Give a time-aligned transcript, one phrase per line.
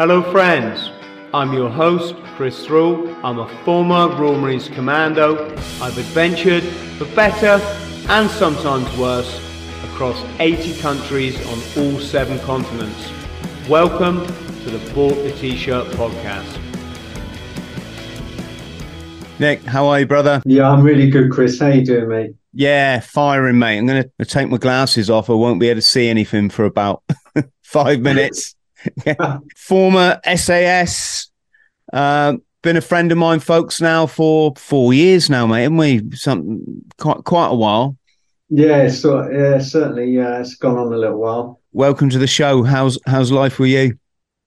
[0.00, 0.90] Hello, friends.
[1.34, 3.14] I'm your host, Chris Thrall.
[3.22, 5.46] I'm a former Royal Marines Commando.
[5.78, 6.62] I've adventured
[6.96, 7.62] for better
[8.08, 9.38] and sometimes worse
[9.84, 13.12] across 80 countries on all seven continents.
[13.68, 16.58] Welcome to the Bought the T-Shirt podcast.
[19.38, 20.40] Nick, how are you, brother?
[20.46, 21.60] Yeah, I'm really good, Chris.
[21.60, 22.30] How you doing, mate?
[22.54, 23.76] Yeah, firing, mate.
[23.76, 25.28] I'm going to take my glasses off.
[25.28, 27.02] I won't be able to see anything for about
[27.62, 28.54] five minutes.
[29.56, 31.30] Former SAS,
[31.92, 36.10] uh, been a friend of mine, folks, now for four years now, mate, haven't we?
[36.14, 37.96] Some quite quite a while.
[38.48, 40.10] Yeah, so yeah, certainly.
[40.10, 41.60] Yeah, it's gone on a little while.
[41.72, 42.62] Welcome to the show.
[42.62, 43.98] How's how's life with you?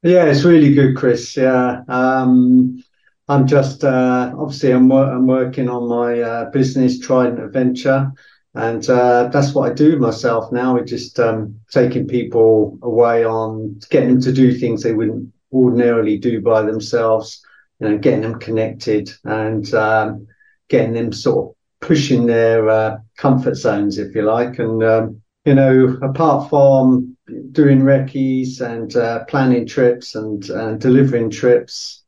[0.03, 1.37] Yeah, it's really good, Chris.
[1.37, 2.83] Yeah, um,
[3.29, 8.11] I'm just uh, obviously I'm, wor- I'm working on my uh, business, Trident Adventure,
[8.55, 10.75] and uh, that's what I do myself now.
[10.75, 16.17] We're just um, taking people away on getting them to do things they wouldn't ordinarily
[16.17, 17.43] do by themselves.
[17.79, 20.27] You know, getting them connected and um,
[20.69, 21.55] getting them sort of
[21.87, 24.59] pushing their uh, comfort zones, if you like.
[24.59, 27.17] And um, you know, apart from
[27.51, 32.03] doing recce's and uh, planning trips and, and delivering trips,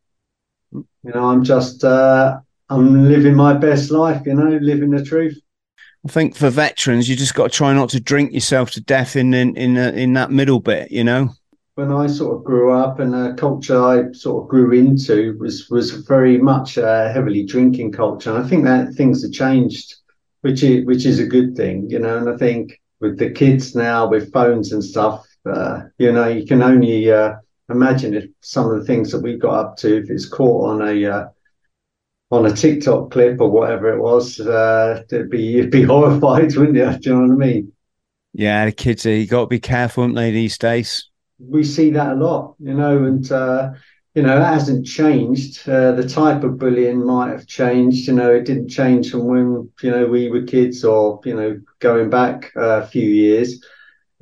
[0.71, 2.37] you know, I'm just uh,
[2.69, 4.21] I'm living my best life.
[4.27, 5.39] You know, living the truth.
[6.05, 9.15] I think for veterans, you just got to try not to drink yourself to death
[9.15, 11.31] in in in, uh, in that middle bit, you know.
[11.73, 15.67] When I sort of grew up, and the culture I sort of grew into was
[15.69, 19.95] was very much a heavily drinking culture, and I think that things have changed,
[20.41, 22.19] which is which is a good thing, you know.
[22.19, 26.45] And I think with the kids now with phones and stuff, uh, you know, you
[26.45, 27.33] can only uh,
[27.69, 30.87] imagine if some of the things that we got up to if it's caught on
[30.87, 31.25] a uh,
[32.31, 36.77] on a TikTok clip or whatever it was, uh, it'd be you'd be horrified, wouldn't
[36.77, 36.99] you?
[36.99, 37.71] Do you know what I mean?
[38.33, 41.09] Yeah, the kids, you got to be careful, haven't they, these days?
[41.39, 43.71] We see that a lot, you know, and uh,
[44.15, 45.67] you know, it hasn't changed.
[45.67, 48.07] Uh, the type of bullying might have changed.
[48.07, 51.61] You know, it didn't change from when you know we were kids, or you know,
[51.79, 53.63] going back a few years.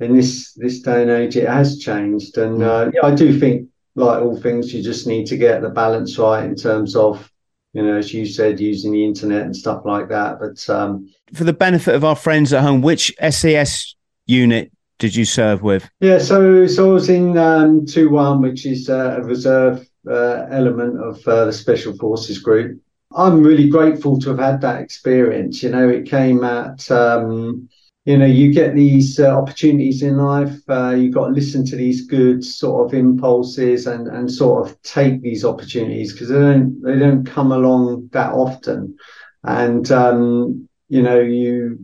[0.00, 4.20] In this this day and age, it has changed, and uh, I do think, like
[4.20, 7.30] all things, you just need to get the balance right in terms of
[7.74, 10.38] you know, as you said, using the internet and stuff like that.
[10.38, 13.94] But um, For the benefit of our friends at home, which SAS
[14.26, 15.90] unit did you serve with?
[16.00, 20.46] yeah, so so I was in um, two one, which is uh, a reserve uh,
[20.50, 22.80] element of uh, the Special Forces Group.
[23.16, 25.62] I'm really grateful to have had that experience.
[25.62, 27.68] You know, it came at um,
[28.04, 31.76] you know you get these uh, opportunities in life uh, you've got to listen to
[31.76, 36.82] these good sort of impulses and and sort of take these opportunities because they don't
[36.82, 38.96] they don't come along that often.
[39.42, 41.78] And um, you know you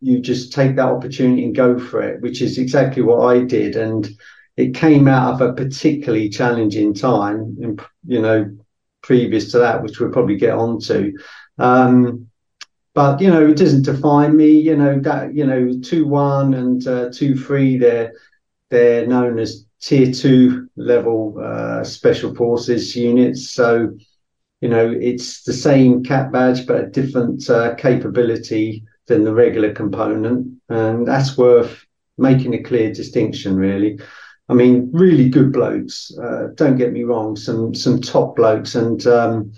[0.00, 3.76] you just take that opportunity and go for it which is exactly what I did.
[3.76, 4.08] And
[4.56, 7.56] it came out of a particularly challenging time
[8.06, 8.56] you know
[9.02, 11.12] previous to that which we'll probably get onto.
[11.58, 12.28] Um,
[12.96, 16.88] but you know it doesn't define me you know that you know two one and
[16.88, 18.12] uh, two three they're
[18.70, 23.50] they're known as tier two level uh, special forces units.
[23.50, 23.96] So
[24.60, 29.72] you know it's the same cap badge but a different uh, capability than the regular
[29.72, 30.48] component.
[30.68, 31.84] And that's worth
[32.18, 34.00] making a clear distinction really.
[34.48, 38.74] I mean really good blokes uh, don't get me wrong some some top blokes.
[38.74, 39.52] And um,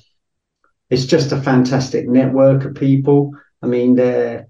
[0.91, 3.32] it's just a fantastic network of people.
[3.62, 4.49] I mean, they're,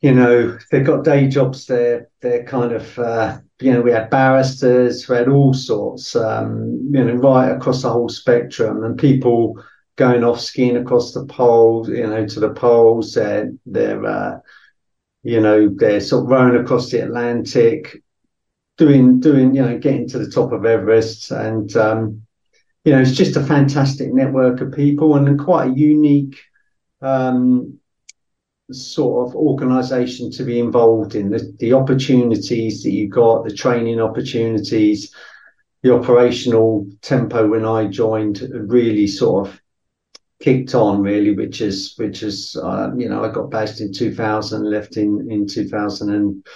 [0.00, 1.66] you know, they've got day jobs.
[1.66, 6.90] They're, they're kind of, uh, you know, we had barristers, we had all sorts, um,
[6.92, 9.62] you know, right across the whole spectrum and people
[9.96, 13.14] going off skiing across the poles, you know, to the poles.
[13.14, 14.38] They're, they're, uh,
[15.22, 18.02] you know, they're sort of rowing across the Atlantic,
[18.76, 22.26] doing, doing, you know, getting to the top of Everest and, um,
[22.84, 26.38] you know, it's just a fantastic network of people and quite a unique
[27.00, 27.78] um,
[28.70, 31.30] sort of organisation to be involved in.
[31.30, 35.14] The, the opportunities that you got, the training opportunities,
[35.82, 39.60] the operational tempo when I joined really sort of
[40.40, 44.70] kicked on really, which is which is uh, you know I got based in 2000,
[44.70, 46.46] left in in 2000 and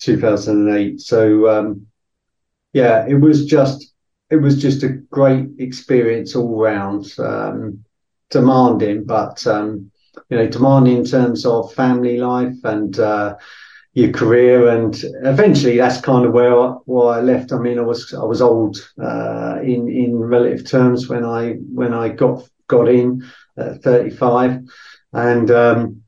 [0.00, 1.00] 2008.
[1.00, 1.86] So um,
[2.72, 3.89] yeah, it was just
[4.30, 7.12] it was just a great experience all round.
[7.18, 7.84] Um,
[8.30, 9.90] demanding, but um,
[10.30, 13.36] you know, demanding in terms of family life and uh,
[13.92, 17.52] your career, and eventually that's kind of where I, where I left.
[17.52, 21.92] I mean, I was I was old uh, in in relative terms when I when
[21.92, 23.24] I got got in
[23.58, 24.60] at 35,
[25.12, 26.02] and um,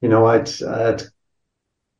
[0.00, 1.02] you know, I'd, I'd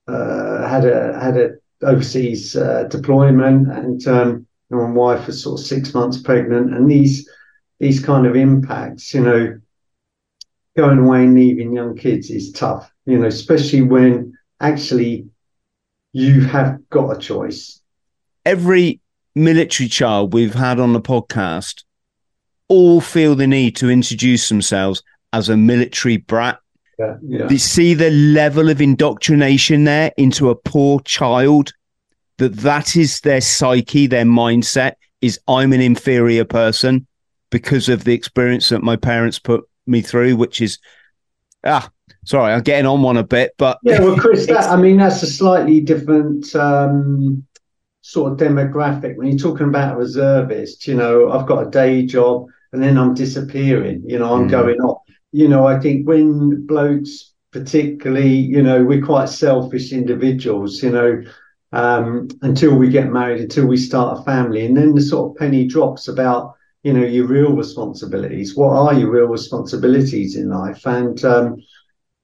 [0.07, 1.51] uh, had a had a
[1.83, 4.07] overseas uh, deployment and.
[4.07, 7.29] Um, my wife was sort of six months pregnant, and these
[7.81, 9.61] these kind of impacts, you know,
[10.77, 15.27] going away and leaving young kids is tough, you know, especially when actually
[16.13, 17.81] you have got a choice.
[18.45, 19.01] Every
[19.35, 21.83] military child we've had on the podcast
[22.69, 26.59] all feel the need to introduce themselves as a military brat.
[26.99, 27.49] Yeah, yeah.
[27.51, 31.73] You see the level of indoctrination there into a poor child
[32.39, 37.07] that that is their psyche, their mindset is I'm an inferior person
[37.51, 40.79] because of the experience that my parents put me through, which is
[41.65, 41.91] ah
[42.25, 45.23] sorry, I'm getting on one a bit, but yeah, well, Chris, that I mean that's
[45.23, 47.47] a slightly different um,
[48.01, 49.17] sort of demographic.
[49.17, 52.99] When you're talking about a reservist, you know, I've got a day job and then
[52.99, 54.03] I'm disappearing.
[54.07, 54.51] You know, I'm mm.
[54.51, 55.03] going off.
[55.33, 60.83] You know, I think when blokes, particularly, you know, we're quite selfish individuals.
[60.83, 61.23] You know.
[61.75, 65.37] Um, until we get married, until we start a family, and then the sort of
[65.37, 66.55] penny drops about
[66.85, 68.57] you know your real responsibilities.
[68.57, 70.87] What are your real responsibilities in life?
[70.87, 71.57] And um,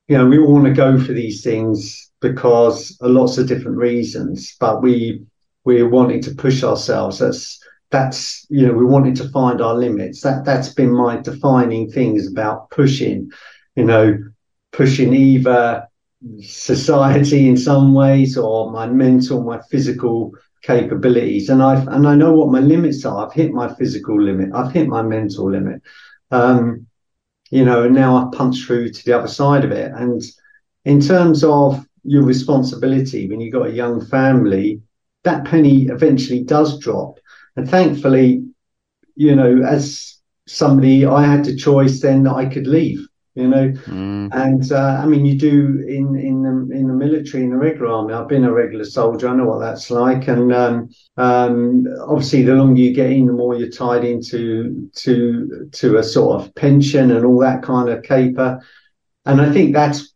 [0.09, 3.79] you know, we all want to go for these things because of lots of different
[3.79, 5.25] reasons, but we
[5.65, 7.19] we're wanting to push ourselves.
[7.19, 7.61] That's
[7.91, 10.21] that's you know, we wanted to find our limits.
[10.21, 13.31] That that's been my defining things about pushing,
[13.77, 14.19] you know,
[14.73, 15.87] pushing either
[16.43, 20.33] society in some ways or my mental, my physical
[20.63, 21.49] capabilities.
[21.49, 23.27] And I and I know what my limits are.
[23.27, 24.51] I've hit my physical limit.
[24.55, 25.83] I've hit my mental limit.
[26.31, 26.87] Um,
[27.51, 29.93] you know, and now I've punched through to the other side of it.
[29.93, 30.23] And
[30.85, 34.81] in terms of your responsibility when you've got a young family,
[35.25, 37.19] that penny eventually does drop.
[37.57, 38.45] And thankfully,
[39.17, 43.69] you know, as somebody, I had the choice then that I could leave you know.
[43.87, 44.31] Mm.
[44.33, 47.89] And uh, I mean, you do in in the in the military, in the regular
[47.89, 48.15] army.
[48.15, 49.29] I've been a regular soldier.
[49.29, 50.29] I know what that's like.
[50.29, 55.69] And um, um, obviously, the longer you get in, the more you're tied into to
[55.73, 58.61] to a sort of pension and all that kind of caper.
[59.27, 60.15] And I think that's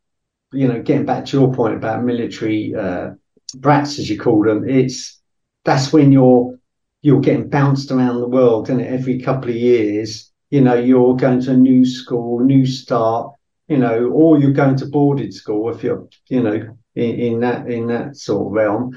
[0.54, 3.10] you know, getting back to your point about military uh,
[3.56, 5.20] brats, as you call them, it's
[5.64, 6.56] that's when you're
[7.02, 11.40] you're getting bounced around the world, and every couple of years you know, you're going
[11.40, 13.32] to a new school, new start,
[13.66, 17.68] you know, or you're going to boarding school if you're, you know, in, in that
[17.68, 18.96] in that sort of realm.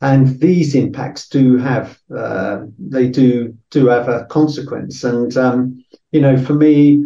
[0.00, 5.04] And these impacts do have uh, they do do have a consequence.
[5.04, 7.04] And um, you know, for me,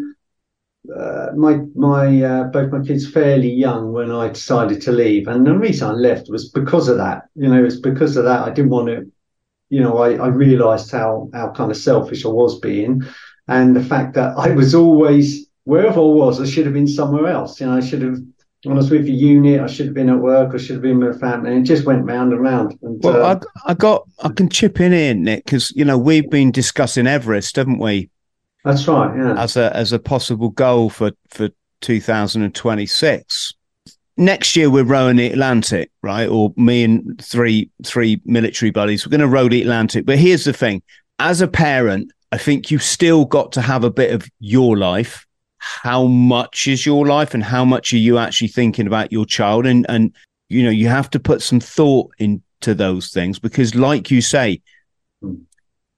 [0.97, 5.45] uh, my my uh, both my kids fairly young when I decided to leave, and
[5.45, 7.25] the reason I left was because of that.
[7.35, 9.11] You know, it's because of that I didn't want to.
[9.71, 13.03] You know, I, I realised how how kind of selfish I was being,
[13.49, 17.27] and the fact that I was always wherever I was, I should have been somewhere
[17.27, 17.61] else.
[17.61, 18.19] You know, I should have
[18.65, 20.83] when I was with the unit, I should have been at work, I should have
[20.83, 22.77] been with the family, and it just went round and round.
[22.83, 25.97] And, well, uh, I, I, got, I can chip in here, Nick, because you know
[25.97, 28.11] we've been discussing Everest, haven't we?
[28.65, 29.41] That's right, yeah.
[29.41, 31.51] As a as a possible goal for for
[31.83, 33.55] 2026.
[34.17, 36.29] Next year we're rowing the Atlantic, right?
[36.29, 40.05] Or me and three three military buddies, we're going to row the Atlantic.
[40.05, 40.83] But here's the thing:
[41.21, 45.27] as a parent, I think you've still got to have a bit of your life.
[45.59, 49.67] How much is your life and how much are you actually thinking about your child?
[49.67, 50.15] And, and,
[50.49, 54.61] you know, you have to put some thought into those things because, like you say,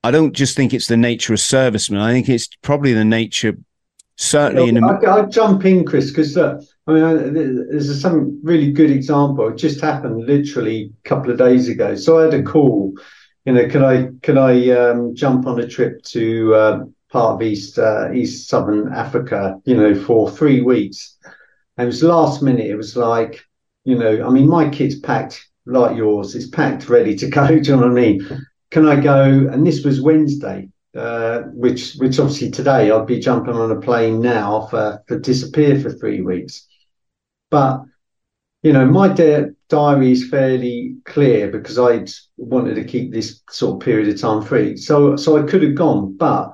[0.03, 2.00] I don't just think it's the nature of servicemen.
[2.00, 3.59] I think it's probably the nature,
[4.16, 4.71] certainly.
[4.71, 9.49] in I, I'll jump in, Chris, because uh, I mean, there's some really good example.
[9.49, 11.97] It just happened literally a couple of days ago.
[11.97, 12.95] So I had a call
[13.44, 17.42] you know, could I could I um, jump on a trip to uh, part of
[17.42, 21.16] East uh, East Southern Africa, you know, for three weeks?
[21.76, 22.66] And it was last minute.
[22.66, 23.40] It was like,
[23.85, 26.35] you know, I mean, my kid's packed like yours.
[26.35, 27.47] It's packed, ready to go.
[27.49, 28.47] Do you know what I mean?
[28.70, 29.23] Can I go?
[29.23, 34.20] And this was Wednesday, uh, which which obviously today I'd be jumping on a plane
[34.20, 36.66] now for for disappear for three weeks.
[37.50, 37.82] But
[38.62, 42.05] you know, my di- diary is fairly clear because I
[42.37, 44.77] wanted to keep this sort of period of time free.
[44.77, 46.53] So, so I could have gone, but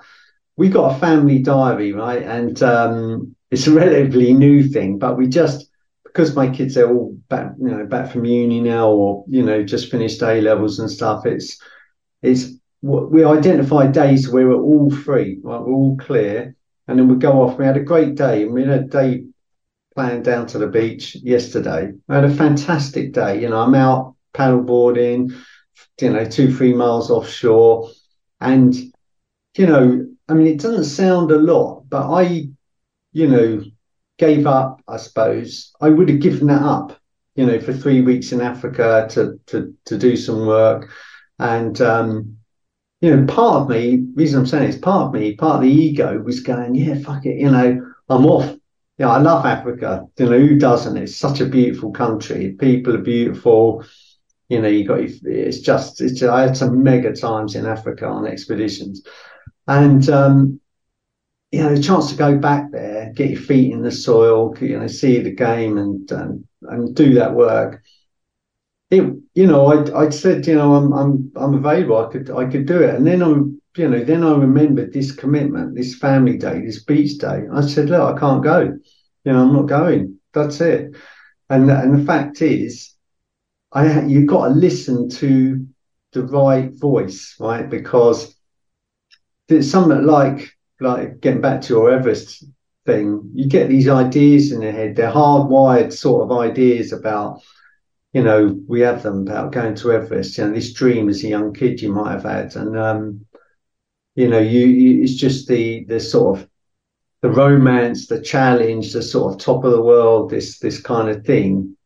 [0.56, 2.22] we got a family diary, right?
[2.22, 5.68] And um, it's a relatively new thing, but we just
[6.04, 9.62] because my kids are all back, you know, back from uni now, or you know,
[9.62, 11.26] just finished A levels and stuff.
[11.26, 11.60] It's
[12.22, 15.60] it's we identify days where we're all free, right?
[15.60, 16.54] We're all clear,
[16.88, 17.58] and then we go off.
[17.58, 19.24] We had a great day, and we had a day
[19.96, 21.90] planned down to the beach yesterday.
[22.06, 23.40] I had a fantastic day.
[23.40, 25.34] You know, I'm out paddleboarding,
[26.02, 27.88] you know, two, three miles offshore.
[28.38, 28.74] And,
[29.56, 32.48] you know, I mean, it doesn't sound a lot, but I,
[33.12, 33.64] you know,
[34.18, 35.72] gave up, I suppose.
[35.80, 37.00] I would have given that up,
[37.34, 40.90] you know, for three weeks in Africa to to to do some work.
[41.38, 42.36] And um,
[43.00, 45.70] you know, part of me, reason I'm saying it's part of me, part of the
[45.70, 48.56] ego was going, yeah, fuck it, you know, I'm off.
[48.98, 50.06] Yeah, I love Africa.
[50.18, 50.96] You know, who doesn't?
[50.96, 52.52] It's such a beautiful country.
[52.58, 53.84] People are beautiful.
[54.48, 56.22] You know, you got it's just it's.
[56.22, 59.02] I had some mega times in Africa on expeditions,
[59.68, 60.60] and um,
[61.52, 64.78] you know, the chance to go back there, get your feet in the soil, you
[64.78, 67.82] know, see the game and and, and do that work.
[68.90, 69.02] It,
[69.34, 71.96] you know, I I said, you know, I'm I'm I'm available.
[72.06, 73.34] I could I could do it, and then I,
[73.76, 77.42] you know, then I remembered this commitment, this family day, this beach day.
[77.52, 78.60] I said, look, I can't go.
[79.24, 80.18] You know, I'm not going.
[80.32, 80.96] That's it.
[81.48, 82.94] And and the fact is,
[83.72, 85.66] I you've got to listen to
[86.12, 87.68] the right voice, right?
[87.68, 88.34] Because
[89.48, 92.44] there's something like like getting back to your Everest
[92.86, 94.96] thing, you get these ideas in your head.
[94.96, 97.42] They're hardwired sort of ideas about,
[98.12, 100.38] you know, we have them about going to Everest.
[100.38, 103.26] You know, this dream as a young kid you might have had, and um,
[104.16, 106.48] you know, you, you it's just the the sort of
[107.20, 111.24] the romance, the challenge, the sort of top of the world, this this kind of
[111.24, 111.76] thing.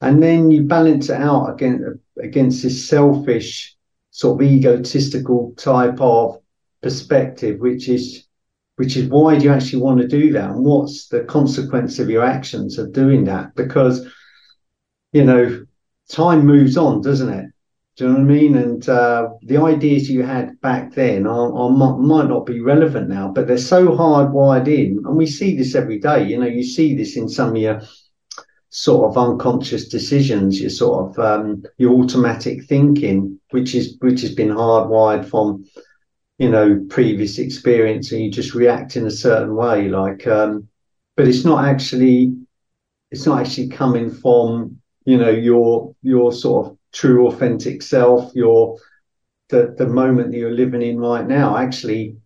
[0.00, 1.84] And then you balance it out against
[2.22, 3.74] against this selfish
[4.10, 6.38] sort of egotistical type of
[6.82, 8.26] perspective which is
[8.76, 10.50] which is why do you actually want to do that?
[10.50, 13.54] And what's the consequence of your actions of doing that?
[13.54, 14.06] Because
[15.12, 15.64] you know
[16.10, 17.53] time moves on doesn't it
[17.96, 18.56] do you know what I mean?
[18.56, 23.28] And uh, the ideas you had back then are, are, might not be relevant now,
[23.28, 26.26] but they're so hardwired in, and we see this every day.
[26.26, 27.82] You know, you see this in some of your
[28.70, 34.34] sort of unconscious decisions, your sort of um, your automatic thinking, which is which has
[34.34, 35.64] been hardwired from
[36.38, 39.88] you know previous experience, and you just react in a certain way.
[39.88, 40.66] Like, um,
[41.16, 42.36] but it's not actually
[43.12, 48.78] it's not actually coming from you know your your sort of true authentic self, your
[49.48, 51.56] the the moment that you're living in right now.
[51.56, 52.16] Actually,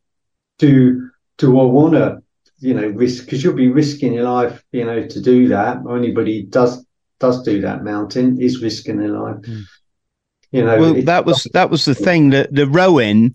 [0.59, 2.23] do do I want to
[2.61, 5.97] you know risk because you'll be risking your life you know to do that or
[5.97, 6.85] anybody does
[7.21, 9.63] does do that mountain is risking their life mm.
[10.51, 13.35] you know well that was that was the thing that the rowing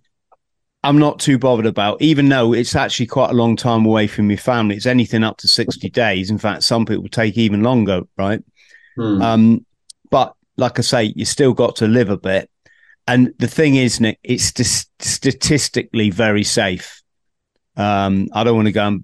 [0.84, 4.30] i'm not too bothered about even though it's actually quite a long time away from
[4.30, 8.02] your family it's anything up to 60 days in fact some people take even longer
[8.18, 8.44] right
[8.98, 9.24] mm.
[9.24, 9.66] um
[10.10, 12.50] but like i say you still got to live a bit
[13.08, 17.04] and the thing is nick it's st- statistically very safe
[17.76, 19.04] um, I don't want to go and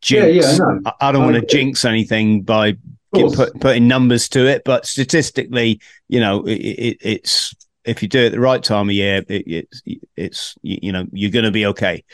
[0.00, 0.26] jinx.
[0.26, 0.80] Yeah, yeah, no.
[0.86, 2.76] I, I don't want to jinx anything by
[3.12, 7.54] put, putting numbers to it, but statistically, you know, it, it, it's
[7.84, 9.82] if you do it the right time of year, it, it's
[10.16, 12.04] it's you know you're going to be okay.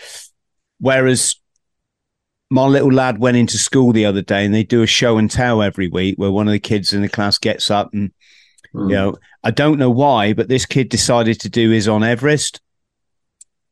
[0.79, 1.37] Whereas
[2.51, 5.31] my little lad went into school the other day, and they do a show and
[5.31, 8.13] tell every week where one of the kids in the class gets up and
[8.75, 8.89] mm.
[8.89, 12.61] you know I don't know why, but this kid decided to do his on Everest,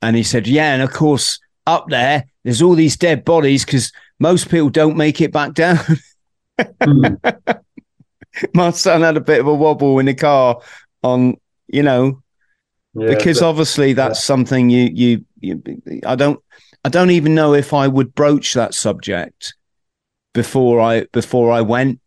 [0.02, 3.92] and he said, yeah, and of course up there, there's all these dead bodies because
[4.18, 5.78] most people don't make it back down.
[6.58, 7.42] mm.
[8.54, 10.60] My son had a bit of a wobble in the car
[11.02, 12.22] on, you know,
[12.94, 14.24] yeah, because but, obviously that's yeah.
[14.24, 15.62] something you, you, you,
[16.06, 16.40] I don't,
[16.84, 19.54] I don't even know if I would broach that subject
[20.32, 21.99] before I, before I went.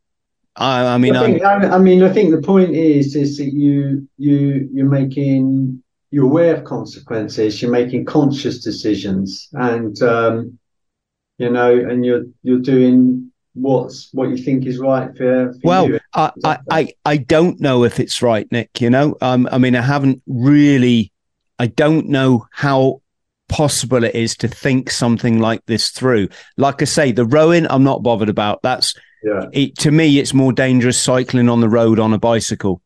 [0.56, 3.54] I, I mean, I, think, I, I mean, I think the point is, is that
[3.54, 5.82] you, you, you're making
[6.12, 10.60] you're aware of consequences, you're making conscious decisions, and um,
[11.40, 15.88] you know, and you're you're doing what's what you think is right for, for well
[15.88, 16.00] you.
[16.14, 19.16] I, I, I i don't know if it's right nick you know?
[19.22, 21.12] Um, i mean i haven't really
[21.60, 23.04] i don't know how
[23.50, 26.30] possible it is to think something like this through.
[26.58, 28.64] Like i say the rowing i'm not bothered about.
[28.64, 29.46] That's yeah.
[29.52, 32.82] It, to me it's more dangerous cycling on the road on a bicycle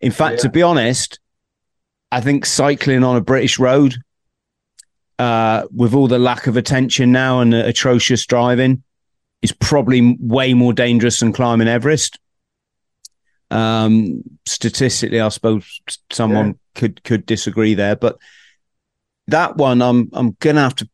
[0.00, 0.42] in fact yeah.
[0.42, 1.18] to be honest
[2.12, 3.96] I think cycling on a British road,
[5.18, 8.82] uh, with all the lack of attention now and the atrocious driving,
[9.40, 12.18] is probably way more dangerous than climbing Everest.
[13.50, 15.80] Um, statistically, I suppose
[16.10, 16.52] someone yeah.
[16.74, 18.18] could could disagree there, but
[19.28, 20.88] that one, I'm I'm gonna have to.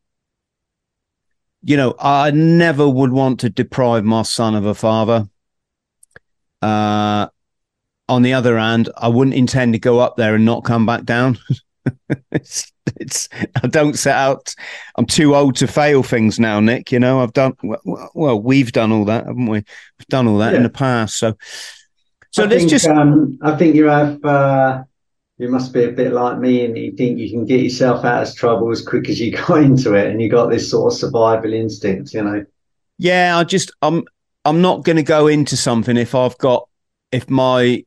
[1.68, 5.28] You know, I never would want to deprive my son of a father.
[6.62, 7.28] Uh,
[8.08, 11.04] on the other hand, I wouldn't intend to go up there and not come back
[11.04, 11.38] down.
[12.32, 13.28] it's, it's,
[13.62, 14.54] I don't set out.
[14.96, 16.90] I'm too old to fail things now, Nick.
[16.90, 18.10] You know, I've done well.
[18.14, 19.58] well we've done all that, haven't we?
[19.58, 20.56] We've done all that yeah.
[20.56, 21.18] in the past.
[21.18, 21.37] So,
[22.30, 22.87] so I let's think, just.
[22.87, 24.25] Um, I think you have.
[24.25, 24.84] Uh,
[25.38, 28.26] you must be a bit like me, and you think you can get yourself out
[28.26, 30.99] of trouble as quick as you got into it, and you got this sort of
[30.99, 32.12] survival instinct.
[32.12, 32.45] You know.
[32.99, 34.04] Yeah, I just I'm
[34.45, 36.68] I'm not going to go into something if I've got
[37.12, 37.85] if my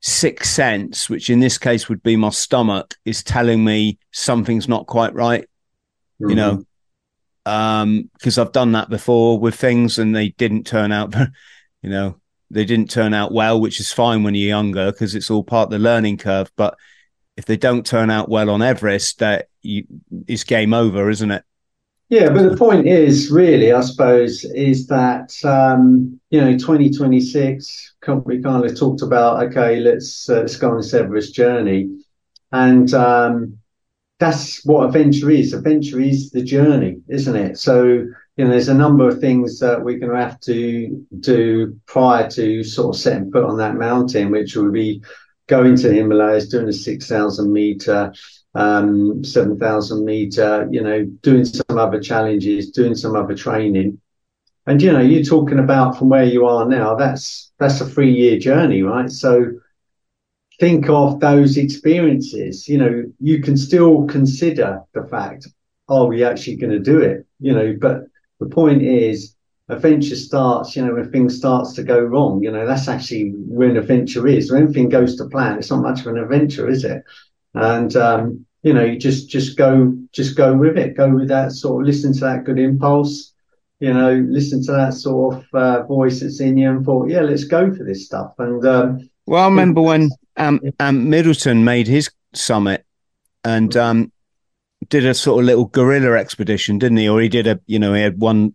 [0.00, 4.86] sixth sense, which in this case would be my stomach, is telling me something's not
[4.86, 5.42] quite right.
[6.20, 6.30] Mm-hmm.
[6.30, 6.64] You know,
[7.46, 11.14] um, because I've done that before with things and they didn't turn out,
[11.82, 15.30] you know, they didn't turn out well, which is fine when you're younger because it's
[15.30, 16.50] all part of the learning curve.
[16.56, 16.76] But
[17.36, 21.44] if they don't turn out well on Everest, that it's game over, isn't it?
[22.10, 28.42] Yeah, but the point is, really, I suppose, is that um, you know, 2026, we
[28.42, 31.88] kind of talked about, okay, let's uh, let's go on this Everest journey,
[32.50, 33.58] and um,
[34.18, 35.52] that's what adventure is.
[35.52, 37.58] Adventure is the journey, isn't it?
[37.58, 38.06] So
[38.36, 42.30] you know, there's a number of things that we're going to have to do prior
[42.30, 45.02] to sort of setting foot on that mountain, which will be
[45.46, 48.12] going to the Himalayas, doing a six thousand meter
[48.54, 54.00] um, 7,000 meter, you know, doing some other challenges, doing some other training.
[54.66, 58.12] And, you know, you're talking about from where you are now, that's, that's a three
[58.12, 59.10] year journey, right?
[59.10, 59.46] So
[60.58, 65.46] think of those experiences, you know, you can still consider the fact,
[65.88, 67.26] are we actually going to do it?
[67.38, 68.04] You know, but
[68.40, 69.36] the point is,
[69.68, 73.76] adventure starts, you know, when things starts to go wrong, you know, that's actually when
[73.76, 74.50] adventure is.
[74.50, 77.04] When everything goes to plan, it's not much of an adventure, is it?
[77.54, 81.52] and um, you know, you just just go just go with it, go with that
[81.52, 83.32] sort of listen to that good impulse,
[83.80, 87.20] you know, listen to that sort of uh, voice that's in you, and thought, yeah,
[87.20, 88.32] let's go for this stuff.
[88.38, 92.84] And um, well, I remember when um, um, Middleton made his summit
[93.44, 94.12] and um,
[94.90, 97.08] did a sort of little guerrilla expedition, didn't he?
[97.08, 98.54] Or he did a, you know, he had one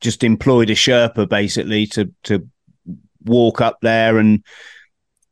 [0.00, 2.48] just employed a Sherpa basically to to
[3.24, 4.44] walk up there and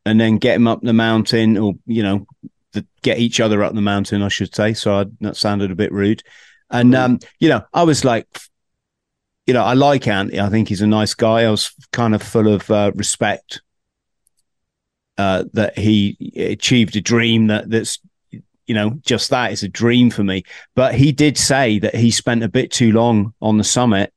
[0.05, 2.25] and then get him up the mountain, or you know,
[2.73, 4.73] the, get each other up the mountain, I should say.
[4.73, 6.23] So I, that sounded a bit rude.
[6.69, 6.97] And mm.
[6.97, 8.27] um, you know, I was like,
[9.45, 10.39] you know, I like Andy.
[10.39, 11.43] I think he's a nice guy.
[11.43, 13.61] I was kind of full of uh, respect
[15.17, 17.99] uh, that he achieved a dream that that's
[18.67, 20.43] you know just that is a dream for me.
[20.75, 24.13] But he did say that he spent a bit too long on the summit.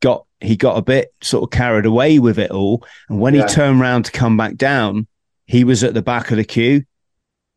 [0.00, 2.84] Got he got a bit sort of carried away with it all.
[3.08, 3.42] And when yeah.
[3.42, 5.06] he turned around to come back down,
[5.46, 6.84] he was at the back of the queue.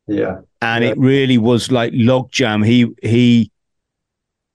[0.07, 0.41] Yeah.
[0.61, 0.91] And yeah.
[0.91, 2.65] it really was like logjam.
[2.65, 3.51] He, he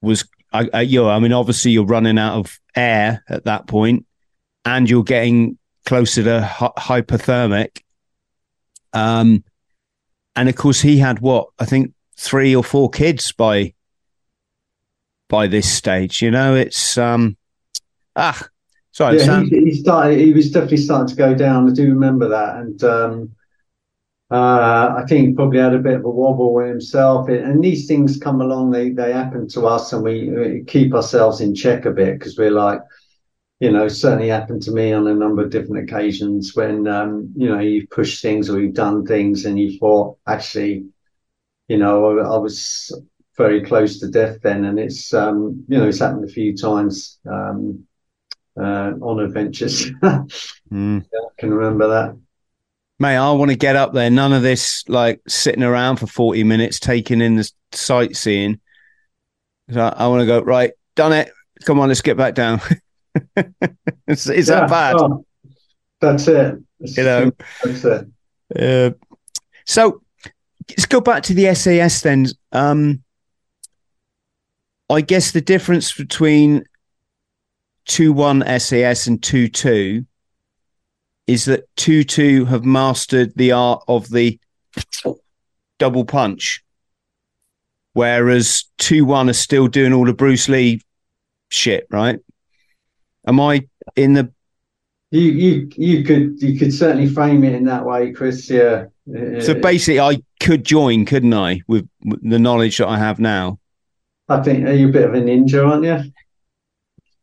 [0.01, 3.67] was, I, I, you know, I mean, obviously you're running out of air at that
[3.67, 4.07] point
[4.65, 7.83] and you're getting closer to hypothermic.
[8.93, 9.45] Um,
[10.37, 13.75] and of course he had what, I think three or four kids by,
[15.29, 17.37] by this stage, you know, it's, um,
[18.15, 18.49] Ah,
[18.91, 19.47] sorry, yeah, Sam.
[19.47, 20.19] He, he, started.
[20.19, 21.69] He was definitely starting to go down.
[21.69, 23.31] I do remember that, and um,
[24.31, 27.29] uh, I think he probably had a bit of a wobble with himself.
[27.29, 31.41] And these things come along; they they happen to us, and we, we keep ourselves
[31.41, 32.81] in check a bit because we're like,
[33.63, 37.49] you know, certainly happened to me on a number of different occasions when um, you
[37.49, 40.87] know you've pushed things or you've done things, and you thought actually,
[41.69, 42.91] you know, I, I was
[43.37, 47.21] very close to death then, and it's um, you know it's happened a few times.
[47.25, 47.87] Um,
[48.61, 49.87] uh, on adventures.
[50.03, 50.27] mm.
[50.71, 52.19] yeah, I can remember that.
[52.99, 54.11] Mate, I want to get up there.
[54.11, 58.61] None of this like sitting around for 40 minutes, taking in the sightseeing.
[59.75, 61.33] I want to go, right, done it.
[61.65, 62.61] Come on, let's get back down.
[64.07, 64.97] is, is yeah, that bad?
[64.99, 65.25] Oh,
[66.01, 66.57] that's it.
[66.81, 68.09] That's, you know, that's it.
[68.55, 68.91] Uh,
[69.65, 70.03] so
[70.71, 72.27] let's go back to the SAS then.
[72.53, 73.03] Um,
[74.91, 76.65] I guess the difference between
[77.87, 80.07] two one SAS and two two
[81.27, 84.39] is that two two have mastered the art of the
[85.79, 86.63] double punch,
[87.93, 90.81] whereas two one are still doing all the Bruce Lee
[91.49, 91.87] shit.
[91.91, 92.19] Right?
[93.27, 94.33] Am I in the?
[95.11, 98.49] You you you could you could certainly frame it in that way, Chris.
[98.49, 98.87] Yeah.
[99.41, 103.59] So basically, I could join, couldn't I, with the knowledge that I have now?
[104.29, 106.13] I think are you a bit of a ninja, aren't you?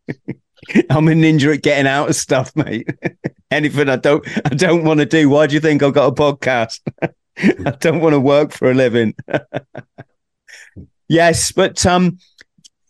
[0.89, 2.89] I'm a ninja at getting out of stuff, mate.
[3.51, 5.29] Anything I don't I don't want to do.
[5.29, 6.81] Why do you think I've got a podcast?
[7.37, 9.15] I don't want to work for a living.
[11.07, 12.19] yes, but um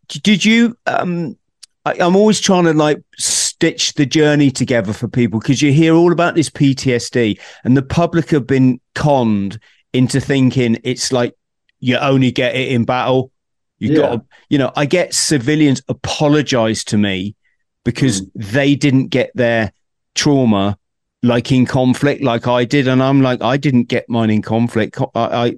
[0.08, 1.38] did you um
[1.89, 5.95] I, I'm always trying to like stitch the journey together for people because you hear
[5.95, 9.60] all about this PTSD and the public have been conned
[9.93, 11.36] into thinking it's like
[11.80, 13.32] you only get it in battle.
[13.80, 13.97] You yeah.
[13.97, 17.36] got to, you know, I get civilians apologize to me
[17.86, 18.32] because mm.
[18.36, 19.71] they didn't get their
[20.15, 20.78] trauma
[21.23, 22.88] like in conflict, like I did.
[22.88, 24.99] And I'm like, I didn't get mine in conflict.
[25.02, 25.56] I, I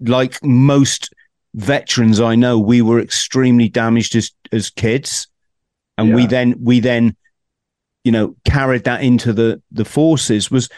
[0.00, 1.14] like most
[1.54, 5.28] veterans I know, we were extremely damaged as, as kids.
[6.02, 6.16] And yeah.
[6.16, 7.16] we then, we then,
[8.04, 10.68] you know, carried that into the, the forces was,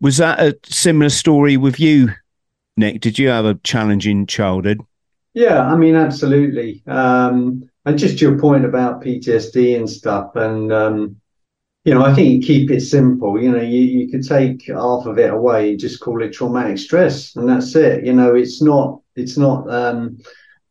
[0.00, 2.10] Was that a similar story with you,
[2.76, 3.00] Nick?
[3.00, 4.80] Did you have a challenging childhood?
[5.34, 6.82] Yeah, I mean, absolutely.
[6.86, 11.16] Um, and just your point about PTSD and stuff, and um,
[11.84, 13.40] you know, I think you keep it simple.
[13.40, 16.78] You know, you, you could take half of it away and just call it traumatic
[16.78, 18.04] stress, and that's it.
[18.04, 20.18] You know, it's not it's not um,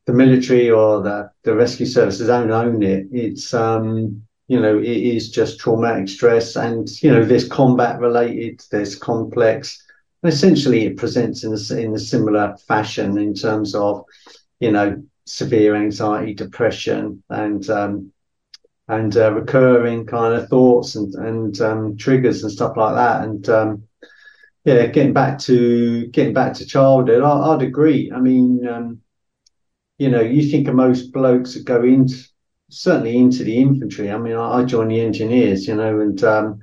[0.05, 3.07] the military or the the rescue services don't own it.
[3.11, 8.61] It's um, you know, it is just traumatic stress, and you know, there's combat related,
[8.71, 9.81] there's complex,
[10.21, 14.03] and essentially it presents in a, in a similar fashion in terms of,
[14.59, 18.11] you know, severe anxiety, depression, and um,
[18.89, 23.23] and uh, recurring kind of thoughts and and um, triggers and stuff like that.
[23.23, 23.83] And um,
[24.65, 28.11] yeah, getting back to getting back to childhood, I, would agree.
[28.13, 29.01] I mean, um,
[29.97, 32.15] you know, you think of most blokes that go into
[32.69, 34.11] certainly into the infantry.
[34.11, 36.59] I mean, I, I joined the engineers, you know, and um,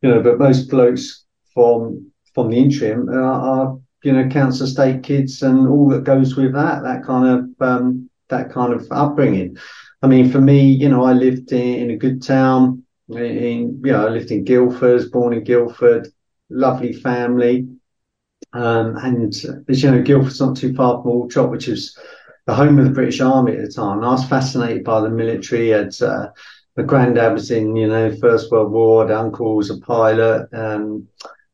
[0.00, 5.02] you know, but most blokes from from the interim are, are you know council estate
[5.02, 9.56] kids and all that goes with that that kind of um, that kind of upbringing.
[10.02, 12.84] I mean, for me, you know, I lived in, in a good town.
[13.08, 16.08] In you know, I lived in Guildford, born in Guildford,
[16.50, 17.68] lovely family.
[18.52, 19.32] Um, and
[19.68, 21.96] as you know, Guildford's not too far from Aldershot, which is
[22.46, 24.02] the home of the British Army at the time.
[24.02, 25.68] I was fascinated by the military.
[25.68, 26.28] Had, uh,
[26.76, 29.06] my granddad was in, you know, First World War.
[29.06, 31.08] The uncle was a pilot, um,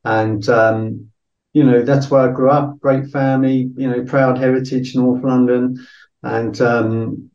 [0.05, 1.09] and um,
[1.53, 2.79] you know that's where I grew up.
[2.81, 5.77] Great family, you know, proud heritage, North London,
[6.23, 7.31] and um,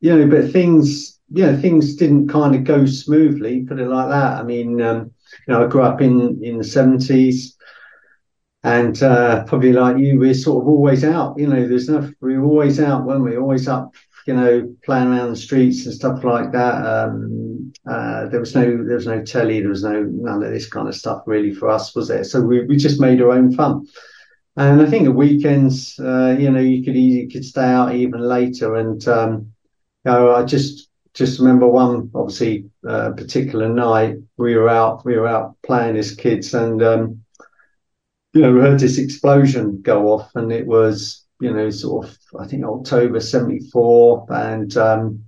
[0.00, 4.10] you know, but things, you know, things didn't kind of go smoothly, put it like
[4.10, 4.38] that.
[4.38, 5.10] I mean, um,
[5.46, 7.56] you know, I grew up in in the seventies,
[8.64, 11.38] and uh, probably like you, we're sort of always out.
[11.38, 13.36] You know, there's no, we are always out, weren't we?
[13.36, 13.94] Always up,
[14.26, 16.84] you know, playing around the streets and stuff like that.
[16.84, 20.68] Um, uh, there was no, there was no telly, there was no none of this
[20.68, 22.24] kind of stuff really for us, was there?
[22.24, 23.86] So we we just made our own fun.
[24.56, 28.20] And I think at weekends, uh, you know, you could you could stay out even
[28.20, 29.06] later and.
[29.06, 29.52] Um,
[30.08, 35.26] know, I just just remember one obviously uh, particular night we were out we were
[35.26, 37.17] out playing as kids and um,
[38.32, 42.18] you know we heard this explosion go off and it was you know sort of
[42.38, 45.24] I think October '74 and um,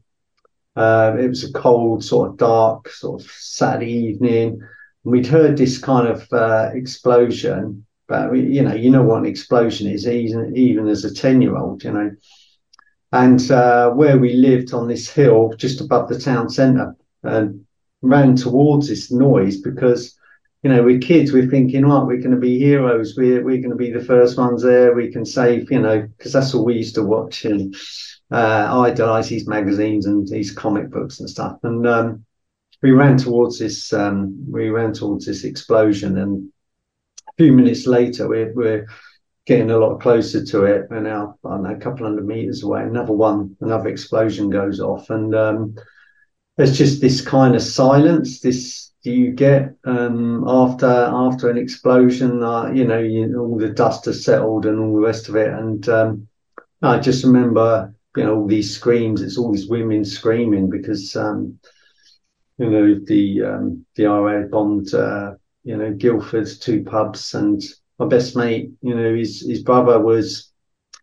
[0.77, 4.61] uh, it was a cold sort of dark sort of Saturday evening.
[5.05, 9.27] And we'd heard this kind of uh, explosion but you know you know what an
[9.27, 12.11] explosion is even even as a 10 year old you know.
[13.13, 17.65] And uh, where we lived on this hill just above the town centre and
[18.03, 20.17] ran towards this noise because
[20.63, 23.71] you know we're kids we're thinking right we're going to be heroes we're, we're going
[23.71, 26.75] to be the first ones there we can save you know because that's all we
[26.75, 27.75] used to watch and
[28.31, 32.25] uh, idolize these magazines and these comic books and stuff and um,
[32.83, 36.53] we ran towards this um, we ran towards this explosion and
[37.29, 38.87] a few minutes later we're, we're
[39.51, 40.87] getting a lot closer to it.
[40.91, 42.83] We're now, I know, a couple hundred meters away.
[42.83, 45.75] Another one, another explosion goes off, and um,
[46.57, 48.41] there's just this kind of silence.
[48.41, 52.43] This do you get um, after after an explosion?
[52.43, 55.49] Uh, you know, you, all the dust has settled and all the rest of it.
[55.49, 56.29] And um,
[56.83, 59.23] I just remember, you know, all these screams.
[59.23, 61.59] It's all these women screaming because, um,
[62.59, 65.35] you know, the um, the RA bombed, uh,
[65.65, 67.63] you know, Guildford's two pubs and
[67.99, 70.51] my best mate, you know, his his brother was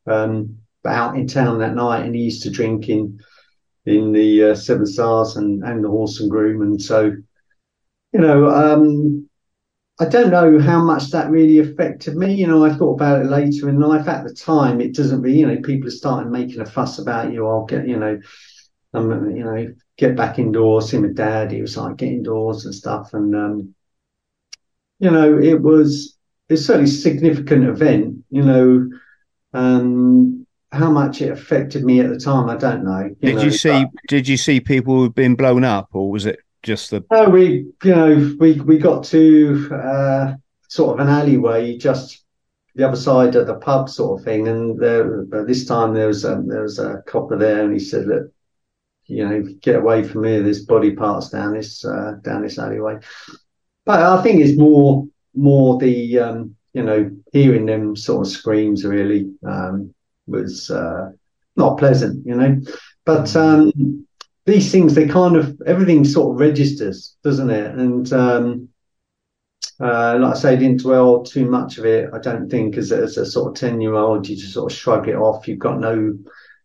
[0.08, 3.20] um, out in town that night, and he used to drink in
[3.86, 7.16] in the uh, Seven Stars and and the Horse and Groom, and so
[8.14, 9.30] you know, um,
[10.00, 12.34] I don't know how much that really affected me.
[12.36, 14.08] You know, I thought about it later in life.
[14.08, 17.34] At the time, it doesn't really, you know, people are starting making a fuss about
[17.34, 17.48] you.
[17.48, 18.20] I'll get, you know,
[18.94, 20.92] um, you know, get back indoors.
[20.92, 23.14] Him and dad, he was like, get indoors and stuff.
[23.14, 23.76] And, um,
[25.00, 26.16] you know, it was,
[26.48, 28.90] it's certainly a significant event, you know.
[29.54, 33.10] Um, how much it affected me at the time, I don't know.
[33.22, 33.86] You did know, you see?
[33.86, 37.04] But, did you see people who've been blown up, or was it just the?
[37.10, 40.34] No, we, you know, we we got to uh,
[40.68, 42.26] sort of an alleyway, just
[42.76, 44.48] the other side of the pub, sort of thing.
[44.48, 48.06] And there, this time there was a, there was a copper there, and he said,
[48.06, 48.32] "Look,
[49.06, 50.44] you know, get away from here.
[50.44, 52.98] There's body parts down this uh, down this alleyway."
[53.86, 58.84] But I think it's more more the um, you know hearing them sort of screams
[58.84, 59.94] really um,
[60.28, 61.12] was uh,
[61.56, 62.62] not pleasant, you know.
[63.06, 64.06] But um,
[64.48, 67.76] these things, they kind of everything sort of registers, doesn't it?
[67.76, 68.70] And um,
[69.80, 72.10] uh, like I say, I didn't dwell too much of it.
[72.14, 74.72] I don't think as a, as a sort of ten year old, you just sort
[74.72, 75.48] of shrug it off.
[75.48, 76.18] You've got no,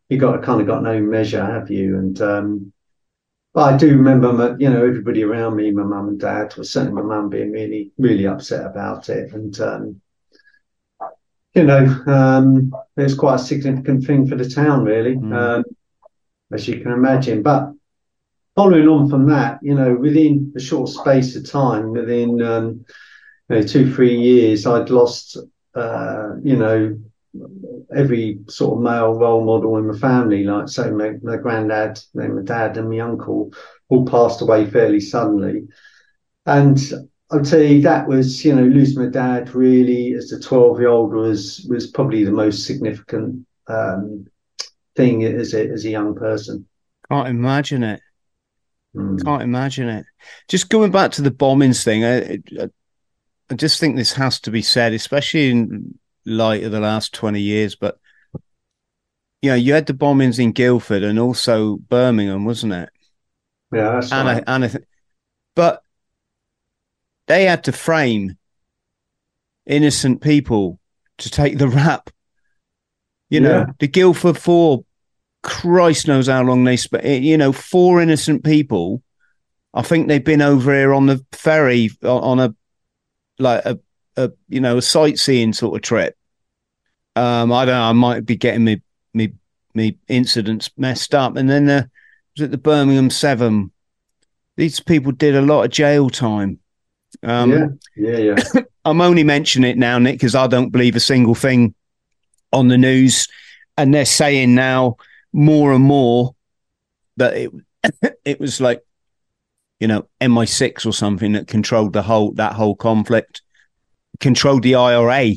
[0.09, 1.99] you've got kind of got no measure, have you?
[1.99, 2.73] And um,
[3.53, 6.71] but I do remember, my, you know, everybody around me, my mum and dad, was
[6.71, 9.33] certainly my mum being really, really upset about it.
[9.33, 10.01] And, um,
[11.55, 15.35] you know, um, was quite a significant thing for the town, really, mm.
[15.37, 15.65] um,
[16.53, 17.43] as you can imagine.
[17.43, 17.73] But
[18.55, 22.85] following on from that, you know, within a short space of time, within um,
[23.49, 25.37] you know, two, three years, I'd lost,
[25.75, 26.99] uh, you know,
[27.95, 30.45] every sort of male role model in my family.
[30.45, 33.53] Like, say, my, my granddad, then my dad, and my uncle
[33.89, 35.67] all passed away fairly suddenly.
[36.47, 36.79] And
[37.31, 41.15] I'd say that was, you know, losing my dad really as a 12 year old
[41.15, 44.27] was was probably the most significant um,
[44.97, 46.67] thing as a, as a young person.
[47.11, 48.01] Can't imagine it.
[48.95, 49.25] Mm.
[49.25, 50.07] Can't imagine it.
[50.49, 52.69] Just going back to the bombings thing, I, I,
[53.51, 57.41] I just think this has to be said, especially in light of the last 20
[57.41, 57.75] years.
[57.75, 57.99] But,
[59.41, 62.91] you know, you had the bombings in Guildford and also Birmingham, wasn't it?
[63.73, 64.45] Yeah, that's and right.
[64.47, 64.85] I, and I th-
[65.55, 65.83] but
[67.27, 68.37] they had to frame
[69.67, 70.79] innocent people
[71.19, 72.11] to take the rap.
[73.33, 73.67] You know, yeah.
[73.79, 74.85] the Guildford Four
[75.43, 77.07] Christ knows how long they spent.
[77.07, 79.03] Eh, you know, four innocent people.
[79.73, 82.55] I think they've been over here on the ferry on a
[83.39, 83.79] like a,
[84.19, 86.15] a you know a sightseeing sort of trip.
[87.17, 87.83] Um, I don't know.
[87.85, 88.83] I might be getting me
[89.15, 89.33] me
[89.73, 91.37] me incidents messed up.
[91.37, 91.91] And then the
[92.37, 93.73] was it the Birmingham Seven?
[94.59, 96.59] These people did a lot of jail time.
[97.23, 97.51] Um,
[97.97, 98.63] yeah, yeah, yeah.
[98.85, 101.75] I'm only mentioning it now, Nick, because I don't believe a single thing
[102.53, 103.29] on the news,
[103.77, 104.97] and they're saying now
[105.33, 106.35] more and more
[107.17, 107.53] that it
[108.25, 108.83] it was like
[109.81, 113.43] you know MI6 or something that controlled the whole that whole conflict,
[114.21, 115.31] controlled the IRA.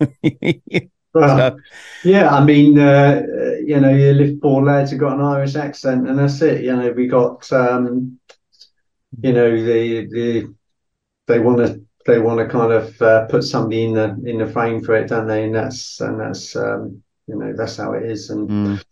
[0.00, 0.08] well,
[1.14, 1.58] so,
[2.02, 3.22] yeah, I mean, uh,
[3.64, 6.64] you know, you live lads have got an Irish accent, and that's it.
[6.64, 8.18] You know, we got, um,
[9.20, 10.54] you know, the the
[11.26, 14.46] they want to they want to kind of uh, put somebody in the in the
[14.46, 15.44] frame for it, don't they?
[15.44, 18.30] And that's and that's um, you know that's how it is.
[18.30, 18.84] And mm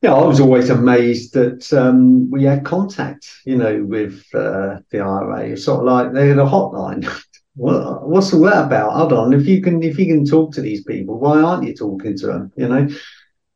[0.00, 5.00] yeah, I was always amazed that um, we had contact, you know, with uh, the
[5.00, 5.48] IRA.
[5.48, 7.04] It's sort of like they had a hotline.
[7.56, 8.92] what, what's all that about?
[8.92, 11.74] Hold on, if you can, if you can talk to these people, why aren't you
[11.74, 12.52] talking to them?
[12.56, 12.88] You know,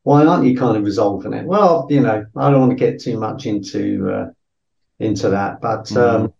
[0.03, 1.47] why aren't you kind of resolving it?
[1.47, 4.31] Well, you know, I don't want to get too much into uh,
[4.99, 5.97] into that, but mm.
[5.97, 6.35] um,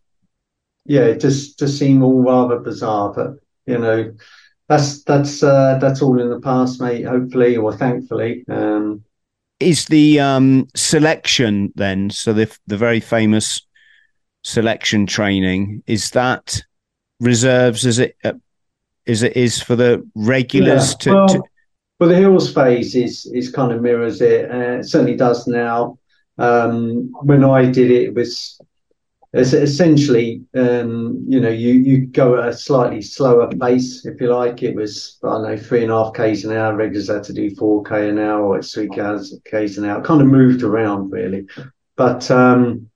[0.85, 3.13] yeah, it just just seemed all rather bizarre.
[3.13, 3.35] But
[3.67, 4.15] you know,
[4.69, 7.05] that's that's uh, that's all in the past, mate.
[7.05, 8.45] Hopefully or thankfully.
[8.49, 9.05] Um,
[9.61, 12.11] is the um, selection then?
[12.11, 13.63] So the the very famous
[14.43, 16.61] selection training is that
[17.21, 18.33] reserves as it uh,
[19.07, 21.43] as it is for the regulars yeah, to, well, to,
[22.01, 24.51] well, the hills phase is is kind of mirrors it.
[24.51, 25.99] Uh, it certainly does now.
[26.39, 28.61] Um, when I did it, it was
[29.35, 34.63] essentially, um, you know, you, you go at a slightly slower pace, if you like.
[34.63, 36.75] It was, I don't know, three and a half Ks an hour.
[36.77, 40.01] Regulars had to do 4K an hour or it's three Ks, Ks an hour.
[40.01, 41.47] It kind of moved around really.
[41.97, 42.91] But, um,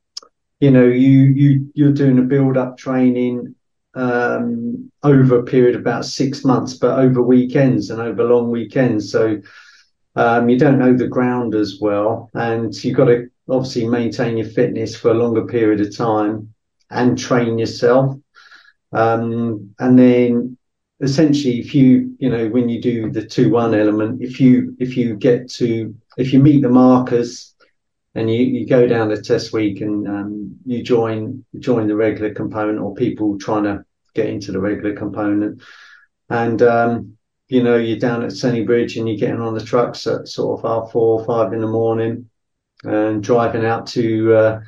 [0.60, 3.54] you know, you, you, you're doing a build up training,
[3.94, 9.10] um, over a period of about six months, but over weekends and over long weekends.
[9.10, 9.40] So,
[10.16, 14.48] um, you don't know the ground as well and you've got to obviously maintain your
[14.48, 16.52] fitness for a longer period of time
[16.90, 18.16] and train yourself.
[18.92, 20.56] Um, and then
[21.00, 24.96] essentially if you, you know, when you do the two one element, if you, if
[24.96, 27.54] you get to, if you meet the markers
[28.14, 32.32] and you, you go down the test week and um, you join, join the regular
[32.32, 35.60] component or people trying to get into the regular component
[36.30, 37.16] and, um,
[37.48, 40.68] you know, you're down at Sennybridge and you're getting on the trucks at sort of
[40.68, 42.28] half four or five in the morning
[42.84, 44.60] and driving out to uh,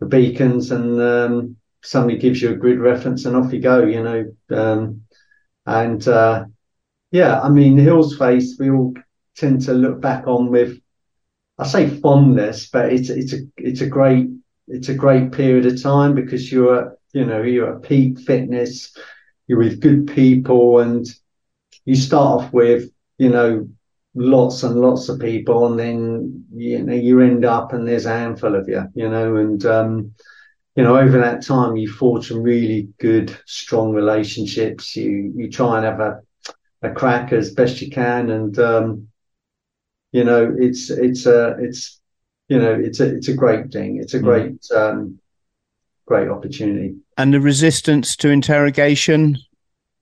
[0.00, 4.02] the beacons and um, somebody gives you a grid reference and off you go, you
[4.02, 4.32] know.
[4.50, 5.02] Um,
[5.64, 6.44] and uh,
[7.10, 8.94] yeah, I mean, Hills Phase, we all
[9.36, 10.78] tend to look back on with,
[11.58, 14.28] I say fondness, but it's it's a it's a great
[14.68, 18.94] it's a great period of time because you're you know you're at peak fitness,
[19.46, 21.06] you're with good people, and
[21.84, 23.68] you start off with you know
[24.16, 28.18] lots and lots of people, and then you know you end up and there's a
[28.18, 30.14] handful of you, you know, and um,
[30.74, 34.96] you know over that time you forge some really good, strong relationships.
[34.96, 36.20] You you try and have a
[36.82, 39.08] a crack as best you can, and um,
[40.12, 42.00] you know it's it's a it's
[42.48, 43.98] you know it's a it's a great thing.
[43.98, 44.22] It's a mm.
[44.22, 45.20] great um,
[46.06, 46.96] great opportunity.
[47.18, 49.36] And the resistance to interrogation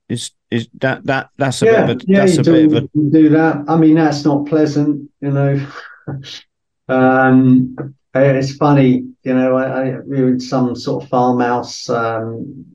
[0.09, 2.83] is is that that that's a yeah, bit of a, yeah, that's a do, bit
[2.83, 3.65] of a do that.
[3.67, 5.67] I mean, that's not pleasant, you know.
[6.87, 7.75] um,
[8.13, 12.65] it's funny, you know, I, I, we were in some sort of farmhouse um,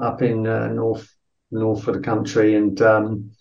[0.00, 1.08] up in uh, north
[1.50, 3.32] north of the country, and um,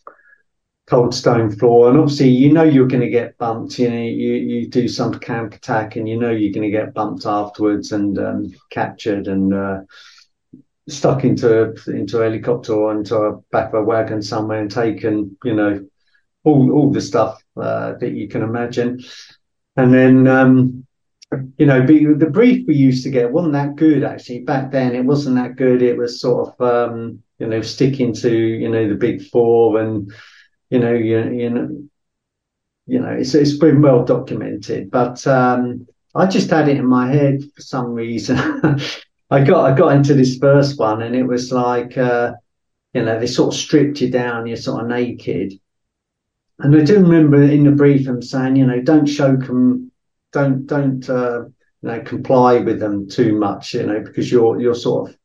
[0.88, 1.90] cold stone floor.
[1.90, 3.78] And obviously, you know you're going to get bumped.
[3.80, 6.94] You know, you, you do some camp attack, and you know you're going to get
[6.94, 9.82] bumped afterwards and um, captured and uh,
[10.90, 15.38] stuck into into a helicopter or into a back of a wagon somewhere and taken.
[15.44, 15.88] You know,
[16.44, 19.02] all all the stuff uh, that you can imagine.
[19.78, 20.86] And then, um,
[21.58, 24.96] you know, the brief we used to get wasn't that good actually back then.
[24.96, 25.82] It wasn't that good.
[25.82, 30.12] It was sort of, um, you know, sticking to you know the big four and
[30.70, 31.90] you know, you, you know,
[32.86, 34.92] you know, it's it's been well documented.
[34.92, 38.38] But um, I just had it in my head for some reason.
[39.30, 42.34] I got I got into this first one, and it was like, uh,
[42.94, 44.48] you know, they sort of stripped you down.
[44.48, 45.54] You're sort of naked.
[46.60, 49.92] And I do remember in the brief them saying, you know, don't show them,
[50.34, 54.76] don't don't uh, you know comply with them too much, you know, because you're you're
[54.76, 55.18] sort of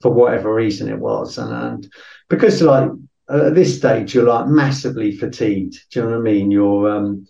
[0.00, 1.92] for whatever reason it was, and, and
[2.28, 2.90] because like
[3.30, 5.78] at this stage you're like massively fatigued.
[5.90, 6.50] Do you know what I mean?
[6.50, 7.26] You're um,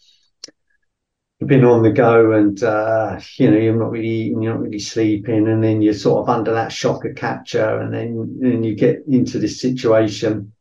[1.46, 4.78] been on the go, and uh, you know you're not really eating, you're not really
[4.78, 8.74] sleeping, and then you're sort of under that shock of capture, and then then you
[8.74, 10.52] get into this situation,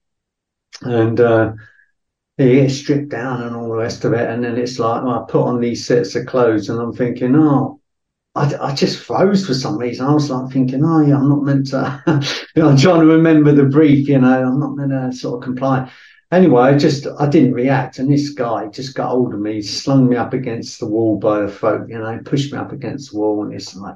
[0.82, 1.54] and uh,
[2.38, 5.24] you get stripped down and all the rest of it, and then it's like I
[5.28, 7.82] put on these sets of clothes, and I'm thinking, oh,
[8.36, 10.06] I, I just froze for some reason.
[10.06, 12.04] I was like thinking, oh yeah, I'm not meant to.
[12.56, 14.08] I'm trying to remember the brief.
[14.08, 15.92] You know, I'm not meant to sort of comply.
[16.32, 20.08] Anyway, I just I didn't react, and this guy just got hold of me, slung
[20.08, 21.90] me up against the wall by the throat.
[21.90, 23.96] You know, pushed me up against the wall, and it's like,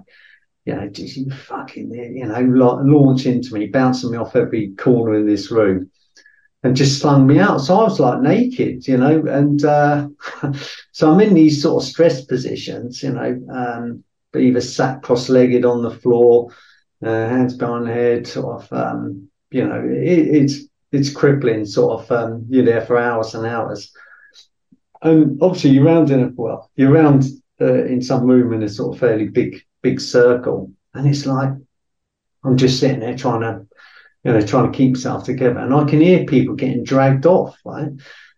[0.65, 5.15] you know, just you fucking, you know, launch into me, bouncing me off every corner
[5.15, 5.89] in this room
[6.65, 7.59] and just slung me out.
[7.59, 10.07] So I was like naked, you know, and uh,
[10.91, 14.03] so I'm in these sort of stress positions, you know, um,
[14.35, 16.49] either sat cross-legged on the floor,
[17.03, 20.63] uh, hands behind the head, sort of, um, you know, it, it's
[20.95, 21.65] it's crippling.
[21.65, 23.91] Sort of, um, you're there for hours and hours,
[25.01, 27.25] and obviously you're around in a well, you're around
[27.61, 31.51] uh, in some room in a sort of fairly big big circle, and it's like
[32.43, 33.65] I'm just sitting there trying to,
[34.23, 37.57] you know, trying to keep myself together, and I can hear people getting dragged off,
[37.65, 37.89] right?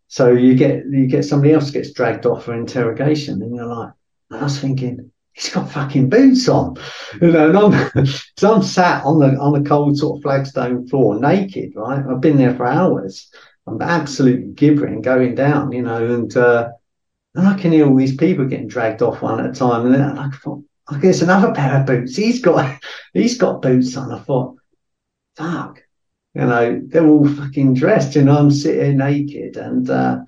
[0.08, 3.92] So you get you get somebody else gets dragged off for interrogation, and you're like,
[4.32, 6.76] I was thinking, he's got fucking boots on,
[7.22, 7.50] you know.
[7.50, 8.06] And I'm,
[8.38, 11.74] so I'm sat on the on the cold sort of flagstone floor, naked.
[11.76, 13.32] Right, I've been there for hours.
[13.68, 16.70] I'm absolutely gibbering, going down, you know, and uh,
[17.36, 19.96] and I can hear all these people getting dragged off one at a time, and
[19.96, 22.16] then I thought, I guess another pair of boots.
[22.16, 22.80] He's got
[23.14, 24.12] he's got boots on.
[24.12, 24.58] I thought,
[25.36, 25.84] fuck.
[26.34, 30.20] You know, they're all fucking dressed, and I'm sitting naked, and uh,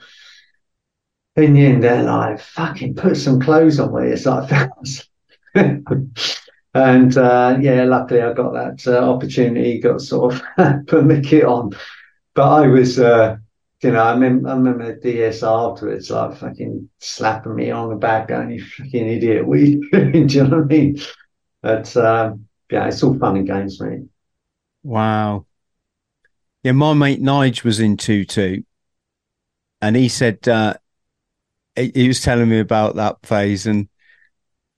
[1.42, 4.12] in end, they're like, fucking put some clothes on me.
[4.12, 4.50] It's like,
[6.74, 11.46] and uh, yeah, luckily I got that uh, opportunity, got sort of put my kit
[11.46, 11.72] on.
[12.36, 13.38] But I was, uh,
[13.82, 18.28] you know, I remember, I remember DS afterwards, like fucking slapping me on the back,
[18.28, 20.28] going, you fucking idiot, what are you doing?
[20.28, 21.00] Do you know what I mean?
[21.62, 24.02] But um, yeah, it's all fun and games, mate.
[24.84, 25.46] Wow.
[26.64, 28.64] Yeah, my mate Nige was in 2 2,
[29.82, 30.74] and he said, uh,
[31.76, 33.88] he was telling me about that phase and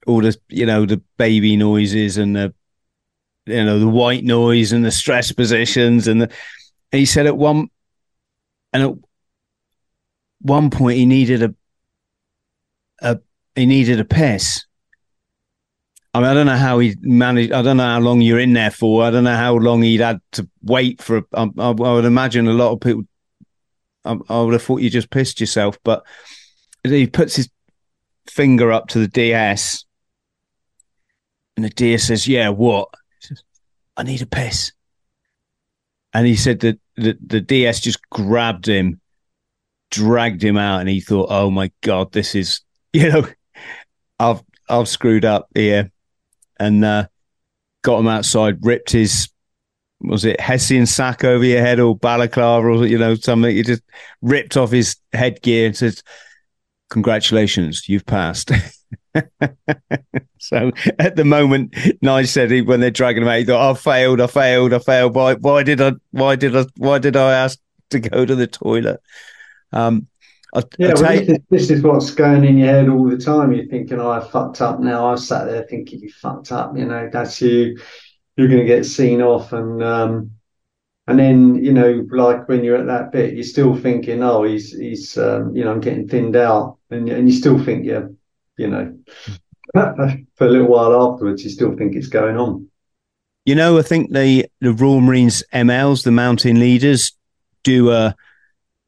[0.07, 2.53] all the you know the baby noises and the
[3.45, 6.31] you know the white noise and the stress positions and, the,
[6.91, 7.67] and he said at one
[8.73, 8.93] and at
[10.41, 11.55] one point he needed a
[13.01, 13.19] a
[13.55, 14.65] he needed a piss.
[16.13, 17.53] I mean, I don't know how he managed.
[17.53, 19.03] I don't know how long you're in there for.
[19.03, 21.23] I don't know how long he'd had to wait for.
[21.33, 23.03] I, I, I would imagine a lot of people.
[24.03, 26.03] I, I would have thought you just pissed yourself, but
[26.83, 27.49] he puts his
[28.29, 29.85] finger up to the DS,
[31.55, 32.89] and the DS says, "Yeah, what?"
[33.19, 33.43] Says,
[33.97, 34.71] "I need a piss."
[36.13, 38.99] And he said that the, the DS just grabbed him,
[39.89, 42.61] dragged him out, and he thought, "Oh my god, this is
[42.93, 43.27] you know,
[44.19, 45.91] I've I've screwed up here,"
[46.59, 47.07] and uh,
[47.83, 49.29] got him outside, ripped his
[50.03, 53.55] was it Hessian sack over your head or balaclava or you know something?
[53.55, 53.83] He just
[54.21, 56.01] ripped off his headgear and says,
[56.91, 58.51] congratulations, you've passed.
[60.37, 61.71] so at the moment,
[62.03, 64.79] Nige said he, when they're dragging him out, he thought, I failed, I failed, I
[64.79, 65.15] failed.
[65.15, 67.57] Why, why did I, why did I, why did I ask
[67.89, 69.01] to go to the toilet?
[69.71, 70.07] Um,
[70.53, 73.17] I, yeah, I well, this, is, this, is, what's going in your head all the
[73.17, 73.53] time.
[73.53, 75.07] You're thinking, oh, I fucked up now.
[75.07, 76.77] I've sat there thinking you fucked up.
[76.77, 77.79] You know, that's you.
[78.35, 79.53] You're going to get seen off.
[79.53, 80.31] And, um,
[81.07, 84.71] and then you know like when you're at that bit you're still thinking oh he's
[84.71, 88.11] he's um, you know i'm getting thinned out and, and you still think you're
[88.57, 88.95] you know
[89.73, 92.67] for a little while afterwards, you still think it's going on.
[93.45, 97.13] You know, I think the the Royal Marines MLs, the mountain leaders,
[97.63, 98.15] do a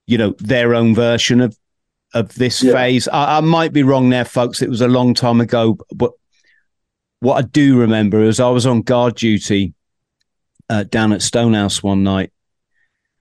[0.06, 1.58] you know their own version of
[2.14, 2.74] of this yeah.
[2.74, 3.08] phase.
[3.08, 4.62] I, I, might be wrong there, folks.
[4.62, 6.12] It was a long time ago, but
[7.22, 9.74] what I do remember is I was on guard duty
[10.74, 12.32] uh, down at Stonehouse one night,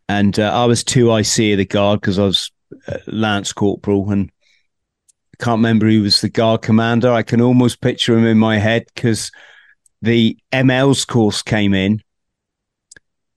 [0.09, 2.51] and uh, I was two IC of the guard because I was
[2.89, 4.33] uh, Lance Corporal, and
[5.35, 7.13] I can't remember who was the guard commander.
[7.13, 9.31] I can almost picture him in my head because
[10.01, 12.01] the ML's course came in,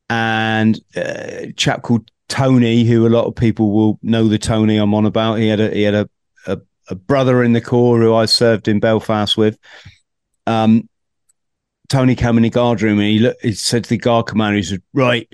[0.09, 4.78] and uh, a chap called Tony, who a lot of people will know the Tony
[4.78, 5.39] I'm on about.
[5.39, 6.09] He had a he had a,
[6.47, 9.59] a, a brother in the corps who I served in Belfast with.
[10.47, 10.88] Um,
[11.89, 14.63] Tony came in the guard room and he he said to the guard commander, he
[14.63, 15.27] said, "Right,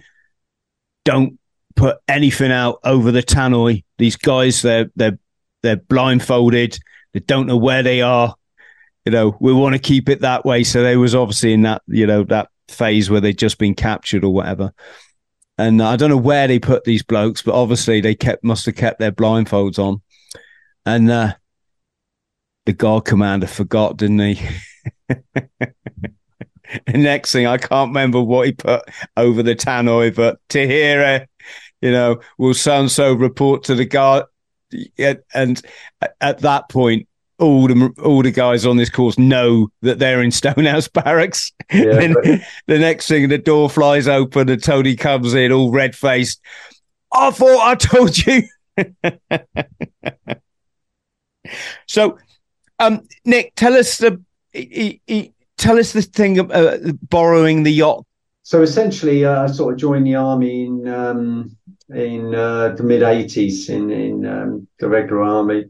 [1.05, 1.39] don't
[1.75, 3.83] put anything out over the tannoy.
[3.97, 5.19] These guys, they're they're
[5.63, 6.77] they're blindfolded.
[7.13, 8.35] They don't know where they are
[9.05, 10.63] you know, we want to keep it that way.
[10.63, 14.23] So they was obviously in that, you know, that phase where they'd just been captured
[14.23, 14.73] or whatever.
[15.57, 18.75] And I don't know where they put these blokes, but obviously they kept must have
[18.75, 20.01] kept their blindfolds on.
[20.85, 21.33] And uh,
[22.65, 24.47] the guard commander forgot, didn't he?
[26.87, 28.83] the next thing I can't remember what he put
[29.17, 31.29] over the tannoy, but to hear it,
[31.81, 34.25] you know, will so and so report to the guard.
[35.33, 35.61] And
[36.19, 37.07] at that point,
[37.39, 41.51] all the all the guys on this course know that they're in Stonehouse Barracks.
[41.71, 42.41] Yeah, but...
[42.67, 46.39] the next thing, the door flies open and Tony comes in, all red faced.
[47.13, 48.43] I thought I told you.
[51.87, 52.17] so,
[52.79, 56.77] um, Nick, tell us the he, he, tell us the thing of uh,
[57.09, 58.05] borrowing the yacht.
[58.43, 61.55] So essentially, uh, I sort of joined the army in um,
[61.89, 65.65] in uh, the mid '80s in in um, the regular army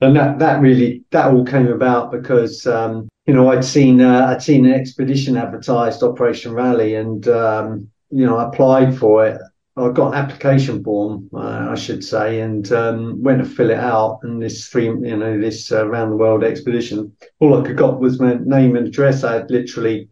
[0.00, 4.26] and that that really that all came about because um, you know I'd seen uh,
[4.26, 9.40] I'd seen an expedition advertised, Operation Raleigh, and um, you know I applied for it.
[9.78, 13.78] I got an application form, uh, I should say, and um, went to fill it
[13.78, 14.20] out.
[14.22, 18.00] And this three, you know, this uh, round the world expedition, all I could got
[18.00, 19.24] was my name and address.
[19.24, 20.08] I had literally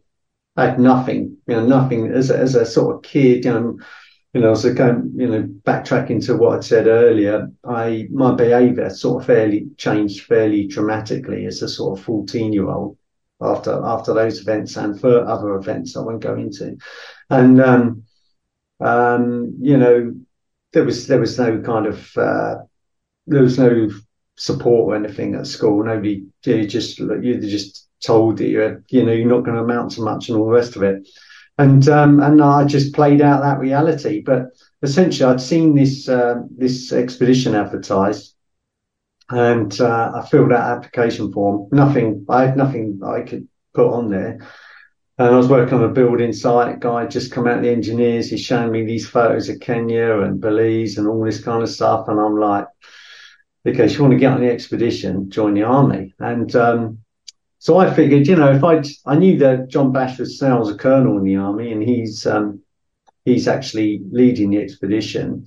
[0.57, 3.79] I had nothing, you know, nothing as a, as a sort of kid, you know
[4.37, 8.91] you know, so going, you know, backtracking to what I said earlier, I my behaviour
[8.91, 12.99] sort of fairly changed fairly dramatically as a sort of fourteen year old
[13.41, 16.77] after after those events and for other events I won't go into,
[17.31, 18.03] and um,
[18.81, 20.15] um, you know,
[20.73, 22.57] there was there was no kind of uh,
[23.27, 23.89] there was no
[24.37, 25.85] support or anything at school.
[25.85, 29.93] Nobody you just you just told that you're you know you're not going to amount
[29.93, 31.07] to much and all the rest of it
[31.59, 34.21] and um, and I just played out that reality.
[34.21, 34.49] But
[34.83, 38.35] essentially, I'd seen this uh, this expedition advertised,
[39.31, 41.69] and uh, I filled out application form.
[41.73, 44.47] Nothing, I had nothing I could put on there.
[45.19, 46.81] And I was working on a building site.
[46.81, 48.29] Guy just come out the engineers.
[48.29, 52.09] He's showing me these photos of Kenya and Belize and all this kind of stuff.
[52.09, 52.67] And I'm like,
[53.67, 56.15] okay, you want to get on the expedition, join the army.
[56.19, 56.99] And um,
[57.59, 60.77] so I figured, you know, if I I knew that John Bashford now was a
[60.77, 62.61] colonel in the army, and he's um,
[63.25, 65.47] he's actually leading the expedition.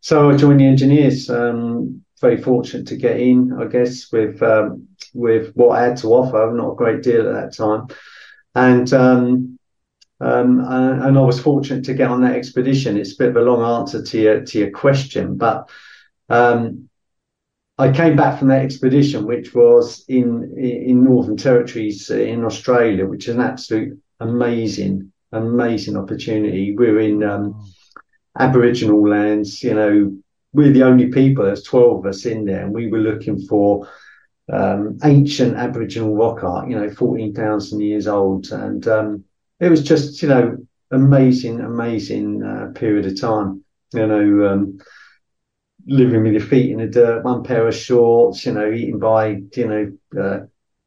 [0.00, 1.28] So I joined the engineers.
[1.28, 6.08] Um, very fortunate to get in, I guess, with um, with what I had to
[6.08, 6.50] offer.
[6.52, 7.86] Not a great deal at that time,
[8.60, 9.58] and um,
[10.20, 12.98] um, and I was fortunate to get on that expedition.
[12.98, 15.70] It's a bit of a long answer to your to your question, but
[16.28, 16.88] um,
[17.78, 23.06] I came back from that expedition, which was in in Northern Territories uh, in Australia,
[23.06, 26.76] which is an absolute amazing, amazing opportunity.
[26.76, 27.72] We're in um,
[28.38, 29.62] Aboriginal lands.
[29.62, 30.16] You know,
[30.52, 31.44] we're the only people.
[31.44, 33.88] There's twelve of us in there, and we were looking for
[34.52, 36.68] um, ancient Aboriginal rock art.
[36.68, 39.24] You know, fourteen thousand years old, and um,
[39.60, 40.56] it was just you know
[40.90, 43.64] amazing, amazing uh, period of time.
[43.92, 44.78] You know um,
[45.86, 49.42] living with your feet in the dirt, one pair of shorts, you know, eating by,
[49.56, 50.40] you know, uh,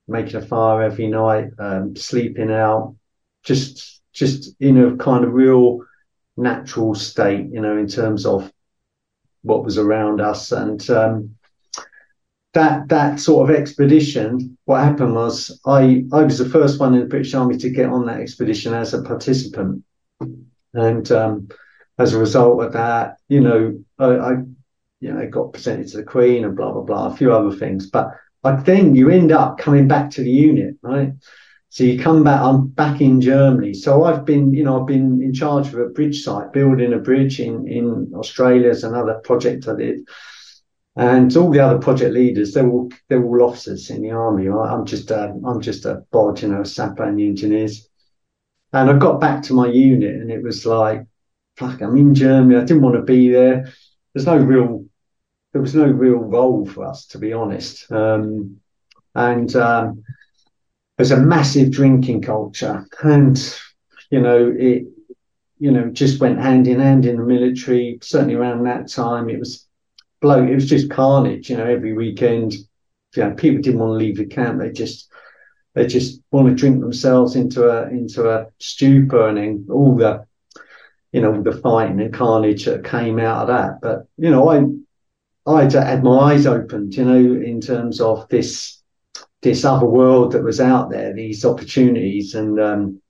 [0.08, 2.96] making a fire every night, um, sleeping out,
[3.44, 5.80] just just in a kind of real
[6.38, 8.52] natural state, you know, in terms of
[9.42, 10.52] what was around us.
[10.52, 11.36] And um,
[12.54, 17.02] that that sort of expedition, what happened was I I was the first one in
[17.02, 19.84] the British Army to get on that expedition as a participant,
[20.74, 21.50] and um,
[21.98, 24.32] as a result of that, you know, I, I
[25.00, 27.90] you know, got presented to the Queen and blah blah blah, a few other things.
[27.90, 28.12] But
[28.44, 31.14] but then you end up coming back to the unit, right?
[31.70, 32.40] So you come back.
[32.40, 33.74] I'm back in Germany.
[33.74, 37.00] So I've been, you know, I've been in charge of a bridge site, building a
[37.00, 38.70] bridge in in Australia.
[38.70, 40.08] Is another project I did.
[40.96, 44.48] And all the other project leaders, they're all they're all officers in the army.
[44.48, 47.90] I'm just a, I'm just a bod, you know, a sapper and the engineers.
[48.74, 51.06] And I got back to my unit, and it was like,
[51.58, 52.56] fuck, I'm in Germany.
[52.56, 53.72] I didn't want to be there.
[54.14, 54.86] There's no real,
[55.52, 57.92] there was no real role for us, to be honest.
[57.92, 58.60] Um,
[59.16, 60.04] and um,
[60.98, 63.38] there's a massive drinking culture, and
[64.12, 64.86] you know it,
[65.58, 67.98] you know, just went hand in hand in the military.
[68.02, 69.68] Certainly around that time, it was
[70.24, 71.50] It was just carnage.
[71.50, 74.60] You know, every weekend, you know, people didn't want to leave the camp.
[74.60, 75.12] They just
[75.74, 80.26] they just want to drink themselves into a into a stupor, and then all the
[81.12, 83.82] you know the fighting and carnage that came out of that.
[83.82, 84.66] But you know, I
[85.46, 88.82] I had my eyes opened, you know, in terms of this
[89.42, 93.02] this other world that was out there, these opportunities, and um,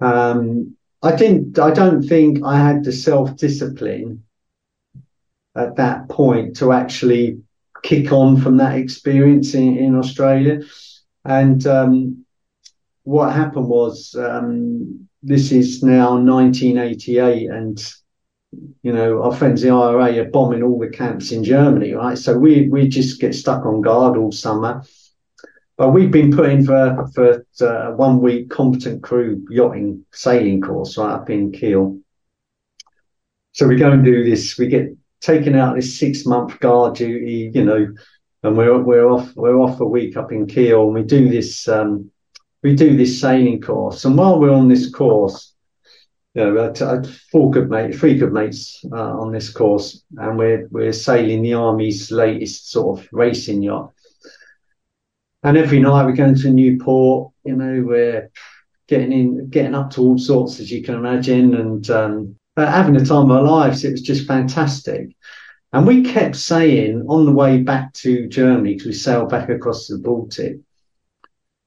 [0.00, 1.58] um, I didn't.
[1.58, 4.24] I don't think I had the self discipline
[5.54, 7.40] at that point to actually
[7.82, 10.60] kick on from that experience in, in Australia.
[11.24, 12.24] And um,
[13.04, 17.94] what happened was um, this is now 1988, and
[18.82, 22.18] you know our friends the IRA are bombing all the camps in Germany, right?
[22.18, 24.82] So we we just get stuck on guard all summer.
[25.76, 30.98] But we've been put in for for uh, one week competent crew yachting sailing course
[30.98, 31.98] right up in Kiel.
[33.52, 34.58] So we go and do this.
[34.58, 37.94] We get taken out this six month guard duty, you know,
[38.42, 41.68] and we're we're off we're off a week up in Kiel, and we do this
[41.68, 42.10] um,
[42.62, 44.04] we do this sailing course.
[44.04, 45.54] And while we're on this course,
[46.34, 50.36] you know, I had four good mates, three good mates uh, on this course, and
[50.36, 53.92] we're we're sailing the army's latest sort of racing yacht.
[55.44, 57.32] And every night we go into a new port.
[57.44, 58.30] You know, we're
[58.88, 63.04] getting in, getting up to all sorts, as you can imagine, and um, having the
[63.04, 63.84] time of our lives.
[63.84, 65.14] It was just fantastic.
[65.72, 69.86] And we kept saying on the way back to Germany, because we sailed back across
[69.86, 70.58] the Baltic,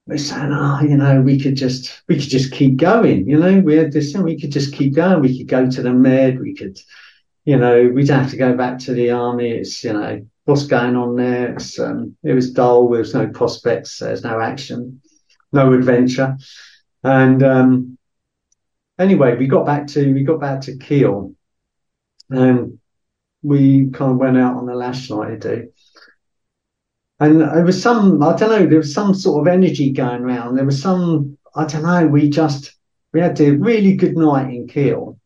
[0.06, 3.28] we're saying, oh, you know, we could just we could just keep going.
[3.28, 5.20] You know, we had this thing, we could just keep going.
[5.20, 6.78] We could go to the med, we could,
[7.44, 9.50] you know, we don't have to go back to the army.
[9.50, 11.56] It's, you know, what's going on there?
[11.80, 15.00] Um, it was dull, there was no prospects, there's no action,
[15.52, 16.36] no adventure.
[17.02, 17.95] And um,
[18.98, 21.34] anyway, we got back to we got back to Kiel
[22.30, 22.78] and
[23.42, 25.72] we kind of went out on the lash night to do.
[27.18, 30.56] And there was some, I don't know, there was some sort of energy going around.
[30.56, 32.74] There was some, I don't know, we just,
[33.12, 35.18] we had a really good night in Kiel.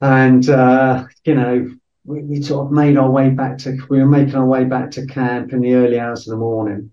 [0.00, 4.06] And, uh, you know, we, we, sort of made our way back to, we were
[4.06, 6.92] making our way back to camp in the early hours of the morning.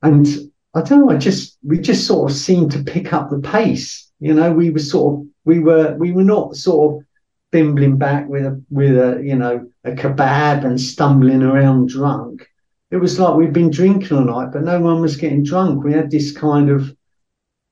[0.00, 0.26] And
[0.74, 4.10] I don't know, I just, we just sort of seemed to pick up the pace.
[4.20, 7.08] You know, we were sort of, we were, we were not sort of
[7.50, 12.46] bimbling back with a with a you know a kebab and stumbling around drunk.
[12.90, 15.84] It was like we'd been drinking all night, but no one was getting drunk.
[15.84, 16.94] We had this kind of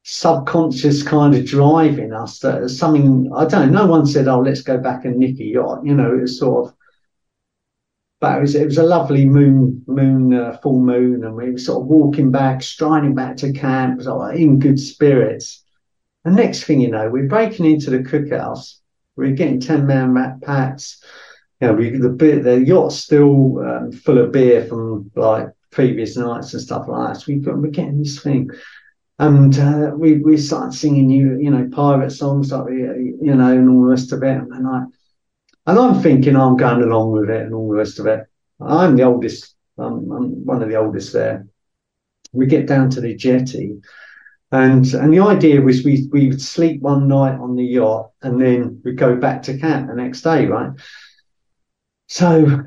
[0.05, 3.85] subconscious kind of drive in us that something I don't know.
[3.85, 6.39] No one said, "Oh, let's go back and nick a yacht." You know, it was
[6.39, 6.75] sort of.
[8.19, 11.59] But it was, it was a lovely moon, moon, uh, full moon, and we were
[11.59, 15.63] sort of walking back, striding back to camp, like in good spirits.
[16.25, 18.77] And next thing you know, we're breaking into the cookhouse
[19.17, 21.03] we're getting 10 man rat packs.
[21.61, 26.17] You know, we, the beer, the yacht's still um, full of beer from like previous
[26.17, 27.21] nights and stuff like that.
[27.21, 28.51] So we we're getting this thing.
[29.19, 33.71] And uh, we, we started singing you, you know, pirate songs like, you know, and
[33.71, 34.37] all the rest of it.
[34.37, 34.85] And I,
[35.67, 38.27] and I'm thinking I'm going along with it and all the rest of it.
[38.61, 39.55] I'm the oldest.
[39.79, 41.47] I'm, I'm one of the oldest there.
[42.33, 43.81] We get down to the jetty
[44.53, 48.41] and and the idea was we we would sleep one night on the yacht and
[48.41, 50.71] then we'd go back to camp the next day, right?
[52.07, 52.63] So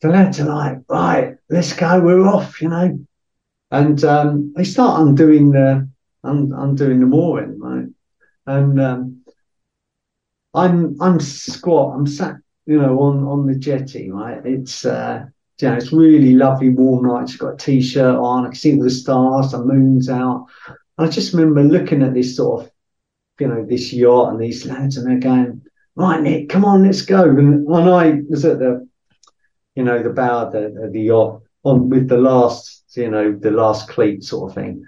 [0.00, 2.98] the lads are like, right, let's go, we're off, you know.
[3.70, 5.88] And um, they start undoing the
[6.22, 7.88] un, undoing the mooring, right?
[8.46, 9.24] And um,
[10.54, 12.36] I'm I'm squat, I'm sat,
[12.66, 14.44] you know, on on the jetty, right?
[14.44, 15.26] It's uh,
[15.60, 17.28] you know, it's really lovely warm night.
[17.28, 18.44] She's got a t-shirt on.
[18.44, 20.46] I can see the stars, the moon's out.
[20.98, 22.70] I just remember looking at this sort of,
[23.38, 25.62] you know, this yacht and these lads, and they're going,
[25.96, 27.24] right, Nick, come on, let's go.
[27.24, 28.88] And, and I was at the,
[29.74, 33.50] you know, the bow of the, the yacht on with the last, you know, the
[33.50, 34.84] last cleat sort of thing.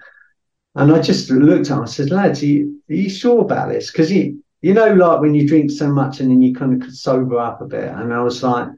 [0.75, 3.71] And I just looked at him, I said, lads, are you, are you sure about
[3.71, 3.91] this?
[3.91, 6.95] Because you, you know, like when you drink so much and then you kind of
[6.95, 7.91] sober up a bit.
[7.91, 8.69] And I was like,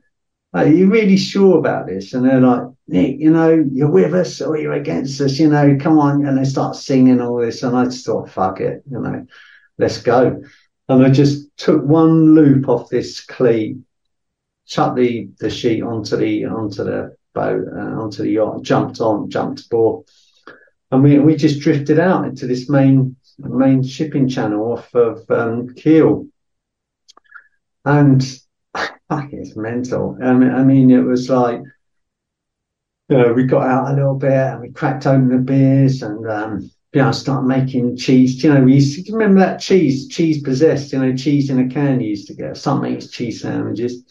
[0.55, 2.15] are you really sure about this?
[2.15, 5.77] And they're like, Nick, you know, you're with us or you're against us, you know,
[5.81, 6.27] come on.
[6.27, 7.63] And they start singing all this.
[7.63, 9.27] And I just thought, fuck it, you know,
[9.79, 10.43] let's go.
[10.89, 13.77] And I just took one loop off this cleat,
[14.67, 19.29] chucked the the sheet onto the onto the boat uh, onto the yacht, jumped on,
[19.29, 20.07] jumped aboard,
[20.91, 25.75] and we we just drifted out into this main main shipping channel off of um,
[25.75, 26.27] Kiel,
[27.85, 28.23] and
[29.11, 30.19] it's mental.
[30.23, 31.61] I mean, I mean, it was like.
[33.11, 36.29] You know, we got out a little bit and we cracked open the beers and
[36.29, 38.43] um, you know, start making cheese.
[38.43, 41.69] You know, we used to remember that cheese, cheese possessed, you know, cheese in a
[41.69, 42.57] can you used to get.
[42.57, 44.05] Some makes cheese sandwiches.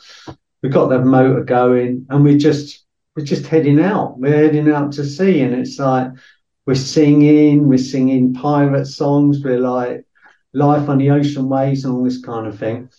[0.61, 4.19] We got the motor going and we just we're just heading out.
[4.19, 6.11] We're heading out to sea and it's like
[6.68, 10.05] we're singing, we're singing pirate songs, we're like
[10.53, 12.76] life on the ocean waves and all this kind of thing.
[12.76, 12.89] And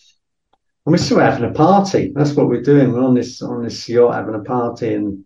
[0.92, 2.12] we're still having a party.
[2.14, 2.92] That's what we're doing.
[2.92, 5.24] We're on this on this yacht having a party and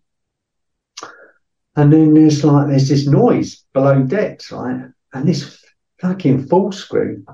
[1.77, 4.87] and then there's like there's this noise below decks, right?
[5.15, 5.65] And this
[6.01, 7.25] fucking full screw.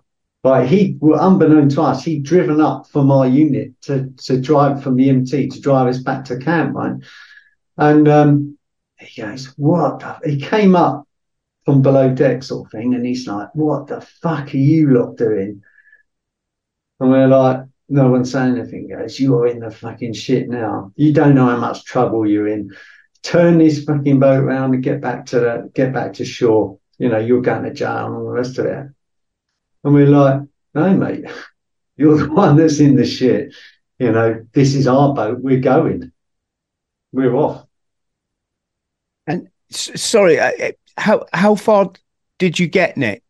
[0.45, 4.83] Like he well, unbeknown to us, he'd driven up from our unit to to drive
[4.83, 6.97] from the MT to drive us back to camp, right?
[7.79, 8.58] And um
[9.01, 11.07] he goes, What the-" he came up
[11.65, 15.17] from below deck sort of thing, and he's like, What the fuck are you lot
[15.17, 15.63] doing?
[17.01, 19.19] And we're like, no one's saying anything, guys.
[19.19, 20.93] You are in the fucking shit now.
[20.97, 22.75] You don't know how much trouble you're in.
[23.23, 26.79] Turn this fucking boat around and get back to the get back to shore.
[26.99, 28.87] You know, you're going to jail and all the rest of it.
[29.85, 30.43] And we're like,
[30.75, 31.25] no, mate,
[31.97, 33.55] you're the one that's in the shit.
[33.99, 35.41] You know, this is our boat.
[35.41, 36.13] We're going.
[37.13, 37.67] We're off.
[39.71, 41.93] And sorry, uh, how how far
[42.39, 43.23] did you get, Nick?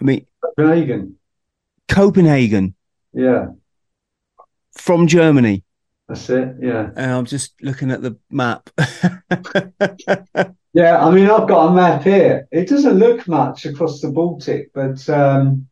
[0.00, 1.18] I mean, Copenhagen.
[1.88, 2.74] Copenhagen
[3.12, 3.48] Yeah,
[4.78, 5.64] from Germany.
[6.08, 6.56] that's it.
[6.60, 6.90] Yeah.
[6.96, 8.70] Uh, I'm just looking at the map.
[10.74, 12.48] Yeah, I mean, I've got a map here.
[12.50, 15.68] It doesn't look much across the Baltic, but um,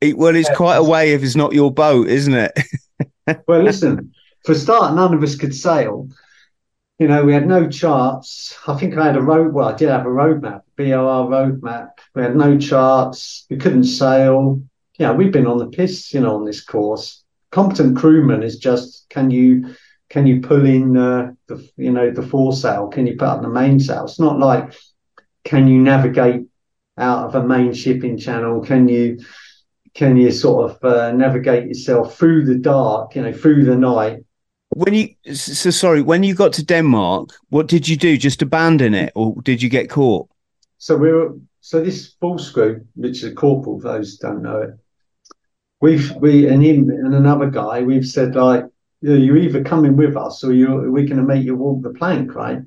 [0.00, 2.58] It- well, it's quite a way if it's not your boat, isn't it?
[3.46, 4.12] well, listen,
[4.44, 6.08] for a start, none of us could sail.
[7.02, 8.56] You know, we had no charts.
[8.68, 9.52] I think I had a road.
[9.52, 11.98] Well, I did have a roadmap, BAOR road map.
[12.14, 13.44] We had no charts.
[13.50, 14.62] We couldn't sail.
[15.00, 17.24] Yeah, we've been on the piss, you know, on this course.
[17.50, 19.74] Competent crewman is just can you
[20.10, 22.86] can you pull in uh, the you know the foresail?
[22.86, 24.04] Can you put up the mainsail?
[24.04, 24.72] It's not like
[25.42, 26.46] can you navigate
[26.98, 28.62] out of a main shipping channel?
[28.62, 29.18] Can you
[29.92, 34.21] can you sort of uh, navigate yourself through the dark, you know, through the night?
[34.74, 38.16] When you so sorry, when you got to Denmark, what did you do?
[38.16, 40.28] Just abandon it, or did you get caught?
[40.78, 44.70] So we were so this full screw, which is a corporal, those don't know it.
[45.82, 48.64] We've we and him and another guy, we've said like
[49.02, 51.90] you you're either coming with us or you're we're going to make you walk the
[51.90, 52.62] plank, right?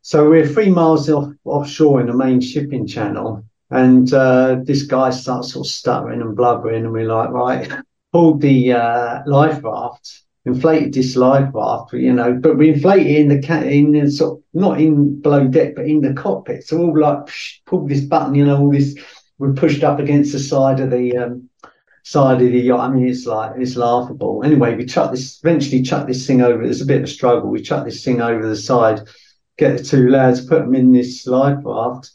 [0.00, 5.10] So we're three miles off offshore in the main shipping channel, and uh, this guy
[5.10, 7.70] starts sort of stuttering and blubbering, and we're like, right,
[8.12, 13.28] pulled the uh, life raft, inflated this life raft, you know, but we inflated in
[13.28, 16.66] the ca- in the sort of, not in below deck, but in the cockpit.
[16.66, 18.96] So all like psh, pulled this button, you know, all this.
[19.38, 21.50] We're pushed up against the side of the um,
[22.04, 22.88] side of the yacht.
[22.90, 24.42] I mean, it's like it's laughable.
[24.44, 26.62] Anyway, we chuck this eventually chuck this thing over.
[26.62, 27.50] There's a bit of a struggle.
[27.50, 29.00] We chuck this thing over the side,
[29.58, 32.12] get the two lads, put them in this life raft,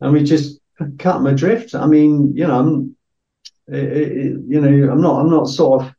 [0.00, 0.60] and we just
[0.98, 1.74] cut them adrift.
[1.74, 2.96] I mean, you know, I'm,
[3.68, 5.94] it, it, you know, I'm not, I'm not sort of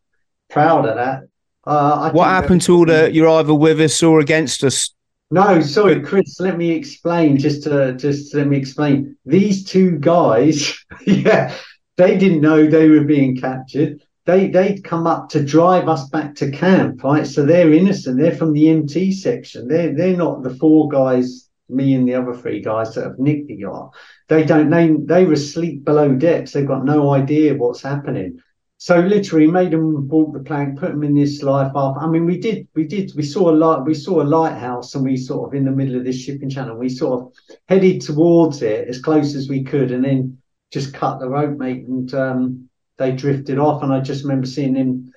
[0.50, 1.29] proud of that.
[1.66, 3.12] Uh, I What happened to all the?
[3.12, 4.94] You're either with us or against us.
[5.32, 6.40] no, sorry, Chris.
[6.40, 7.38] Let me explain.
[7.38, 9.18] Just to just let me explain.
[9.26, 11.56] These two guys, yeah,
[11.98, 14.02] they didn't know they were being captured.
[14.26, 17.28] They they'd come up to drive us back to camp, right?
[17.28, 18.18] So they're innocent.
[18.20, 19.68] They're from the MT section.
[19.68, 23.48] They're they're not the four guys, me and the other three guys that have nicked
[23.48, 23.94] the yacht.
[24.30, 24.70] They don't.
[24.70, 26.54] They they were asleep below decks.
[26.54, 28.40] They've got no idea what's happening.
[28.82, 31.98] So literally made them walk the plank, put them in this life raft.
[32.00, 35.04] I mean, we did, we did, we saw a light, we saw a lighthouse, and
[35.04, 37.34] we sort of in the middle of this shipping channel, we sort of
[37.68, 40.38] headed towards it as close as we could, and then
[40.72, 43.84] just cut the rope, mate, and um, they drifted off.
[43.84, 45.12] And I just remember seeing them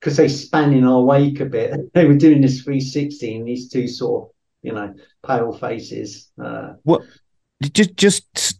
[0.00, 1.78] because they span in our wake a bit.
[1.94, 4.30] They were doing this 360, and these two sort of,
[4.62, 4.92] you know,
[5.24, 6.28] pale faces.
[6.42, 7.02] Uh, what?
[7.62, 8.58] Just, just,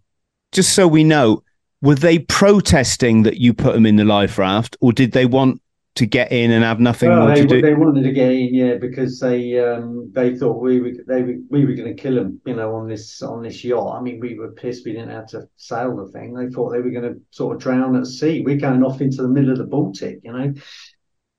[0.52, 1.42] just so we know,
[1.82, 5.60] were they protesting that you put them in the life raft, or did they want
[5.96, 7.62] to get in and have nothing Well, more they, to do?
[7.62, 11.36] they wanted to get in, yeah, because they um, they thought we were they were,
[11.48, 13.96] we were going to kill them, you know, on this on this yacht.
[13.98, 16.34] I mean, we were pissed we didn't have to sail the thing.
[16.34, 18.42] They thought they were going to sort of drown at sea.
[18.42, 20.54] We're going off into the middle of the Baltic, you know.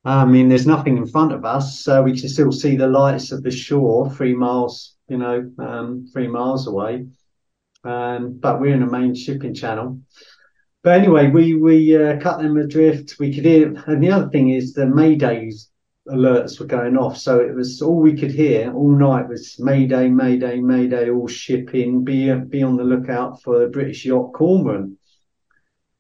[0.06, 3.32] I mean, there's nothing in front of us, so we can still see the lights
[3.32, 7.08] of the shore, three miles, you know, um, three miles away.
[7.88, 10.02] Um, but we're in a main shipping channel.
[10.84, 13.16] But anyway, we we uh, cut them adrift.
[13.20, 15.68] We could hear, and the other thing is the maydays
[16.08, 17.18] alerts were going off.
[17.18, 22.04] So it was all we could hear all night was Mayday, Mayday, Mayday, all shipping,
[22.04, 24.98] be be on the lookout for the British yacht Cormorant.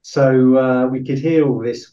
[0.01, 1.91] So uh, we could hear all this.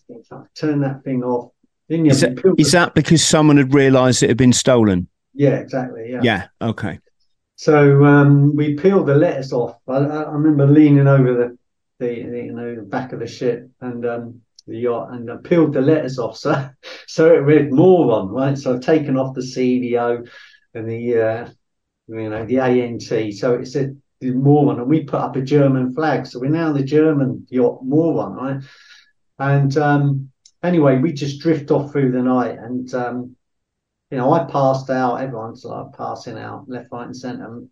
[0.55, 1.51] Turn that thing off.
[1.89, 5.09] Is that, is that because someone had realised it had been stolen?
[5.35, 6.11] Yeah, exactly.
[6.11, 6.21] Yeah.
[6.23, 6.47] Yeah.
[6.63, 7.01] Okay.
[7.57, 9.79] So um, we peeled the letters off.
[9.87, 11.59] I, I, remember leaning over the,
[12.05, 15.73] the you know the back of the ship and um, the yacht and I peeled
[15.75, 16.39] the letters off.
[16.43, 16.71] So
[17.07, 18.59] so it read moron, right?
[18.59, 20.29] So I've taken off the CDO
[20.75, 21.49] and the uh,
[22.09, 23.03] you know the ANT.
[23.03, 26.27] So it said moron, and we put up a German flag.
[26.27, 28.63] So we're now the German yacht moron, right?
[29.39, 30.31] And um,
[30.63, 33.37] anyway, we just drift off through the night and um,
[34.15, 35.17] you know, I passed out.
[35.17, 37.63] Everyone's like passing out left, right, and centre.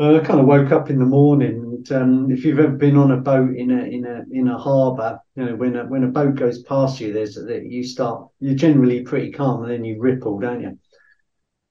[0.00, 1.84] Uh, I kind of woke up in the morning.
[1.88, 4.58] And, um, if you've ever been on a boat in a in a in a
[4.58, 8.56] harbour, you know when a when a boat goes past you, there's you start you're
[8.56, 10.76] generally pretty calm, and then you ripple, don't you?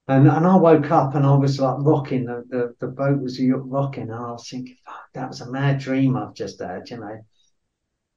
[0.07, 2.23] And and I woke up and I was like rocking.
[2.27, 5.79] The the, the boat was rocking, and I was thinking, "Fuck, that was a mad
[5.79, 7.25] dream I've just had," you know.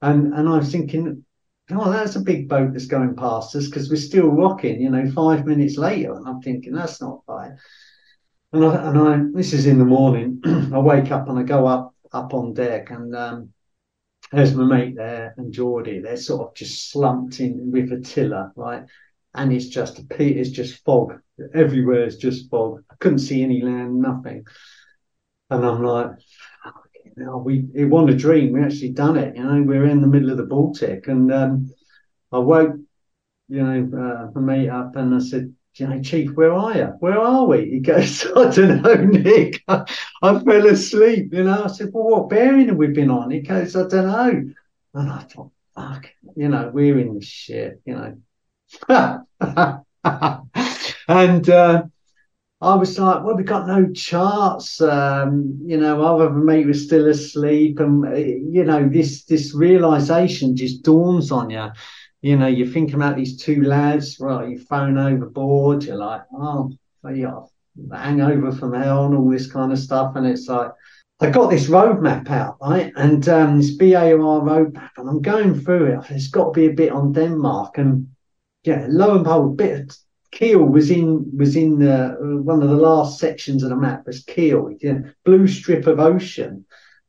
[0.03, 1.25] And and I was thinking,
[1.71, 5.11] oh, that's a big boat that's going past us because we're still rocking, you know,
[5.13, 6.15] five minutes later.
[6.15, 7.53] And I'm thinking, that's not right.
[8.53, 10.41] And I, and I, this is in the morning.
[10.45, 13.53] I wake up and I go up, up on deck and, um,
[14.33, 16.01] there's my mate there and Geordie.
[16.01, 18.85] They're sort of just slumped in with a tiller, right?
[19.35, 21.21] And it's just a it's just fog.
[21.55, 22.83] Everywhere is just fog.
[22.91, 24.45] I couldn't see any land, nothing.
[25.51, 26.13] And I'm like,
[27.17, 28.53] you know, we it wasn't a dream.
[28.53, 29.37] We actually done it.
[29.37, 31.75] You know, we are in the middle of the Baltic, and um,
[32.31, 32.77] I woke,
[33.49, 36.87] you know, uh, my mate up, and I said, you know, Chief, where are you?
[37.01, 37.71] Where are we?
[37.71, 39.63] He goes, I don't know, Nick.
[39.69, 39.85] I,
[40.23, 41.33] I fell asleep.
[41.33, 43.31] You know, I said, well, what bearing have we been on?
[43.31, 44.53] He goes, I don't know.
[44.95, 48.17] And I thought, fuck, you know, we're in the shit, you know.
[51.09, 51.83] and uh,
[52.63, 54.81] I was like, well, we got no charts.
[54.81, 59.53] Um, you know, our other mate was still asleep, and uh, you know, this this
[59.53, 61.67] realization just dawns on you.
[62.21, 64.21] You know, you're thinking about these two lads.
[64.21, 65.83] Right, you phone overboard.
[65.83, 66.71] You're like, oh,
[67.13, 70.71] you got hangover from hell and all this kind of stuff, and it's like.
[71.21, 72.93] I got this roadmap out, right?
[72.97, 76.11] And um, this BAOR roadmap, and I'm going through it.
[76.11, 77.79] It's got to be a bit on Denmark.
[77.79, 78.09] And
[78.65, 79.97] yeah, lo and behold, a bit of
[80.33, 84.25] Kiel was in was in the, one of the last sections of the map was
[84.25, 86.65] Kiel, yeah, blue strip of ocean,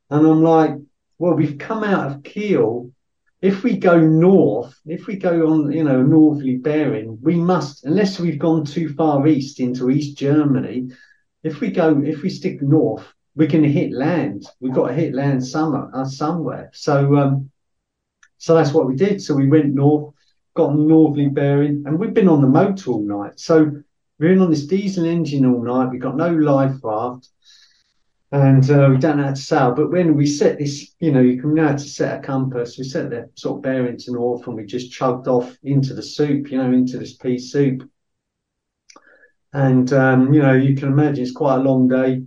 [0.10, 0.76] and I'm like,
[1.18, 2.92] well, we've come out of Kiel.
[3.42, 8.20] If we go north, if we go on, you know, northerly bearing, we must, unless
[8.20, 10.92] we've gone too far east into East Germany.
[11.44, 13.06] If we go, if we stick north,
[13.36, 14.46] going to hit land.
[14.62, 16.70] We've got to hit land somewhere, uh, somewhere.
[16.74, 17.52] So, um,
[18.38, 19.22] so that's what we did.
[19.22, 20.14] So we went north
[20.54, 23.40] got northerly bearing, and we've been on the motor all night.
[23.40, 23.72] So
[24.20, 25.90] we're in on this diesel engine all night.
[25.90, 27.30] We've got no life raft,
[28.32, 29.74] and uh, we don't know how to sail.
[29.74, 32.78] But when we set this, you know, you can know how to set a compass.
[32.78, 36.04] We set the sort of bearing to north, and we just chugged off into the
[36.04, 37.90] soup, you know, into this pea soup.
[39.54, 42.24] And um, you know, you can imagine it's quite a long day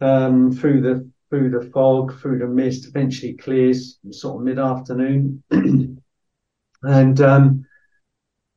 [0.00, 2.88] um, through the through the fog, through the mist.
[2.88, 5.42] Eventually clears, sort of mid afternoon.
[6.82, 7.66] And, um,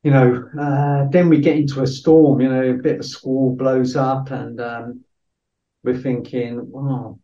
[0.03, 3.03] you know, uh, then we get into a storm, you know, a bit of a
[3.03, 5.01] squall blows up and um,
[5.83, 7.19] we're thinking, wow,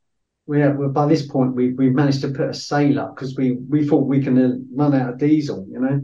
[0.46, 3.52] we have, by this point we we managed to put a sail up because we
[3.70, 6.02] we thought we can run out of diesel, you know.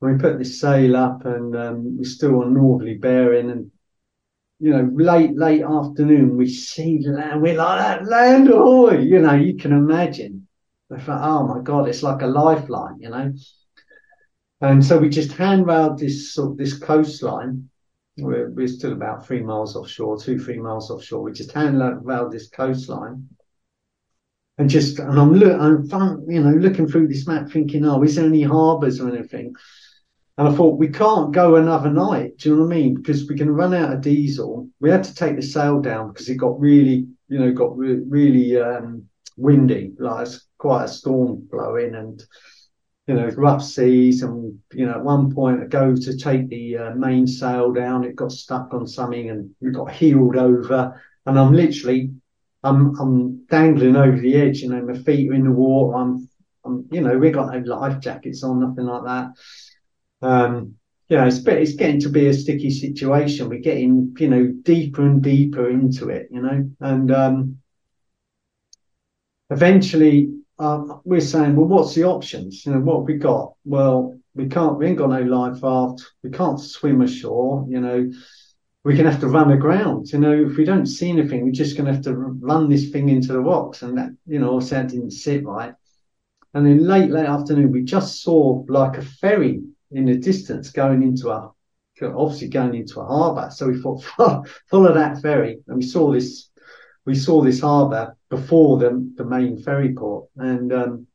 [0.00, 3.70] we put this sail up and um, we're still on northerly bearing and
[4.60, 8.98] you know late late afternoon we see land we're like that land ahoy!
[8.98, 10.46] You know you can imagine.
[10.92, 13.32] I thought oh my god it's like a lifeline you know
[14.60, 17.68] and so we just handrailed this sort of this coastline.
[18.18, 21.22] We're, we're still about three miles offshore, two, three miles offshore.
[21.22, 23.28] We just handrailed this coastline.
[24.58, 25.42] And just, and I'm
[25.92, 29.54] I'm you know, looking through this map, thinking, oh, is there any harbours or anything?
[30.36, 32.38] And I thought we can't go another night.
[32.38, 32.94] Do you know what I mean?
[32.94, 34.68] Because we can run out of diesel.
[34.80, 38.02] We had to take the sail down because it got really, you know, got re-
[38.06, 39.04] really um,
[39.36, 39.92] windy.
[39.98, 42.22] Like it's quite a storm blowing, and
[43.10, 44.22] you know, rough seas.
[44.22, 48.14] And, you know, at one point I go to take the uh, mainsail down, it
[48.14, 51.02] got stuck on something and we got heeled over.
[51.26, 52.12] And I'm literally,
[52.62, 55.98] I'm, I'm dangling over the edge, you know, my feet are in the water.
[55.98, 56.28] I'm,
[56.64, 59.30] I'm, you know, we've got no life jackets on, nothing like that.
[60.22, 60.76] Um,
[61.08, 63.48] you know, it's, it's getting to be a sticky situation.
[63.48, 67.56] We're getting, you know, deeper and deeper into it, you know, and, um,
[69.50, 72.66] eventually uh, we're saying, well, what's the options?
[72.66, 73.54] You know, what we got?
[73.64, 78.10] Well, we can't, we ain't got no life raft, we can't swim ashore, you know,
[78.84, 80.10] we're going to have to run aground.
[80.12, 82.90] You know, if we don't see anything, we're just going to have to run this
[82.90, 83.82] thing into the rocks.
[83.82, 85.74] And that, you know, obviously that didn't sit right.
[86.54, 91.02] And then late, late afternoon, we just saw like a ferry in the distance going
[91.02, 91.52] into a,
[92.02, 93.50] obviously going into a harbour.
[93.50, 94.02] So we thought,
[94.70, 95.60] follow that ferry.
[95.68, 96.48] And we saw this,
[97.06, 100.28] we saw this harbour before the, the main ferry port.
[100.36, 101.06] And um,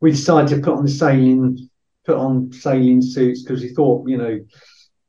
[0.00, 1.68] we decided to put on sailing,
[2.04, 4.40] put on sailing suits because we thought, you know,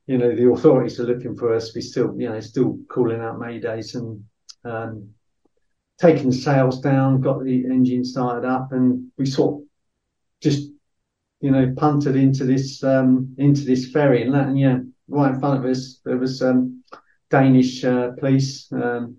[0.08, 1.74] you know, the authorities are looking for us.
[1.74, 4.24] We still, you know, still calling out maydays and
[4.66, 5.10] um,
[6.00, 9.68] taking the sails down, got the engine started up, and we sort of
[10.42, 10.70] just,
[11.40, 15.40] you know, punted into this um, into this ferry, and that, and yeah, right in
[15.40, 16.84] front of us there was um,
[17.30, 19.18] Danish uh, police um,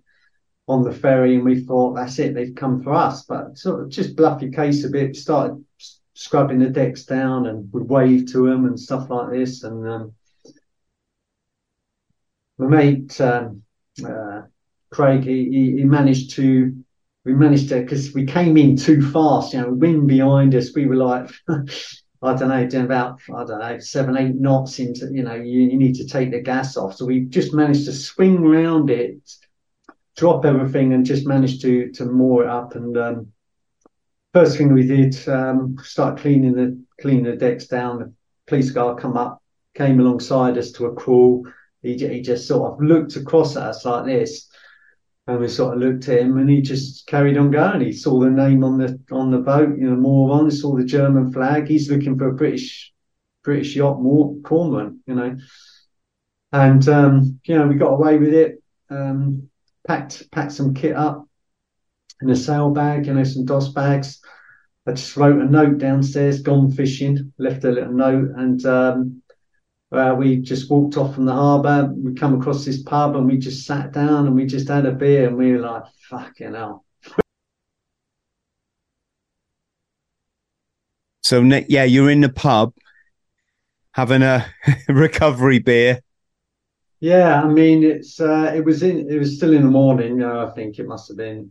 [0.66, 3.24] on the ferry, and we thought that's it, they've come for us.
[3.24, 5.62] But sort of just bluff your case a bit, started
[6.14, 10.14] scrubbing the decks down, and would wave to them and stuff like this, and um,
[12.58, 13.62] my mate um,
[14.06, 14.42] uh,
[14.90, 16.74] Craig, he, he, managed to,
[17.24, 20.74] we managed to, because we came in too fast, you know, wind behind us.
[20.74, 25.10] We were like, I don't know, doing about, I don't know, seven, eight knots into,
[25.12, 26.94] you know, you, you need to take the gas off.
[26.94, 29.18] So we just managed to swing round it,
[30.16, 32.74] drop everything, and just managed to to moor it up.
[32.74, 33.32] And um,
[34.32, 37.98] first thing we did, um, start cleaning the cleaning the decks down.
[37.98, 38.12] The
[38.46, 39.42] police car come up,
[39.74, 41.44] came alongside us to a crawl
[41.84, 44.48] he, he just sort of looked across at us like this.
[45.26, 47.80] And we sort of looked at him and he just carried on going.
[47.80, 51.32] He saw the name on the on the boat, you know, Moron, saw the German
[51.32, 51.66] flag.
[51.66, 52.92] He's looking for a British
[53.42, 55.36] British yacht more cormorant, you know.
[56.52, 58.62] And um, you know, we got away with it.
[58.90, 59.48] Um,
[59.86, 61.26] packed packed some kit up
[62.20, 64.20] in a sail bag, you know, some DOS bags.
[64.86, 69.22] I just wrote a note downstairs, gone fishing, left a little note, and um,
[69.92, 71.92] uh, we just walked off from the harbour.
[71.96, 74.92] We come across this pub and we just sat down and we just had a
[74.92, 76.84] beer and we were like, fucking hell.
[81.22, 82.74] So yeah, you're in the pub
[83.92, 84.46] having a
[84.88, 86.00] recovery beer.
[87.04, 90.16] Yeah, I mean it's uh, it was in it was still in the morning.
[90.16, 91.50] Know, I think it must have been.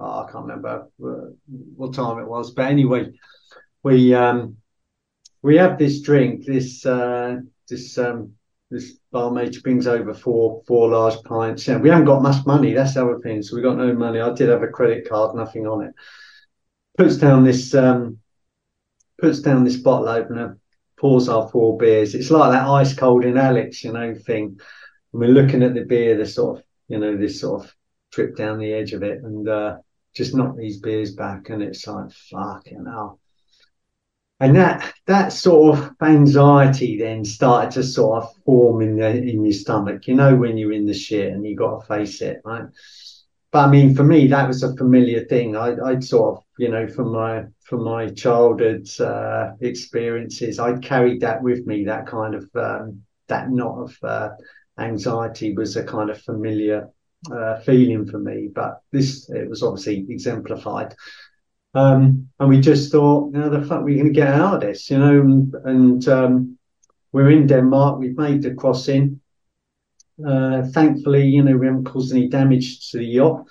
[0.00, 0.88] Oh, I can't remember
[1.76, 3.12] what time it was, but anyway,
[3.82, 4.56] we um,
[5.42, 6.46] we have this drink.
[6.46, 8.32] This uh, this um,
[8.70, 11.68] this barmaid brings over four four large pints.
[11.68, 12.72] Yeah, we haven't got much money.
[12.72, 13.42] That's the other thing.
[13.42, 14.20] So we got no money.
[14.20, 15.92] I did have a credit card, nothing on it.
[16.96, 18.20] Puts down this um,
[19.20, 20.56] puts down this bottle opener,
[20.96, 22.14] pours our four beers.
[22.14, 24.58] It's like that ice cold in Alex, you know, thing.
[25.12, 27.74] And we're looking at the beer, the sort of you know this sort of
[28.12, 29.78] trip down the edge of it, and uh,
[30.14, 33.20] just knock these beers back, and it's like fucking hell
[34.40, 39.44] and that that sort of anxiety then started to sort of form in the in
[39.44, 40.06] your stomach.
[40.06, 42.64] You know when you're in the shit and you got to face it, right?
[43.50, 45.56] But I mean, for me, that was a familiar thing.
[45.56, 51.20] I, I'd sort of, you know, from my from my childhood uh, experiences, I carried
[51.20, 51.84] that with me.
[51.84, 54.30] That kind of um, that knot of uh,
[54.78, 56.88] anxiety was a kind of familiar
[57.30, 58.48] uh, feeling for me.
[58.54, 60.94] But this it was obviously exemplified
[61.76, 64.54] um, and we just thought, you know, the fuck are we going to get out
[64.54, 64.88] of this?
[64.90, 66.58] You know, and, and um,
[67.12, 67.98] we're in Denmark.
[67.98, 69.20] We've made the crossing.
[70.26, 73.44] Uh, thankfully, you know, we haven't caused any damage to the yacht.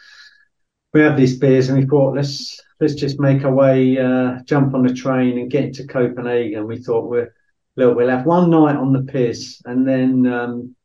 [0.91, 4.73] We have these beers, and we thought, let's let's just make our way, uh, jump
[4.73, 6.67] on the train, and get to Copenhagen.
[6.67, 7.33] We thought we're
[7.75, 10.75] look, we'll have one night on the piss, and then um,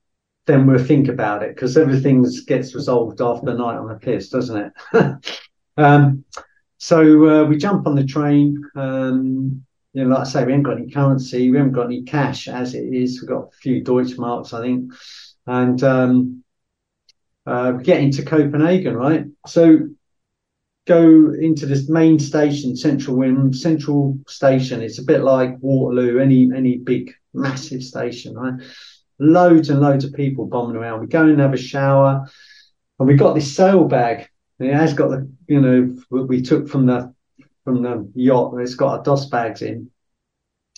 [0.46, 4.28] then we'll think about it because everything gets resolved after the night on the piss,
[4.28, 5.36] doesn't it?
[5.76, 6.24] um,
[6.78, 8.62] so uh, we jump on the train.
[8.74, 12.02] Um, you know, like I say, we haven't got any currency, we haven't got any
[12.02, 13.20] cash as it is.
[13.20, 14.92] We've got a few Deutschmarks, I think,
[15.46, 16.44] and um,
[17.46, 19.24] uh, we get into Copenhagen, right?
[19.46, 19.88] So
[20.94, 24.82] go into this main station, Central Wind, Central Station.
[24.82, 28.54] It's a bit like Waterloo, any any big massive station, right?
[29.18, 31.00] Loads and loads of people bombing around.
[31.00, 32.26] We go and have a shower,
[32.98, 34.28] and we got this sail bag
[34.60, 37.14] it has got the, you know, we took from the
[37.64, 38.54] from the yacht.
[38.58, 39.90] It's got our DOS bags in,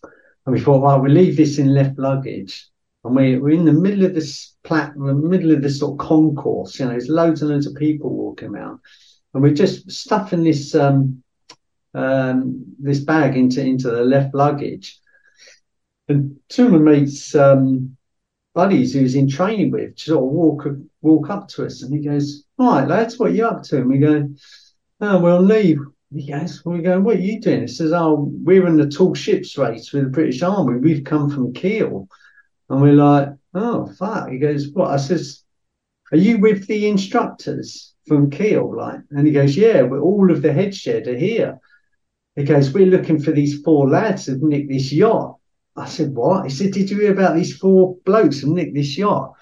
[0.03, 2.69] and we thought, well, we leave this in left luggage,
[3.05, 6.07] and we, we're in the middle of this plat, the middle of this sort of
[6.07, 6.79] concourse.
[6.79, 8.79] You know, there's loads and loads of people walking around,
[9.35, 11.23] and we're just stuffing this um,
[11.95, 14.99] um, this bag into into the left luggage.
[16.09, 17.97] And two of my mates, um,
[18.55, 20.67] buddies who's in training with, sort of walk
[21.01, 23.79] walk up to us, and he goes, "All right, lads, what are you up to?"
[23.79, 24.29] And we go,
[25.01, 25.79] "Oh, on leave.
[26.15, 27.63] he goes, we go, what are you doing?
[27.63, 30.79] He says, oh, we're in the tall ships race with the British Army.
[30.79, 32.09] We've come from Kiel.
[32.69, 34.29] And we're like, oh, fuck.
[34.29, 34.91] He goes, what?
[34.91, 35.43] I says,
[36.13, 38.77] are you with the instructors from Kiel?
[38.77, 41.59] Like, and he goes, yeah, we're, all of the head shed are here.
[42.37, 45.37] He goes, we're looking for these four lads who've nicked this yacht.
[45.77, 46.45] I said, what?
[46.45, 49.33] He said, did you hear about these four blokes who nicked this yacht?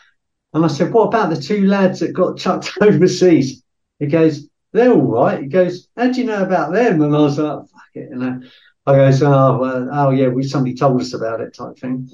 [0.53, 3.63] And I said, what about the two lads that got chucked overseas?
[3.99, 5.43] He goes, they're all right.
[5.43, 7.03] He goes, how do you know about them?
[7.03, 8.11] And I was like, fuck it.
[8.11, 8.41] You know,
[8.87, 12.09] I goes, oh, well, oh yeah, we, somebody told us about it type thing.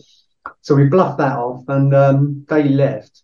[0.63, 3.23] So we bluffed that off and um, they left.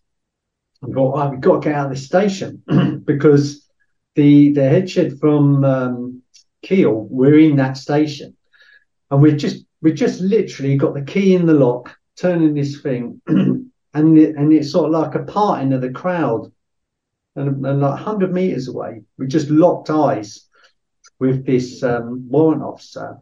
[0.83, 2.61] I thought, oh, we've got to get out of this station
[3.05, 3.67] because
[4.15, 6.21] the the head from um,
[6.61, 8.35] Kiel, we're in that station.
[9.09, 13.21] And we just we just literally got the key in the lock, turning this thing,
[13.27, 16.51] and it, and it's sort of like a parting of the crowd
[17.35, 20.47] and, and like 100 meters away, we just locked eyes
[21.19, 23.17] with this um, warrant officer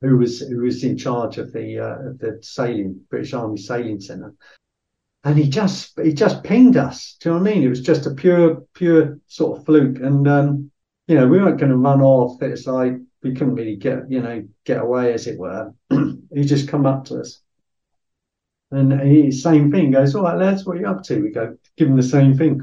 [0.00, 4.34] who was who was in charge of the uh, the sailing British Army Sailing Centre,
[5.24, 7.16] and he just he just pinged us.
[7.20, 7.62] Do you know what I mean?
[7.62, 10.70] It was just a pure pure sort of fluke, and um,
[11.06, 12.42] you know we weren't going to run off.
[12.42, 15.72] It's like we couldn't really get you know get away as it were.
[15.90, 17.40] he just come up to us.
[18.72, 21.20] And he, same thing goes, all right, lads, what are you up to?
[21.20, 22.60] We go, give him the same thing.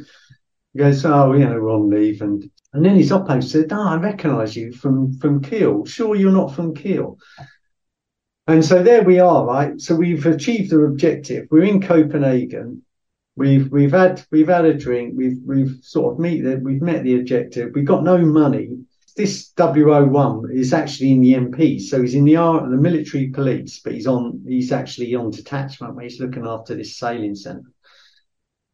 [0.74, 2.22] He goes, oh, you know, we're on leave.
[2.22, 5.86] And, and then his oppo said, oh, I recognise you from, from Kiel.
[5.86, 7.18] Sure, you're not from Kiel.
[8.48, 9.80] And so there we are, right?
[9.80, 11.48] So we've achieved the objective.
[11.52, 12.82] We're in Copenhagen.
[13.36, 15.14] We've we've had we've had a drink.
[15.16, 17.72] We've we've sort of meet the, we've met the objective.
[17.76, 18.80] We've got no money.
[19.18, 23.80] This WO1 is actually in the MP, so he's in the army, the military police,
[23.84, 27.72] but he's on he's actually on detachment where he's looking after this sailing centre.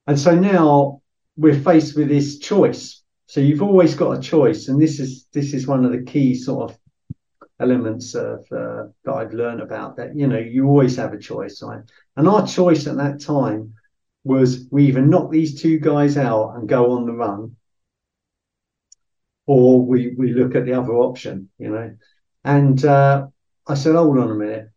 [0.05, 1.01] And so now
[1.35, 3.01] we're faced with this choice.
[3.25, 6.35] So you've always got a choice, and this is this is one of the key
[6.35, 6.77] sort of
[7.63, 10.15] elements of uh, that I've learned about that.
[10.15, 11.81] You know, you always have a choice, right?
[12.15, 13.73] And our choice at that time
[14.23, 17.55] was we either knock these two guys out and go on the run,
[19.45, 21.49] or we we look at the other option.
[21.57, 21.87] You know,
[22.43, 23.27] and uh,
[23.67, 24.69] I said, hold on a minute.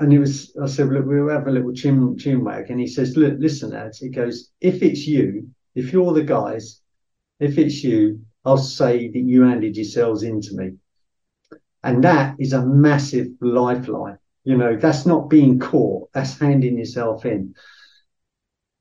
[0.00, 2.70] And it was, I said, look, we'll have a little chin, chin wag.
[2.70, 3.98] And he says, look, listen, lads.
[3.98, 6.80] He goes, if it's you, if you're the guys,
[7.40, 10.76] if it's you, I'll say that you handed yourselves into me.
[11.88, 14.18] And that is a massive lifeline.
[14.44, 17.54] You know, that's not being caught, that's handing yourself in.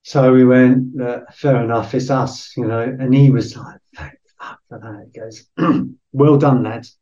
[0.04, 0.94] So we went,
[1.34, 2.82] fair enough, it's us, you know.
[2.82, 5.06] And he was like, thank fuck for that.
[5.06, 6.98] He goes, well done, lads.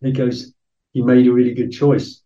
[0.00, 0.54] He goes,
[0.94, 2.22] you made a really good choice.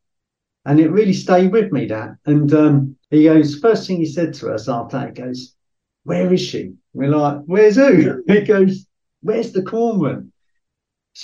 [0.65, 2.19] And it really stayed with me, that.
[2.25, 5.57] And um, he goes, first thing he said to us after that, he goes,
[6.05, 6.75] where is she?
[6.93, 8.23] We're like, where's who?
[8.29, 8.87] He goes,
[9.23, 10.29] where's the cormorant?
[10.29, 10.36] So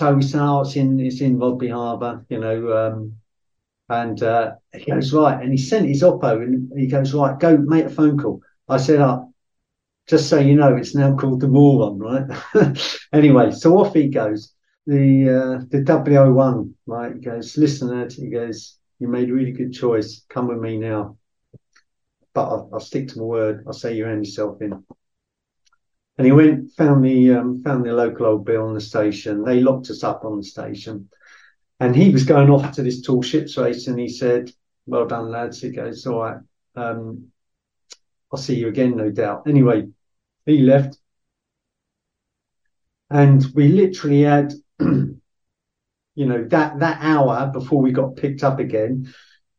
[0.00, 0.18] oh,
[0.60, 3.16] it's in, it's in Rødby Harbour, you know, um,
[3.88, 5.42] and uh, he goes, right.
[5.42, 8.40] And he sent his Oppo and he goes, right, go make a phone call.
[8.68, 9.32] I said, oh,
[10.08, 12.98] just so you know, it's now called the Moron, right?
[13.12, 14.54] anyway, so off he goes.
[14.86, 17.14] The uh, the WO1, right?
[17.14, 20.24] He goes, listen, Ed, he goes, you made a really good choice.
[20.28, 21.16] Come with me now
[22.34, 23.64] but I'll, I'll, stick to my word.
[23.66, 24.84] I'll say you hand yourself in.
[26.18, 29.44] And he went, found the um, found the local old bill on the station.
[29.44, 31.08] They locked us up on the station,
[31.80, 34.50] and he was going off to this tall ships race, and he said,
[34.86, 36.36] "Well done, lads." He goes, "All right,
[36.76, 37.28] um,
[38.30, 39.88] I'll see you again, no doubt." Anyway,
[40.44, 40.98] he left,
[43.10, 45.18] and we literally had, you
[46.16, 49.12] know, that that hour before we got picked up again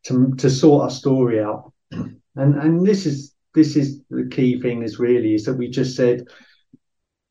[0.04, 1.74] to to sort our story out.
[2.36, 5.96] And and this is this is the key thing is really is that we just
[5.96, 6.28] said,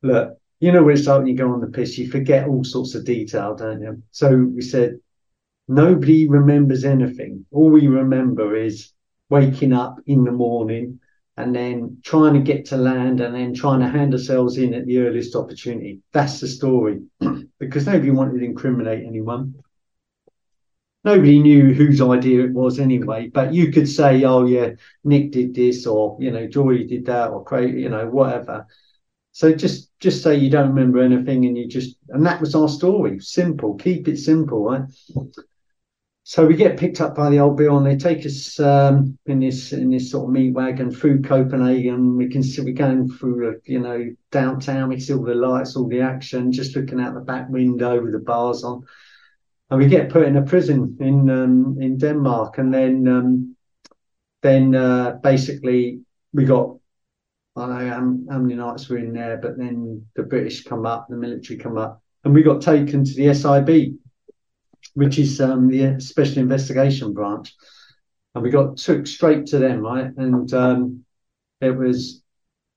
[0.01, 2.95] look, you know it's like when you go on the piss, you forget all sorts
[2.95, 4.01] of detail, don't you?
[4.11, 4.99] So we said
[5.67, 7.45] nobody remembers anything.
[7.51, 8.93] All we remember is
[9.29, 10.99] waking up in the morning
[11.35, 14.85] and then trying to get to land and then trying to hand ourselves in at
[14.85, 16.01] the earliest opportunity.
[16.11, 17.01] That's the story.
[17.59, 19.55] because nobody wanted to incriminate anyone
[21.03, 23.27] nobody knew whose idea it was anyway.
[23.27, 24.71] But you could say, oh yeah,
[25.03, 28.67] Nick did this, or you know, Joy did that, or Craig, you know, whatever.
[29.31, 32.69] So just just say you don't remember anything, and you just and that was our
[32.69, 33.19] story.
[33.19, 33.75] Simple.
[33.75, 34.83] Keep it simple, right?
[36.25, 39.41] So we get picked up by the old bill, and they take us um, in
[39.41, 42.15] this in this sort of meat wagon through Copenhagen.
[42.15, 44.87] We can see we're going through, you know, downtown.
[44.87, 48.13] We see all the lights, all the action, just looking out the back window with
[48.13, 48.85] the bars on
[49.73, 53.55] and we get put in a prison in um, in Denmark, and then um,
[54.43, 56.01] then uh, basically
[56.31, 56.75] we got
[57.55, 57.69] I don't
[58.27, 61.57] know how, many nights we're in there, but then the British come up, the military
[61.57, 63.97] come up, and we got taken to the SIB,
[64.93, 67.51] which is um, the Special Investigation Branch,
[68.35, 70.11] and we got took straight to them, right?
[70.17, 71.03] And um,
[71.61, 72.21] it was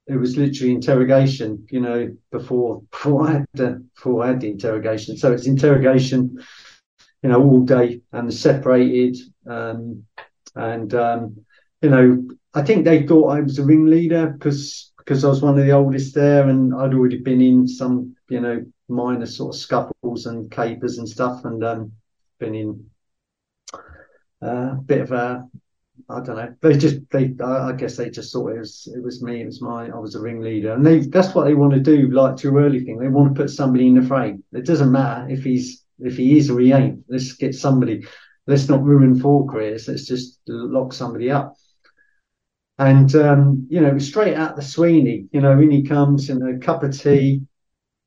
[0.07, 4.49] it was literally interrogation, you know, before before I had the before I had the
[4.49, 5.19] interrogation.
[5.19, 6.43] So it's interrogation,
[7.27, 9.17] you know, all day and separated,
[9.49, 10.05] um,
[10.55, 11.37] and um,
[11.83, 12.25] you know,
[12.55, 15.73] I think they thought I was a ringleader because because I was one of the
[15.73, 20.49] oldest there, and I'd already been in some, you know, minor sort of scuffles and
[20.53, 21.91] capers and stuff, and um,
[22.39, 22.87] been in
[24.41, 25.49] uh, a bit of a
[26.09, 26.55] I don't know.
[26.63, 29.41] They just they I guess they just thought it was it was me.
[29.41, 32.09] It was my I was a ringleader, and they that's what they want to do.
[32.09, 34.45] Like too early thing, they want to put somebody in the frame.
[34.53, 37.05] It doesn't matter if he's if he is or he ain't.
[37.09, 38.07] Let's get somebody.
[38.47, 39.89] Let's not ruin four careers.
[39.89, 41.57] Let's just lock somebody up.
[42.79, 45.29] And um, you know, straight out the Sweeney.
[45.33, 47.43] You know, in he comes in a cup of tea,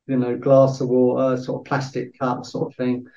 [0.08, 3.08] you know, glass of water, sort of plastic cup sort of thing,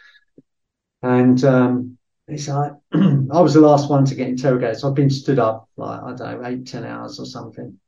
[1.02, 1.98] and um,
[2.28, 5.68] it's like I was the last one to get interrogated, so I've been stood up
[5.76, 7.78] like I don't know eight ten hours or something.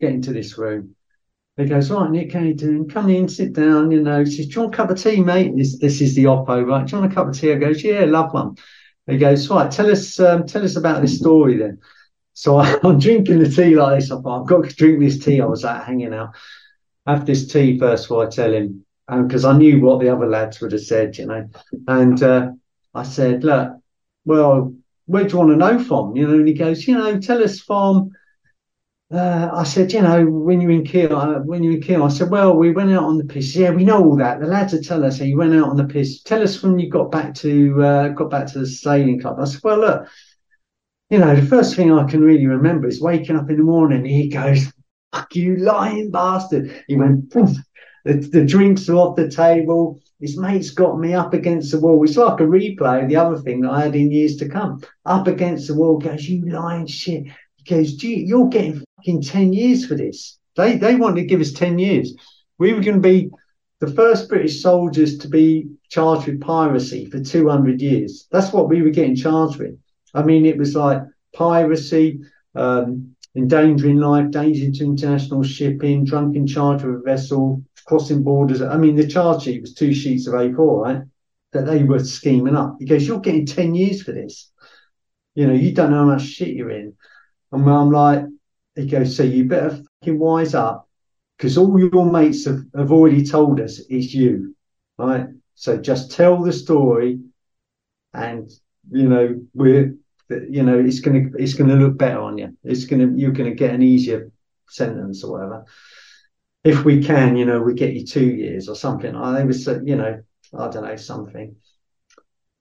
[0.00, 0.94] Get into this room.
[1.60, 2.88] He goes, right, Nick, how you doing?
[2.88, 3.90] Come in, sit down.
[3.90, 5.54] You know, he says, do you want a cup of tea, mate?
[5.54, 6.86] This this is the oppo, right?
[6.86, 7.52] Do you want a cup of tea?
[7.52, 8.56] I goes, yeah, love one.
[9.06, 11.78] He goes, right, tell us um, tell us about this story then.
[12.32, 14.10] So I, am drinking the tea like this.
[14.10, 15.40] I thought, I've got to drink this tea.
[15.40, 16.34] I was out hanging out.
[17.06, 20.26] Have this tea first before I tell him, because um, I knew what the other
[20.26, 21.48] lads would have said, you know.
[21.88, 22.52] And uh,
[22.94, 23.72] I said, look,
[24.24, 24.74] well,
[25.06, 26.16] where do you want to know from?
[26.16, 28.12] You know, and he goes, you know, tell us from.
[29.12, 32.08] Uh, I said, you know, when you're in Kiel, uh, when you're in Kiel, I
[32.08, 33.56] said, well, we went out on the piss.
[33.56, 34.38] Yeah, we know all that.
[34.38, 36.22] The lads are telling us how you went out on the piss.
[36.22, 39.40] Tell us when you got back to uh, got back to the sailing club.
[39.40, 40.08] I said, well, look,
[41.10, 44.04] you know, the first thing I can really remember is waking up in the morning.
[44.04, 44.72] he goes,
[45.12, 47.50] "Fuck you, lying bastard!" He went, Poof.
[48.04, 50.00] The, the drinks are off the table.
[50.20, 52.02] His mate's got me up against the wall.
[52.04, 54.82] It's like a replay of the other thing that I had in years to come.
[55.04, 57.24] Up against the wall, goes, You lying shit.
[57.56, 60.38] He goes, Gee, you're getting fucking 10 years for this.
[60.56, 62.14] They they wanted to give us 10 years.
[62.58, 63.30] We were going to be
[63.80, 68.26] the first British soldiers to be charged with piracy for 200 years.
[68.30, 69.78] That's what we were getting charged with.
[70.12, 71.02] I mean, it was like
[71.34, 72.20] piracy,
[72.54, 78.60] um, endangering life, danger to international shipping, drunken charge of a vessel, crossing borders.
[78.60, 81.02] I mean, the charge sheet was two sheets of A4, right?
[81.52, 82.78] That they were scheming up.
[82.78, 84.50] because You're getting 10 years for this.
[85.34, 86.94] You know, you don't know how much shit you're in.
[87.52, 88.24] And I'm like,
[88.74, 89.70] He goes, So you better
[90.02, 90.88] fucking wise up
[91.36, 94.54] because all your mates have, have already told us it's you,
[94.98, 95.26] right?
[95.54, 97.20] So just tell the story
[98.14, 98.50] and,
[98.90, 99.94] you know, we're,
[100.28, 102.56] you know, it's gonna it's gonna look better on you.
[102.62, 104.30] It's gonna you're gonna get an easier
[104.68, 105.66] sentence or whatever
[106.64, 109.14] if we can, you know, we get you two years or something.
[109.14, 110.20] I was, you know,
[110.56, 111.56] I don't know, something.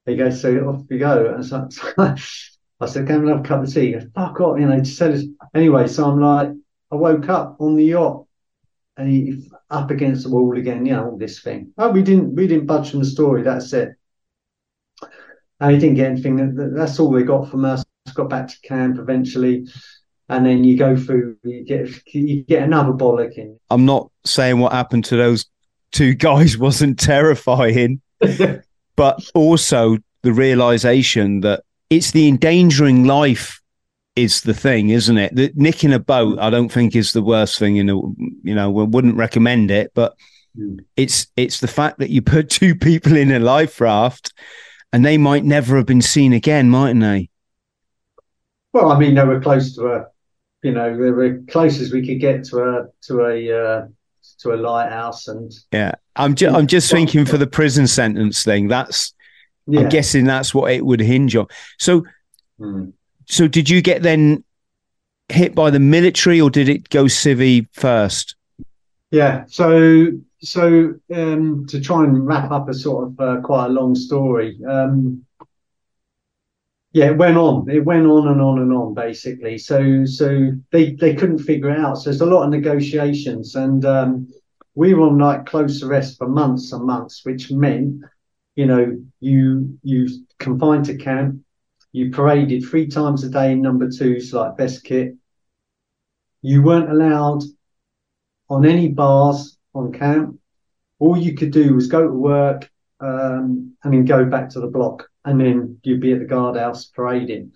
[0.06, 1.34] He goes, so off we go.
[1.34, 2.16] And so,
[2.80, 3.88] I said, can we have a cup of tea?
[3.88, 5.22] He goes, fuck off, you know, just said
[5.54, 6.52] Anyway, so I'm like,
[6.92, 8.26] I woke up on the yacht
[8.98, 11.74] and he up against the wall again, you know, all this thing.
[11.78, 13.44] Oh, we didn't, we didn't budge from the story.
[13.44, 13.90] That's it.
[15.60, 16.56] And he didn't get anything.
[16.56, 17.84] That's all they got from us.
[18.16, 19.68] Got back to camp eventually
[20.30, 23.58] and then you go through, you get you get another bollocking.
[23.70, 25.46] I'm not saying what happened to those
[25.92, 28.02] two guys wasn't terrifying,
[28.96, 33.62] but also the realization that it's the endangering life
[34.16, 35.36] is the thing, isn't it?
[35.36, 37.96] That nicking a boat, I don't think is the worst thing in the,
[38.44, 40.16] you know, we wouldn't recommend it, but
[40.58, 40.80] mm.
[40.98, 44.34] it's it's the fact that you put two people in a life raft
[44.92, 47.30] and they might never have been seen again, mightn't they?
[48.74, 50.06] Well, I mean, they were close to a
[50.62, 53.88] you know, they were close as we could get to a to a uh,
[54.40, 55.28] to a lighthouse.
[55.28, 58.68] And yeah, I'm just I'm just thinking for the prison sentence thing.
[58.68, 59.14] That's
[59.70, 59.82] yeah.
[59.82, 61.48] I'm guessing that's what it would hinge on.
[61.78, 62.06] So,
[62.60, 62.94] mm.
[63.26, 64.44] so did you get then
[65.30, 68.36] hit by the military, or did it go civvy first?
[69.12, 69.46] Yeah.
[69.48, 73.96] So so um, to try and wrap up a sort of uh, quite a long
[73.96, 74.60] story.
[74.68, 75.26] Um,
[76.92, 77.70] yeah, it went on.
[77.70, 79.60] It went on and on and on, basically.
[79.60, 82.00] So, so they they couldn't figure it out.
[82.00, 84.28] So there's a lot of negotiations, and um,
[84.74, 88.04] we were on like close arrest for months and months, which meant,
[88.60, 91.40] you know, you you confined to camp,
[91.94, 95.16] you paraded three times a day in number twos, like best kit.
[96.42, 97.44] You weren't allowed
[98.50, 100.40] on any bars on camp.
[101.00, 102.70] All you could do was go to work
[103.00, 106.92] um, and then go back to the block and then you'd be at the guardhouse
[106.94, 107.54] parading.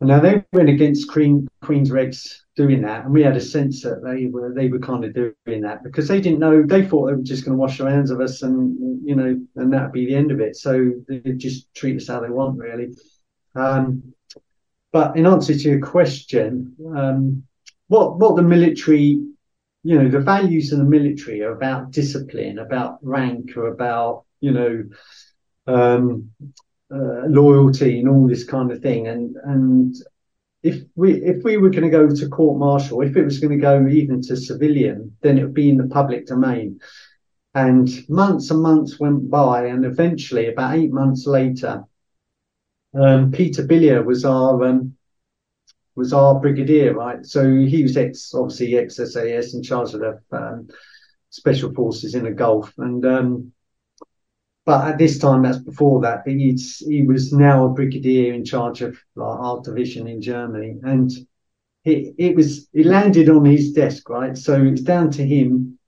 [0.00, 4.02] Now they went against Queen Queen's Regs doing that, and we had a sense that
[4.02, 7.14] they were they were kind of doing that because they didn't know they thought they
[7.14, 10.06] were just going to wash their hands of us and you know and that'd be
[10.06, 10.56] the end of it.
[10.56, 12.94] So they just treat us how they want really.
[13.54, 14.14] Um,
[14.92, 17.44] but in answer to your question, um,
[17.88, 19.20] what what the military,
[19.82, 24.52] you know, the values of the military are about discipline, about rank, or about you
[24.52, 24.84] know.
[25.66, 26.30] Um,
[26.92, 29.08] uh, loyalty and all this kind of thing.
[29.08, 29.94] And and
[30.62, 33.52] if we if we were going to go to court martial, if it was going
[33.52, 36.80] to go even to civilian, then it would be in the public domain.
[37.54, 41.84] And months and months went by, and eventually, about eight months later,
[42.94, 44.96] um, Peter Billière was our um,
[45.94, 47.24] was our brigadier, right?
[47.26, 50.68] So he was ex, obviously ex SAS in charge of the um,
[51.30, 53.52] special forces in the Gulf, and um,
[54.68, 56.26] but at this time, that's before that.
[56.26, 61.10] But he was now a brigadier in charge of like, our division in Germany, and
[61.86, 64.36] it, it was it landed on his desk, right?
[64.36, 65.78] So it's down to him.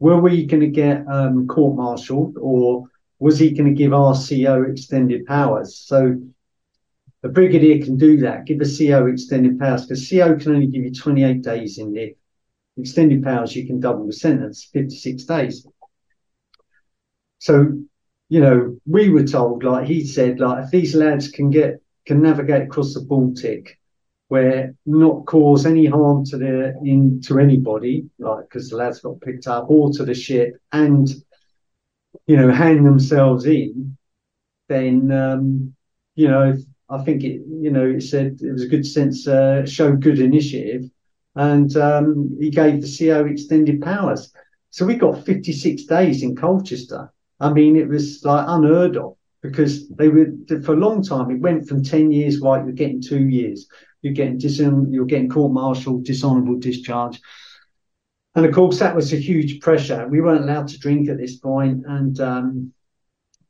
[0.00, 2.84] Were we going to get um, court-martialed, or
[3.18, 5.78] was he going to give our CO extended powers?
[5.78, 6.20] So
[7.22, 10.84] a brigadier can do that, give a CO extended powers, because CO can only give
[10.84, 12.14] you 28 days in the
[12.76, 13.56] extended powers.
[13.56, 15.66] You can double the sentence, 56 days.
[17.38, 17.78] So
[18.28, 22.22] you know, we were told, like he said, like if these lads can get can
[22.22, 23.78] navigate across the Baltic,
[24.28, 29.20] where not cause any harm to the in to anybody, like because the lads got
[29.20, 31.08] picked up, or to the ship, and
[32.26, 33.96] you know, hang themselves in,
[34.68, 35.74] then um,
[36.16, 36.56] you know,
[36.88, 40.18] I think it, you know, it said it was a good sense, uh, showed good
[40.18, 40.90] initiative,
[41.36, 44.32] and um, he gave the CO extended powers.
[44.70, 49.88] So we got 56 days in Colchester I mean, it was like unheard of because
[49.90, 50.26] they were
[50.64, 51.30] for a long time.
[51.30, 52.64] It went from ten years, right?
[52.64, 53.66] You're getting two years.
[54.02, 57.20] You're getting dis- you're getting court martial, dishonourable discharge,
[58.34, 60.06] and of course that was a huge pressure.
[60.08, 62.72] We weren't allowed to drink at this point, and um,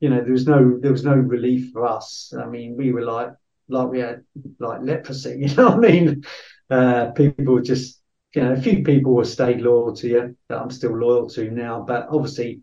[0.00, 2.32] you know there was no there was no relief for us.
[2.38, 3.30] I mean, we were like
[3.68, 4.24] like we had
[4.60, 5.38] like leprosy.
[5.48, 6.24] You know what I mean?
[6.70, 8.00] Uh, people just
[8.34, 11.50] you know a few people were stayed loyal to you that I'm still loyal to
[11.50, 12.62] now, but obviously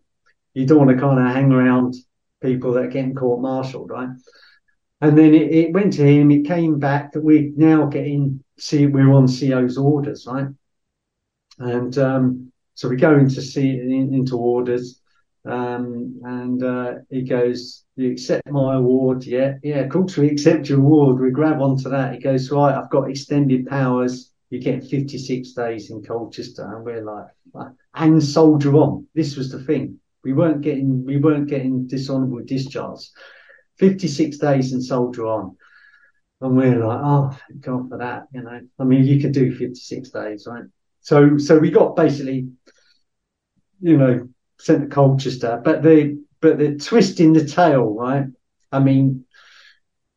[0.54, 1.94] you don't want to kind of hang around
[2.40, 4.08] people that are getting court martialed, right?
[5.00, 6.30] And then it, it, went to him.
[6.30, 10.46] It came back that we're now getting see we're on CO's orders, right?
[11.58, 15.00] And um, so we go into see in, into orders,
[15.44, 19.24] um, and uh, he goes, "You accept my award?
[19.24, 19.80] Yeah, yeah.
[19.80, 21.20] Of course we accept your award.
[21.20, 22.14] We grab onto that.
[22.14, 22.74] He goes, right.
[22.74, 24.30] I've got extended powers.
[24.50, 27.26] You get 56 days in Colchester, and we're like,
[27.94, 29.06] and soldier on.
[29.14, 30.00] This was the thing.
[30.24, 33.10] We weren't getting we weren't getting dishonourable discharge.
[33.78, 35.56] 56 days and soldier on.
[36.40, 38.60] And we're like, oh, thank God for that, you know.
[38.78, 40.64] I mean, you could do 56 days, right?
[41.00, 42.48] So so we got basically,
[43.80, 44.28] you know,
[44.58, 45.60] sent to Colchester.
[45.64, 48.26] But the but the twist in the tail, right?
[48.72, 49.24] I mean,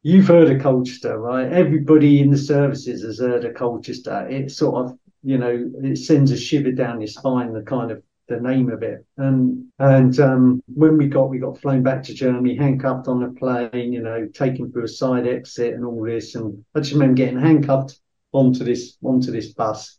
[0.01, 1.51] you've heard of Colchester, right?
[1.51, 4.27] Everybody in the services has heard of Colchester.
[4.27, 8.01] It sort of, you know, it sends a shiver down your spine, the kind of
[8.28, 9.06] the name of it.
[9.18, 13.32] And and um, when we got we got flown back to Germany, handcuffed on a
[13.32, 16.36] plane, you know, taken through a side exit and all this.
[16.36, 17.99] And I just remember getting handcuffed
[18.32, 19.98] onto this onto this bus.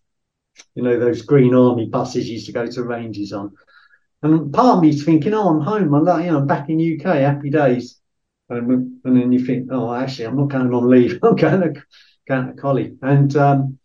[0.74, 3.52] You know, those green army buses used to go to ranges on.
[4.22, 5.94] And part of me's thinking, oh, I'm home.
[5.94, 8.00] I'm like, you know, I'm back in UK, happy days.
[8.48, 11.20] And, and then you think, oh, actually, I'm not going on leave.
[11.22, 11.82] I'm going to
[12.26, 12.96] going to Collie.
[13.02, 13.78] And um,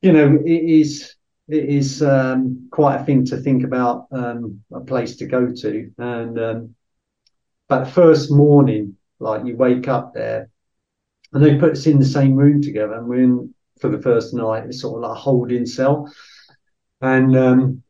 [0.00, 1.14] you know, it is
[1.50, 5.90] it is um, quite a thing to think about um, a place to go to.
[5.98, 6.74] And um,
[7.68, 10.48] but first morning, like you wake up there,
[11.32, 14.32] and they put us in the same room together, and we're in for the first
[14.34, 14.64] night.
[14.64, 16.12] It's sort of like a holding cell,
[17.00, 17.82] and um,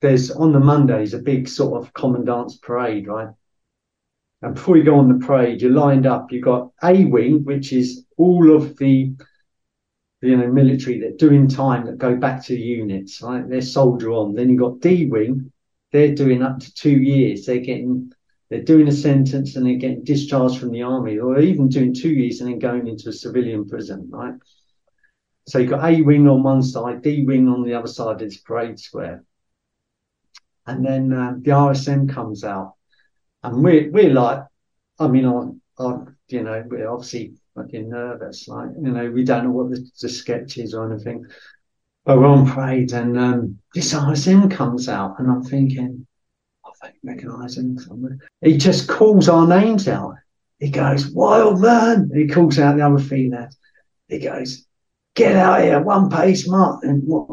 [0.00, 3.28] there's on the Mondays a big sort of commandant's parade, right?
[4.42, 6.30] And before you go on the parade, you're lined up.
[6.30, 9.12] You've got A wing, which is all of the
[10.26, 13.48] you know, military that doing time that go back to units, right?
[13.48, 14.34] They're soldier on.
[14.34, 15.52] Then you've got D wing,
[15.92, 17.46] they're doing up to two years.
[17.46, 18.12] They're getting
[18.48, 22.10] they're doing a sentence and they're getting discharged from the army, or even doing two
[22.10, 24.34] years and then going into a civilian prison, right?
[25.48, 28.18] So you've got A wing on one side, D wing on the other side of
[28.18, 29.24] this parade square.
[30.66, 32.74] And then uh, the RSM comes out.
[33.42, 34.44] And we're we're like,
[34.98, 35.98] I mean, I, I
[36.28, 38.46] you know, we're obviously fucking nervous.
[38.46, 41.26] Like, you know, we don't know what the, the sketch is or anything.
[42.04, 46.06] But we're on parade and um, this RSM comes out and I'm thinking,
[46.64, 48.18] I don't recognise him somewhere.
[48.42, 50.14] He just calls our names out.
[50.60, 52.10] he goes, Wildman.
[52.14, 53.48] He calls out the other female.
[54.06, 54.66] He goes,
[55.16, 56.84] get out here, one pace, Mark.
[56.84, 57.26] And what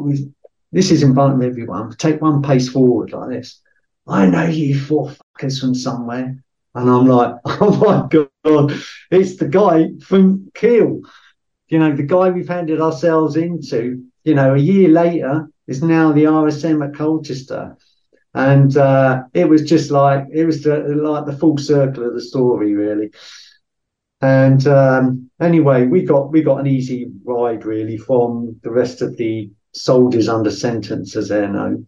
[0.72, 1.96] this is inviting everyone.
[1.98, 3.62] Take one pace forward like this.
[4.08, 6.44] I know you four fuckers from somewhere.
[6.76, 8.08] And I'm like, oh my
[8.44, 8.74] God,
[9.12, 11.02] it's the guy from Kiel.
[11.68, 16.12] You know, the guy we've handed ourselves into, you know, a year later is now
[16.12, 17.78] the RSM at Colchester.
[18.34, 22.22] And uh, it was just like, it was the, like the full circle of the
[22.22, 23.12] story, really.
[24.22, 29.18] And um, anyway, we got we got an easy ride really from the rest of
[29.18, 31.88] the soldiers under sentence, as they're known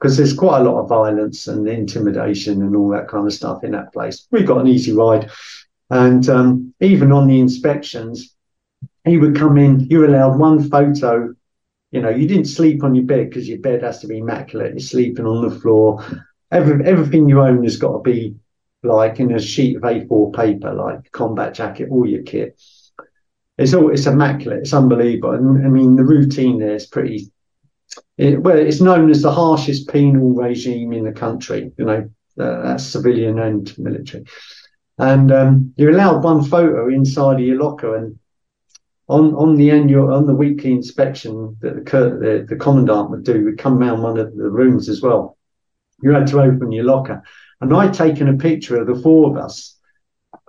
[0.00, 3.62] because there's quite a lot of violence and intimidation and all that kind of stuff
[3.62, 4.26] in that place.
[4.30, 5.30] We got an easy ride.
[5.90, 8.34] And um, even on the inspections,
[9.04, 11.34] he would come in, you're allowed one photo.
[11.90, 14.72] You know, you didn't sleep on your bed because your bed has to be immaculate.
[14.72, 16.02] You're sleeping on the floor.
[16.50, 18.36] Every, everything you own has got to be
[18.82, 22.58] like in a sheet of A4 paper, like combat jacket, all your kit.
[23.58, 24.60] It's all it's immaculate.
[24.60, 25.32] It's unbelievable.
[25.32, 27.30] And I mean, the routine there is pretty
[28.16, 31.72] it, well, it's known as the harshest penal regime in the country.
[31.76, 34.24] You know, uh, that's civilian and military.
[34.98, 38.18] And um, you're allowed one photo inside of your locker, and
[39.08, 43.44] on on the annual on the weekly inspection that the the, the commandant would do,
[43.44, 45.38] would come round one of the rooms as well.
[46.02, 47.22] You had to open your locker,
[47.60, 49.76] and I'd taken a picture of the four of us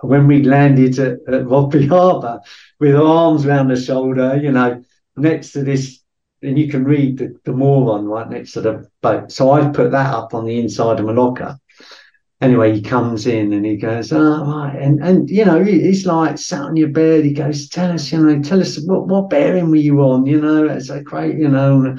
[0.00, 2.40] when we landed at, at Rødby Harbour
[2.78, 4.82] with arms around the shoulder, you know,
[5.16, 6.01] next to this
[6.42, 9.30] and you can read the, the moron right next to the boat.
[9.30, 11.58] So I put that up on the inside of my locker.
[12.40, 14.74] Anyway, he comes in and he goes, oh, right.
[14.74, 17.24] And, and, you know, he's like sat on your bed.
[17.24, 20.26] He goes, tell us, you know, tell us what, what bearing were you on?
[20.26, 21.96] You know, it's like great, you know.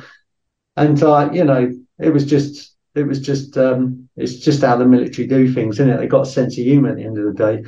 [0.76, 4.86] And, uh, you know, it was just, it was just, um, it's just how the
[4.86, 5.98] military do things, isn't it?
[5.98, 7.64] They got a sense of humor at the end of the day.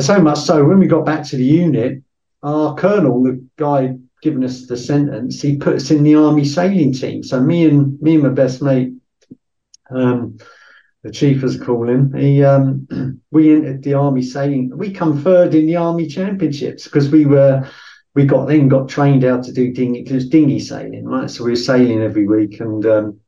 [0.00, 2.02] So much so, when we got back to the unit,
[2.42, 6.92] our colonel, the guy given us the sentence, he put us in the army sailing
[6.92, 7.22] team.
[7.22, 8.92] So me and me and my best mate,
[9.90, 10.38] um,
[11.02, 12.86] the chief as I call him, he um,
[13.30, 14.70] we entered the army sailing.
[14.76, 17.68] We come third in the army championships because we were
[18.14, 21.30] we got then got trained how to do dinghy because dinghy sailing, right?
[21.30, 23.20] So we were sailing every week and um,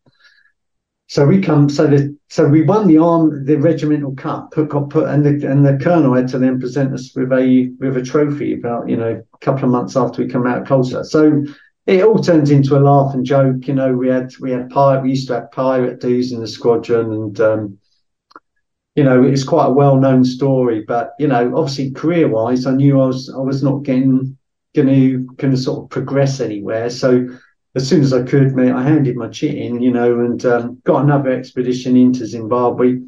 [1.15, 4.91] so we come, so the, so we won the arm, the regimental cup, put, got
[4.91, 8.03] put, and the and the colonel had to then present us with a with a
[8.03, 11.05] trophy about you know a couple of months after we come out of Colchester.
[11.05, 11.45] So
[11.87, 13.69] it all turns into a laugh and joke.
[13.69, 16.49] You know, we had we had pirate, we used to have pirate dudes in the
[16.49, 17.79] squadron, and um,
[18.97, 20.83] you know it's quite a well known story.
[20.83, 24.37] But you know, obviously career wise, I knew I was I was not getting
[24.75, 26.91] going to going to sort of progress anywhere.
[26.91, 27.29] So
[27.75, 30.81] as soon as I could, mate, I handed my chit in, you know, and um,
[30.85, 33.01] got another expedition into Zimbabwe.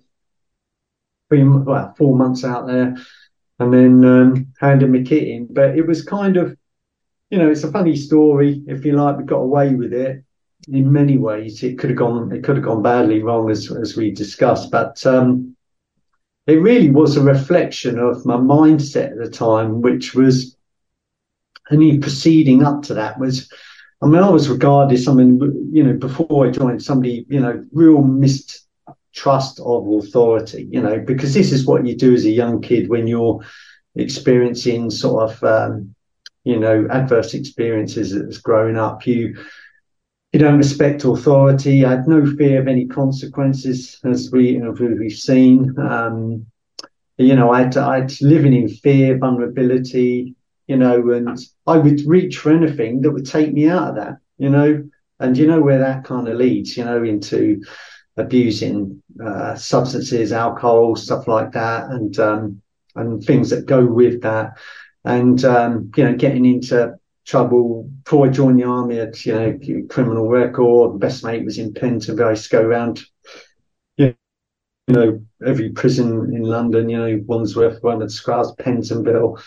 [1.28, 2.96] Three, well, four months out there,
[3.58, 5.46] and then um, handed my kit in.
[5.50, 6.56] But it was kind of,
[7.30, 9.18] you know, it's a funny story, if you like.
[9.18, 10.24] We got away with it
[10.68, 11.62] in many ways.
[11.62, 14.70] It could have gone, it could have gone badly wrong, as as we discussed.
[14.70, 15.56] But um,
[16.46, 20.56] it really was a reflection of my mindset at the time, which was,
[21.70, 23.50] any proceeding up to that was
[24.02, 25.40] I mean, I was regarded as something,
[25.72, 31.32] you know, before I joined somebody, you know, real mistrust of authority, you know, because
[31.32, 33.40] this is what you do as a young kid when you're
[33.94, 35.94] experiencing sort of, um,
[36.44, 39.06] you know, adverse experiences as growing up.
[39.06, 39.36] You,
[40.32, 41.84] you don't respect authority.
[41.84, 45.74] I had no fear of any consequences, as we, as we've seen.
[45.78, 46.46] Um,
[47.16, 50.34] you know, I had, I had living in fear, vulnerability,
[50.66, 54.16] you know, and I would reach for anything that would take me out of that,
[54.38, 54.88] you know,
[55.20, 57.62] and you know where that kind of leads, you know, into
[58.16, 62.62] abusing uh, substances, alcohol, stuff like that, and um,
[62.94, 64.58] and things that go with that,
[65.04, 66.94] and um, you know, getting into
[67.24, 68.98] trouble before I joined the army.
[68.98, 70.98] At you know, criminal record.
[70.98, 72.26] Best mate was in Pentonville.
[72.26, 73.02] I used to go around,
[73.96, 74.14] you
[74.88, 76.88] know, every prison in London.
[76.88, 79.38] You know, Wandsworth, one at Scrubs, Pentonville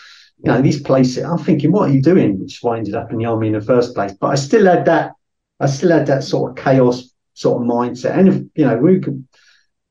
[0.42, 2.40] you know, these places, I'm thinking, what are you doing?
[2.40, 4.12] Which ended up in the army in the first place.
[4.12, 5.12] But I still had that,
[5.58, 8.18] I still had that sort of chaos sort of mindset.
[8.18, 9.26] And, if, you know, we could,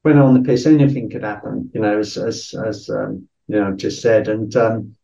[0.02, 3.74] when on the piss, anything could happen, you know, as, as, as, um, you know,
[3.76, 4.28] just said.
[4.28, 4.96] And, um,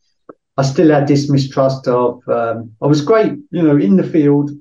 [0.58, 4.52] I still had this mistrust of, um, I was great, you know, in the field,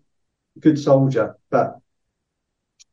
[0.60, 1.78] good soldier, but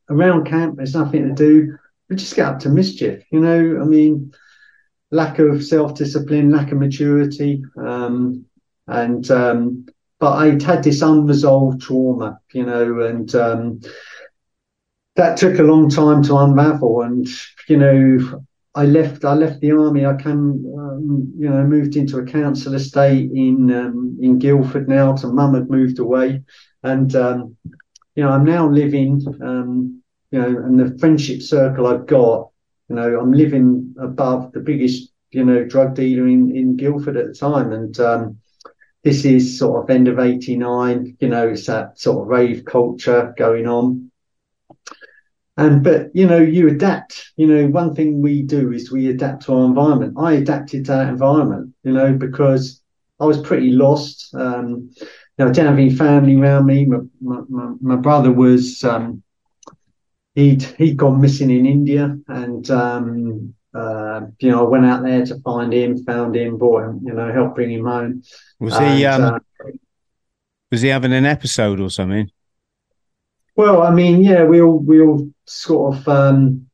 [0.08, 1.76] around camp, there's nothing to do.
[2.08, 4.32] We just get up to mischief, you know, I mean,
[5.12, 8.44] lack of self discipline, lack of maturity, um,
[8.88, 9.86] and um,
[10.18, 13.80] but I'd had this unresolved trauma, you know, and um,
[15.16, 17.02] that took a long time to unravel.
[17.02, 17.28] And
[17.68, 18.44] you know,
[18.74, 19.24] I left.
[19.24, 20.06] I left the army.
[20.06, 25.14] I came, um, you know, moved into a council estate in um, in Guildford now.
[25.14, 26.42] So mum had moved away,
[26.82, 27.56] and um,
[28.16, 29.20] you know, I'm now living.
[29.20, 32.51] You know, and the friendship circle I've got.
[32.88, 37.26] You know, I'm living above the biggest, you know, drug dealer in in Guildford at
[37.28, 38.36] the time, and um,
[39.04, 41.16] this is sort of end of '89.
[41.20, 44.10] You know, it's that sort of rave culture going on.
[45.56, 47.32] And but you know, you adapt.
[47.36, 50.14] You know, one thing we do is we adapt to our environment.
[50.18, 52.80] I adapted to that environment, you know, because
[53.20, 54.34] I was pretty lost.
[54.34, 55.06] Um, you
[55.38, 56.86] know, I didn't have any family around me.
[56.86, 59.22] My, my, my brother was um,
[60.34, 65.24] he'd he'd gone missing in India, and um, uh, you know, I went out there
[65.26, 68.22] to find him, found him, brought him, you know, helped bring him home.
[68.60, 69.38] Was he and, um, uh,
[70.70, 72.30] was he having an episode or something?
[73.56, 76.68] Well, I mean, yeah, we all we all sort of um,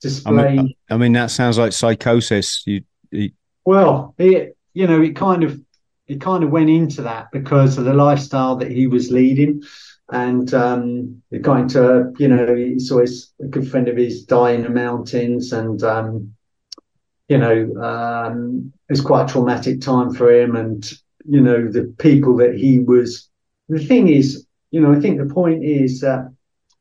[0.00, 0.44] display.
[0.44, 2.62] I mean, I mean, that sounds like psychosis.
[2.66, 3.30] You, you,
[3.64, 5.60] well, it you know, it kind of
[6.06, 9.62] it kind of went into that because of the lifestyle that he was leading,
[10.10, 14.24] and um, it got into you know, he saw his a good friend of his
[14.24, 16.32] die in the mountains, and um,
[17.28, 18.72] you know, um,
[19.04, 20.90] quite a traumatic time for him, and
[21.24, 23.28] you know, the people that he was.
[23.68, 26.32] The thing is, you know, I think the point is that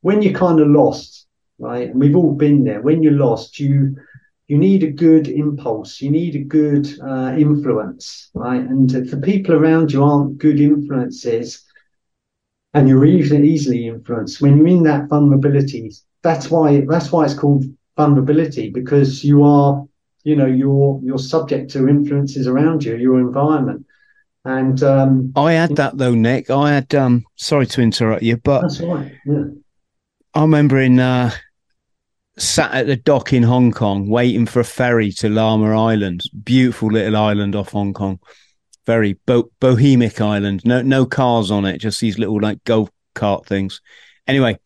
[0.02, 1.26] when you're kind of lost,
[1.58, 3.96] right, and we've all been there, when you're lost, you
[4.48, 8.62] you need a good impulse, you need a good uh, influence, right?
[8.62, 11.65] And if the people around you aren't good influences,
[12.76, 15.92] and you're easily easily influenced when you're in that vulnerability.
[16.22, 17.64] That's why that's why it's called
[17.96, 19.84] vulnerability because you are,
[20.24, 23.86] you know, you're you're subject to influences around you, your environment.
[24.44, 26.50] And um, I had that though, Nick.
[26.50, 29.12] I had um sorry to interrupt you, but that's right.
[29.26, 29.46] Yeah.
[30.34, 31.32] I remember in uh
[32.38, 36.90] sat at the dock in Hong Kong waiting for a ferry to Lamma Island, beautiful
[36.90, 38.20] little island off Hong Kong.
[38.86, 40.62] Very bo- bohemic island.
[40.66, 43.82] No no cars on it, just these little like golf cart things.
[44.28, 44.60] Anyway,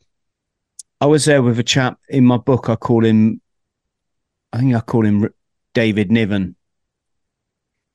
[1.02, 2.70] I was there with a chap in my book.
[2.70, 3.41] I call him,
[4.52, 5.30] I think I call him
[5.74, 6.56] David Niven.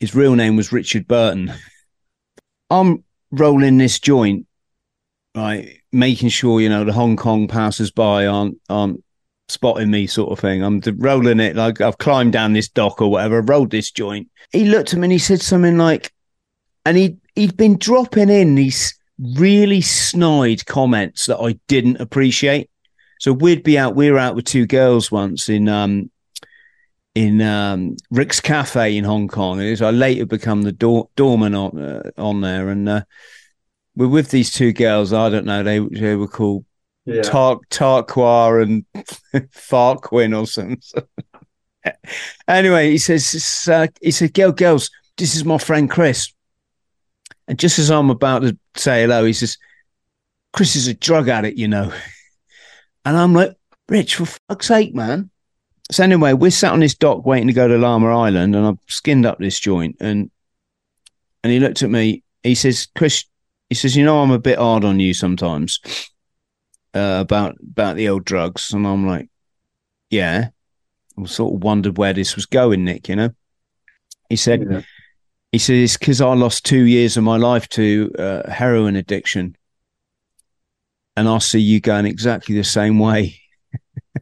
[0.01, 1.53] His real name was Richard Burton.
[2.71, 4.47] I'm rolling this joint,
[5.37, 9.05] right, making sure you know the Hong Kong passers by aren't aren't
[9.49, 10.62] spotting me, sort of thing.
[10.62, 14.29] I'm rolling it like I've climbed down this dock or whatever, rolled this joint.
[14.53, 16.12] He looked at me and he said something like,
[16.85, 18.99] and he he'd been dropping in these
[19.37, 22.71] really snide comments that I didn't appreciate.
[23.21, 26.11] So we'd be out, we were out with two girls once in um
[27.15, 29.61] in um, Rick's Cafe in Hong Kong.
[29.61, 33.03] And I later become the door- doorman on uh, on there, and uh,
[33.95, 35.12] we're with these two girls.
[35.12, 35.62] I don't know.
[35.62, 36.65] They they were called
[37.05, 37.23] yeah.
[37.23, 38.85] Tark Tarquar and
[39.51, 40.81] Farquin or something.
[42.49, 46.33] anyway, he says uh, he said, "Girl, girls, this is my friend Chris."
[47.47, 49.59] And just as I'm about to say hello, he says,
[50.53, 51.93] "Chris is a drug addict, you know."
[53.07, 53.55] And I'm like,
[53.91, 55.29] "Rich, for fuck's sake, man."
[55.91, 58.79] so anyway, we're sat on this dock waiting to go to Lamma Island, and I've
[58.87, 60.31] skinned up this joint, and
[61.43, 62.23] and he looked at me.
[62.43, 63.27] He says, "Chris,"
[63.69, 65.81] he says, "You know, I'm a bit hard on you sometimes
[66.95, 69.29] uh, about about the old drugs," and I'm like,
[70.11, 70.49] "Yeah."
[71.16, 73.09] I sort of wondered where this was going, Nick.
[73.09, 73.31] You know,
[74.29, 74.83] he said, yeah.
[75.53, 79.57] "He said it's because I lost two years of my life to uh, heroin addiction."
[81.16, 83.39] And I see you going exactly the same way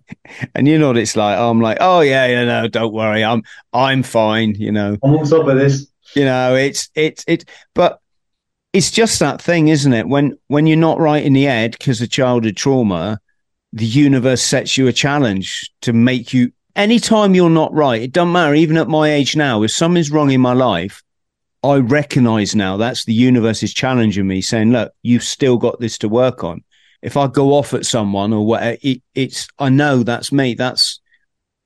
[0.54, 1.38] and you know what it's like.
[1.38, 3.42] I'm like, oh yeah, yeah, no, don't worry, I'm
[3.72, 4.54] I'm fine.
[4.54, 5.86] You know, I'm on top of this.
[6.14, 7.44] You know, it's it's it,
[7.74, 8.00] but
[8.72, 10.08] it's just that thing, isn't it?
[10.08, 13.20] When when you're not right in the head because of childhood trauma,
[13.72, 16.52] the universe sets you a challenge to make you.
[16.74, 18.54] Anytime you're not right, it doesn't matter.
[18.54, 21.02] Even at my age now, if something's wrong in my life,
[21.62, 25.98] I recognize now that's the universe is challenging me, saying, "Look, you've still got this
[25.98, 26.62] to work on."
[27.02, 30.54] if I go off at someone or what, it, it's I know that's me.
[30.54, 31.00] That's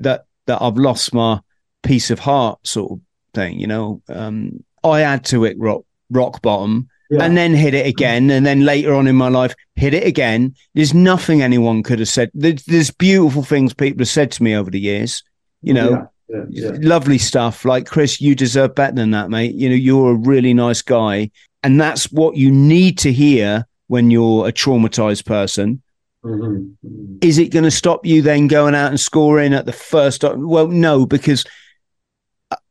[0.00, 1.40] that that I've lost my
[1.82, 3.00] piece of heart sort of
[3.34, 3.60] thing.
[3.60, 6.88] You know, um, I add to it rock rock bottom.
[7.10, 7.22] Yeah.
[7.22, 10.54] And then hit it again, and then later on in my life, hit it again.
[10.74, 12.30] There's nothing anyone could have said.
[12.34, 15.22] There's, there's beautiful things people have said to me over the years.
[15.62, 16.44] You know, yeah.
[16.50, 16.70] Yeah.
[16.80, 17.64] lovely stuff.
[17.64, 19.54] Like Chris, you deserve better than that, mate.
[19.54, 21.30] You know, you're a really nice guy,
[21.62, 25.82] and that's what you need to hear when you're a traumatized person.
[26.24, 27.18] Mm-hmm.
[27.20, 30.24] Is it going to stop you then going out and scoring at the first?
[30.24, 31.44] Well, no, because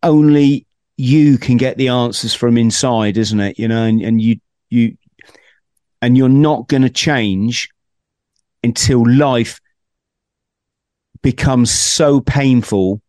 [0.03, 0.65] only
[0.97, 3.59] you can get the answers from inside, isn't it?
[3.59, 4.39] You know, and, and you
[4.69, 4.97] you
[6.01, 7.69] and you're not going to change
[8.63, 9.59] until life
[11.21, 13.01] becomes so painful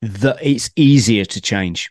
[0.00, 1.90] that it's easier to change.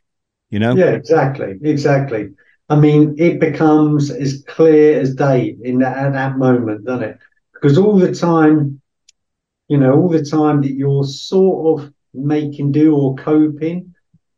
[0.49, 0.75] You know?
[0.75, 2.29] Yeah, exactly, exactly.
[2.69, 7.19] I mean, it becomes as clear as day in that at that moment, doesn't it?
[7.53, 8.81] Because all the time,
[9.67, 13.93] you know, all the time that you're sort of making do or coping,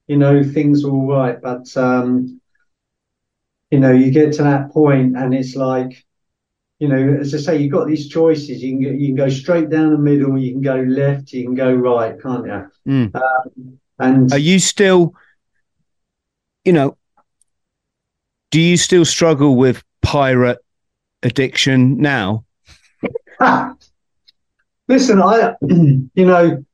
[0.10, 1.40] you know, things are all right.
[1.40, 2.42] But um,
[3.70, 6.04] you know, you get to that point and it's like,
[6.80, 8.64] you know, as I say, you've got these choices.
[8.64, 11.44] You can go, you can go straight down the middle, you can go left, you
[11.44, 12.72] can go right, can't you?
[12.88, 13.16] Mm.
[13.16, 15.14] Um, and are you still,
[16.66, 16.98] you know,
[18.50, 20.58] do you still struggle with pirate
[21.22, 22.46] addiction now?
[24.88, 26.66] Listen, I, you know,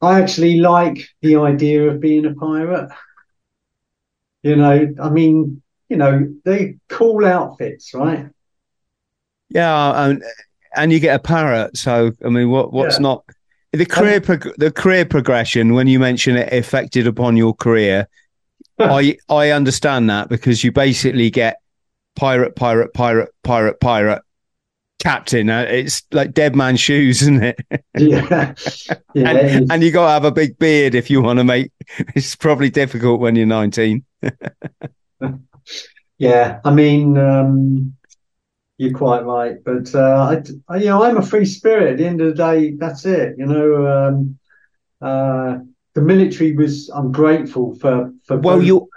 [0.00, 2.90] I actually like the idea of being a pirate.
[4.42, 8.26] You know, I mean, you know, they cool outfits, right?
[9.50, 10.22] Yeah, and
[10.76, 11.76] and you get a parrot.
[11.76, 13.02] So I mean, what what's yeah.
[13.02, 13.24] not
[13.72, 18.08] the career prog- the career progression when you mention it affected upon your career?
[18.78, 21.58] I I understand that because you basically get
[22.14, 24.22] pirate, pirate, pirate, pirate, pirate,
[24.98, 25.48] captain.
[25.50, 27.60] Uh, it's like dead man shoes, isn't it?
[27.96, 28.54] yeah.
[29.14, 31.72] yeah and, and you got to have a big beard if you want to make.
[32.14, 34.04] It's probably difficult when you're 19.
[36.18, 37.96] yeah, I mean, um,
[38.76, 41.92] you're quite right, but uh, I, you know, I'm a free spirit.
[41.92, 43.36] At the end of the day, that's it.
[43.38, 44.38] You know, um,
[45.00, 45.58] uh,
[45.94, 46.90] the military was.
[46.90, 48.36] I'm grateful for for.
[48.36, 48.88] Well, you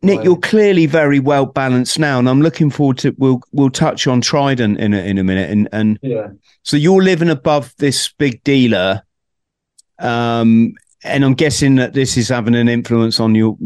[0.00, 3.14] Nick, you're clearly very well balanced now, and I'm looking forward to.
[3.18, 6.28] We'll we'll touch on Trident in a, in a minute, and and yeah.
[6.62, 9.02] So you're living above this big dealer,
[9.98, 13.56] um, and I'm guessing that this is having an influence on your.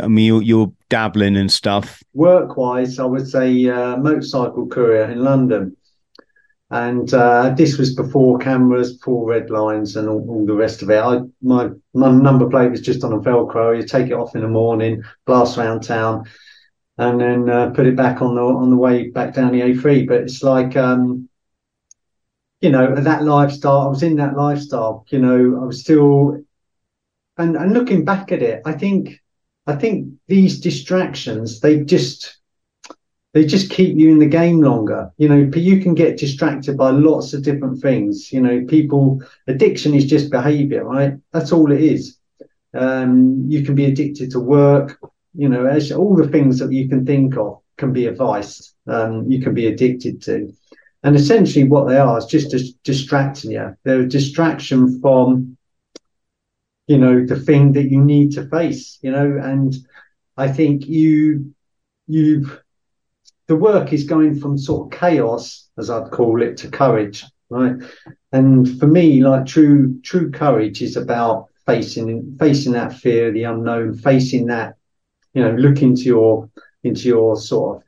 [0.00, 2.02] I mean, you're, you're dabbling and stuff.
[2.14, 5.76] Work wise, I would say uh, motorcycle courier in London.
[6.70, 10.90] And uh, this was before cameras, before red lines, and all, all, the rest of
[10.90, 10.98] it.
[10.98, 13.76] I my my number plate was just on a Velcro.
[13.76, 16.24] You take it off in the morning, blast around town,
[16.98, 20.08] and then uh, put it back on the on the way back down the A3.
[20.08, 21.28] But it's like, um,
[22.60, 23.82] you know, that lifestyle.
[23.82, 25.04] I was in that lifestyle.
[25.10, 26.42] You know, I was still,
[27.38, 29.20] and and looking back at it, I think,
[29.68, 32.38] I think these distractions they just
[33.36, 35.12] they just keep you in the game longer.
[35.18, 38.32] You know, you can get distracted by lots of different things.
[38.32, 41.18] You know, people addiction is just behavior, right?
[41.32, 42.16] That's all it is.
[42.72, 44.98] Um, you can be addicted to work.
[45.34, 48.72] You know, as all the things that you can think of can be a vice.
[48.86, 50.50] Um, you can be addicted to,
[51.02, 53.76] and essentially what they are is just distracting you.
[53.84, 55.58] They're a distraction from,
[56.86, 58.98] you know, the thing that you need to face.
[59.02, 59.76] You know, and
[60.38, 61.52] I think you
[62.06, 62.62] you've
[63.48, 67.76] the work is going from sort of chaos, as I'd call it, to courage, right?
[68.32, 73.94] And for me, like true true courage is about facing facing that fear, the unknown,
[73.94, 74.76] facing that,
[75.34, 76.50] you know, look into your
[76.82, 77.82] into your sort of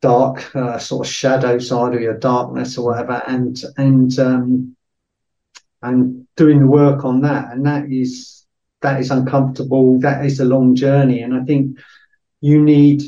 [0.00, 4.76] dark uh, sort of shadow side or your darkness or whatever, and and um,
[5.82, 8.46] and doing the work on that, and that is
[8.80, 10.00] that is uncomfortable.
[10.00, 11.78] That is a long journey, and I think
[12.40, 13.02] you need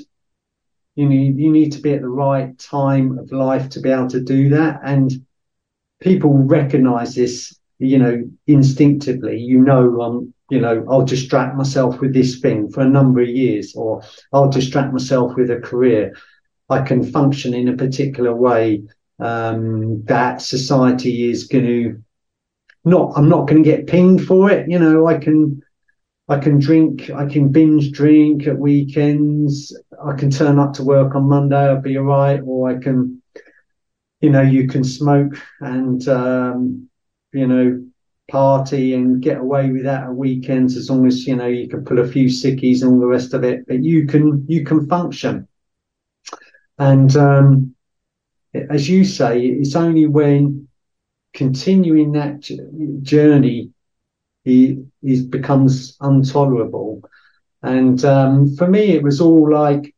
[0.96, 4.08] you need you need to be at the right time of life to be able
[4.08, 4.80] to do that.
[4.84, 5.12] And
[6.00, 9.38] people recognize this you know instinctively.
[9.38, 13.28] You know um you know i'll distract myself with this thing for a number of
[13.28, 14.02] years or
[14.32, 16.14] i'll distract myself with a career.
[16.70, 18.84] I can function in a particular way
[19.18, 22.02] um, that society is going to
[22.84, 24.68] not i'm not going to get pinged for it.
[24.68, 25.60] You know i can
[26.26, 29.76] I can drink, I can binge drink at weekends.
[30.04, 32.40] I can turn up to work on Monday, I'll be all right.
[32.44, 33.22] Or I can,
[34.20, 36.88] you know, you can smoke and, um,
[37.32, 37.84] you know,
[38.30, 41.84] party and get away with that at weekends as long as, you know, you can
[41.84, 43.66] pull a few sickies and all the rest of it.
[43.66, 45.48] But you can, you can function.
[46.78, 47.74] And, um,
[48.54, 50.68] as you say, it's only when
[51.34, 52.48] continuing that
[53.02, 53.70] journey
[54.44, 57.02] he, he becomes intolerable.
[57.62, 59.93] And um, for me, it was all like,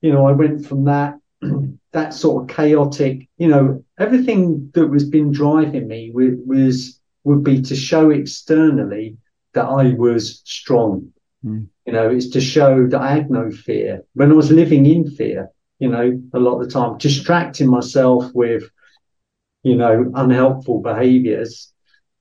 [0.00, 1.18] you know, I went from that
[1.92, 7.42] that sort of chaotic, you know, everything that was been driving me was, was would
[7.42, 9.16] be to show externally
[9.54, 11.12] that I was strong.
[11.44, 11.68] Mm.
[11.86, 14.04] You know, it's to show that I had no fear.
[14.14, 18.26] When I was living in fear, you know, a lot of the time, distracting myself
[18.34, 18.64] with,
[19.62, 21.72] you know, unhelpful behaviors.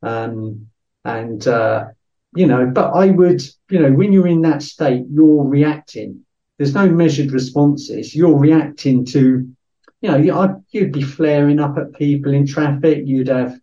[0.01, 0.67] Um,
[1.05, 1.89] and, uh,
[2.35, 6.25] you know, but I would, you know, when you're in that state, you're reacting.
[6.59, 8.13] There's no measured responses.
[8.13, 9.49] You're reacting to,
[10.01, 13.03] you know, you'd be flaring up at people in traffic.
[13.05, 13.59] You'd have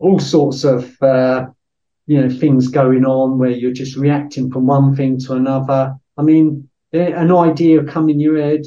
[0.00, 1.46] all sorts of uh,
[2.06, 5.94] you know things going on where you're just reacting from one thing to another.
[6.16, 8.62] I mean, an idea come in your head,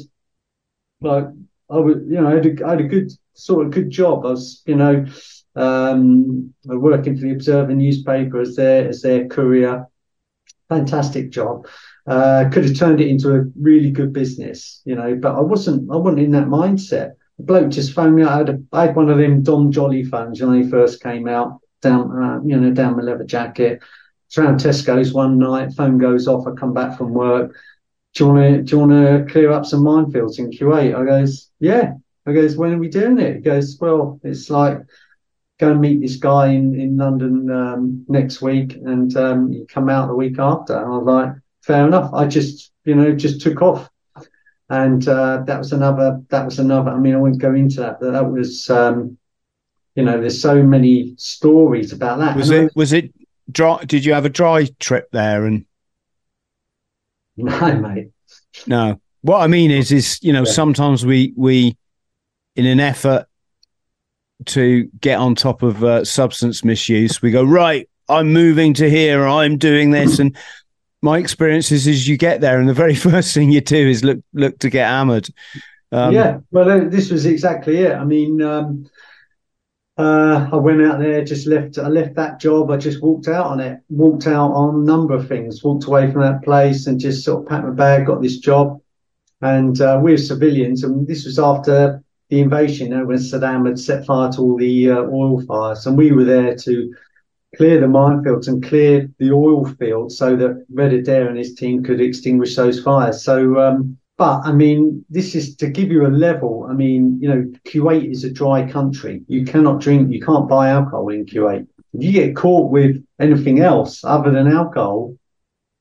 [1.00, 1.26] like
[1.70, 4.24] I was, you know, I had, a, I had a good sort of good job.
[4.24, 5.04] I was, you know,
[5.54, 9.86] um, working for the Observer newspaper as their as their courier.
[10.68, 11.66] Fantastic job.
[12.06, 15.90] Uh, could have turned it into a really good business, you know, but I wasn't.
[15.90, 17.14] I wasn't in that mindset.
[17.38, 18.22] The bloke just phoned me.
[18.22, 21.28] I had, a, I had one of them Dom Joly phones when they first came
[21.28, 21.60] out.
[21.82, 23.82] Down, uh, you know, down my leather jacket.
[24.26, 25.74] It's around Tesco's one night.
[25.74, 26.46] Phone goes off.
[26.46, 27.54] I come back from work.
[28.14, 30.94] Do you want to do you want to clear up some minefields in Kuwait?
[30.94, 31.92] I goes, yeah.
[32.26, 33.36] I goes, when are we doing it?
[33.36, 34.78] He goes, well, it's like
[35.58, 39.88] go and meet this guy in in London um, next week, and um, you come
[39.88, 40.76] out the week after.
[40.76, 41.32] And I was like,
[41.66, 42.12] fair enough.
[42.14, 43.90] I just you know just took off,
[44.68, 46.90] and uh, that was another that was another.
[46.90, 49.18] I mean, I won't go into that, but that was um,
[49.96, 52.36] you know, there's so many stories about that.
[52.36, 53.12] Was and it was it
[53.50, 53.82] dry?
[53.84, 55.46] Did you have a dry trip there?
[55.46, 55.64] And
[57.36, 58.10] no, mate.
[58.66, 59.00] No.
[59.22, 60.52] What I mean is, is you know, yeah.
[60.52, 61.76] sometimes we we,
[62.54, 63.26] in an effort
[64.44, 67.88] to get on top of uh, substance misuse, we go right.
[68.08, 69.26] I'm moving to here.
[69.26, 70.36] I'm doing this, and
[71.06, 74.04] my experience is, is you get there, and the very first thing you do is
[74.04, 75.28] look look to get hammered.
[75.92, 77.94] Um, yeah, well, this was exactly it.
[77.94, 78.90] I mean, um,
[79.96, 81.78] uh, I went out there, just left.
[81.78, 82.70] I left that job.
[82.70, 83.80] I just walked out on it.
[83.88, 85.62] Walked out on a number of things.
[85.62, 88.06] Walked away from that place and just sort of packed my bag.
[88.06, 88.80] Got this job,
[89.40, 90.82] and uh, we were civilians.
[90.82, 94.56] And this was after the invasion, you know, when Saddam had set fire to all
[94.56, 96.92] the uh, oil fires, and we were there to
[97.56, 101.82] clear the minefields and clear the oil fields so that Red Adair and his team
[101.82, 103.22] could extinguish those fires.
[103.22, 106.66] So um, but I mean, this is to give you a level.
[106.68, 109.22] I mean, you know, Kuwait is a dry country.
[109.28, 111.66] You cannot drink, you can't buy alcohol in Kuwait.
[111.92, 115.16] If you get caught with anything else other than alcohol,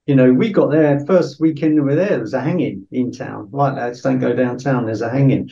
[0.05, 2.09] you know, we got there first weekend we were there.
[2.09, 3.49] There was a hanging in town.
[3.51, 4.85] Like that, don't go downtown.
[4.85, 5.49] There's a hanging.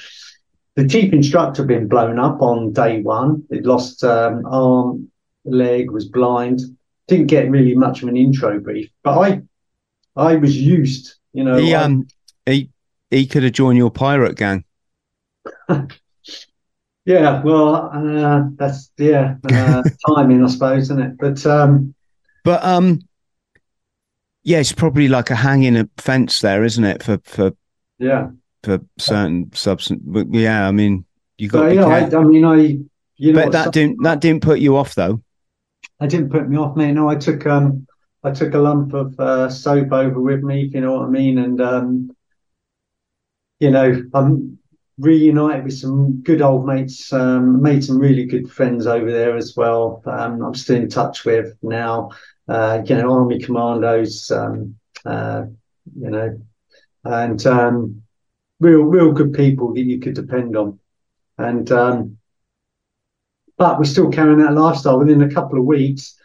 [0.76, 3.46] The chief instructor had been blown up on day one.
[3.50, 5.10] He'd lost um, arm,
[5.46, 6.62] leg, was blind.
[7.08, 9.42] Didn't get really much of an intro brief, but I,
[10.16, 11.16] I was used.
[11.34, 12.08] You know, he um
[12.46, 12.70] he
[13.10, 14.64] he could have joined your pirate gang.
[17.06, 21.18] yeah, well, uh, that's yeah, uh, timing, I suppose, isn't it?
[21.18, 21.94] But um,
[22.44, 23.02] but um,
[24.44, 27.04] yeah, it's probably like a hanging a fence there, isn't it?
[27.04, 27.52] For for
[28.00, 28.30] yeah,
[28.64, 30.02] for certain substance.
[30.06, 31.06] But yeah, I mean,
[31.38, 31.74] you got.
[31.74, 32.78] yeah, I, I, mean, I.
[33.16, 35.22] You know, but that didn't that didn't put you off though.
[36.04, 36.92] I didn't put me off, mate.
[36.92, 37.88] No, I took um,
[38.26, 41.10] I took a lump of uh, soap over with me, if you know what I
[41.10, 42.12] mean, and um,
[43.62, 44.60] you know, I'm
[44.98, 49.54] reunited with some good old mates, um, made some really good friends over there as
[49.56, 50.04] well.
[50.06, 52.10] Um, I'm still in touch with now,
[52.50, 54.76] uh, you know, Army commandos, um,
[55.06, 55.46] uh,
[55.98, 56.38] you know,
[57.06, 58.04] and um,
[58.60, 60.80] real, real good people that you could depend on.
[61.38, 62.18] And, um,
[63.58, 65.00] but we're still carrying that lifestyle.
[65.00, 66.16] Within a couple of weeks,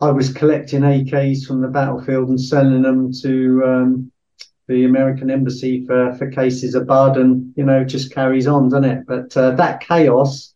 [0.00, 4.12] I was collecting AKs from the battlefield and selling them to um,
[4.68, 8.84] the American embassy for, for cases of bud and, you know, just carries on, doesn't
[8.84, 9.06] it?
[9.06, 10.54] But uh, that chaos,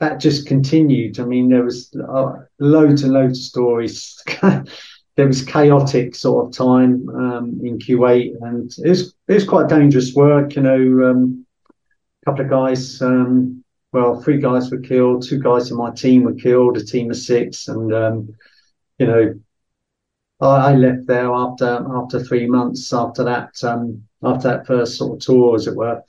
[0.00, 1.20] that just continued.
[1.20, 4.20] I mean, there was uh, loads and loads of stories.
[4.42, 9.68] there was chaotic sort of time um, in Kuwait and it was, it was quite
[9.68, 13.63] dangerous work, you know, um, a couple of guys, um,
[13.94, 17.16] well, three guys were killed, two guys in my team were killed, a team of
[17.16, 17.68] six.
[17.68, 18.34] And, um,
[18.98, 19.34] you know,
[20.40, 25.20] I, left there after after three months after that um, after that first sort of
[25.20, 26.02] tour, as it were.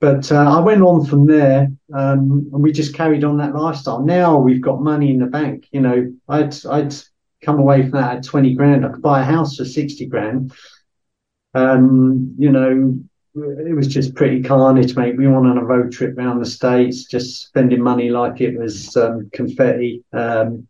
[0.00, 4.00] But uh, I went on from there, um, and we just carried on that lifestyle.
[4.00, 5.66] Now we've got money in the bank.
[5.72, 6.94] You know, I'd I'd
[7.42, 8.86] come away from that at twenty grand.
[8.86, 10.52] I could buy a house for sixty grand.
[11.52, 12.98] Um, you know,
[13.42, 15.16] it was just pretty carnage, mate.
[15.16, 18.96] We went on a road trip around the states, just spending money like it was
[18.96, 20.66] um, confetti, um,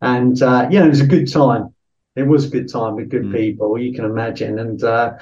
[0.00, 1.74] and uh, yeah, it was a good time
[2.14, 3.34] it was a good time with good mm.
[3.34, 4.58] people, you can imagine.
[4.58, 5.14] And uh,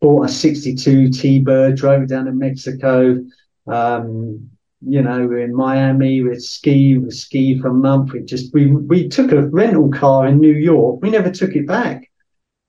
[0.00, 3.24] bought a 62 T Bird, drove down to Mexico.
[3.66, 4.50] Um,
[4.80, 8.12] you know, we're in Miami, we ski, we ski for a month.
[8.12, 11.02] We just we we took a rental car in New York.
[11.02, 12.08] We never took it back.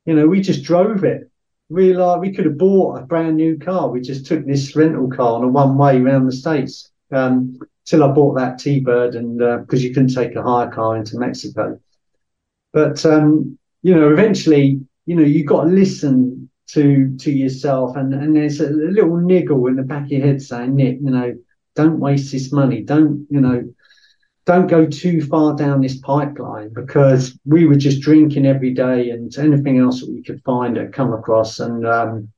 [0.05, 1.28] You know, we just drove it.
[1.69, 3.89] We we could have bought a brand new car.
[3.89, 6.91] We just took this rental car on a one way around the states.
[7.11, 10.69] Um, till I bought that T Bird, and because uh, you couldn't take a hire
[10.69, 11.79] car into Mexico.
[12.71, 18.13] But um, you know, eventually, you know, you've got to listen to to yourself, and
[18.13, 21.35] and there's a little niggle in the back of your head saying, Nick, you know,
[21.75, 22.83] don't waste this money.
[22.83, 23.73] Don't you know?
[24.49, 29.37] Don't go too far down this pipeline because we were just drinking every day and
[29.37, 31.59] anything else that we could find or come across.
[31.59, 32.29] And um,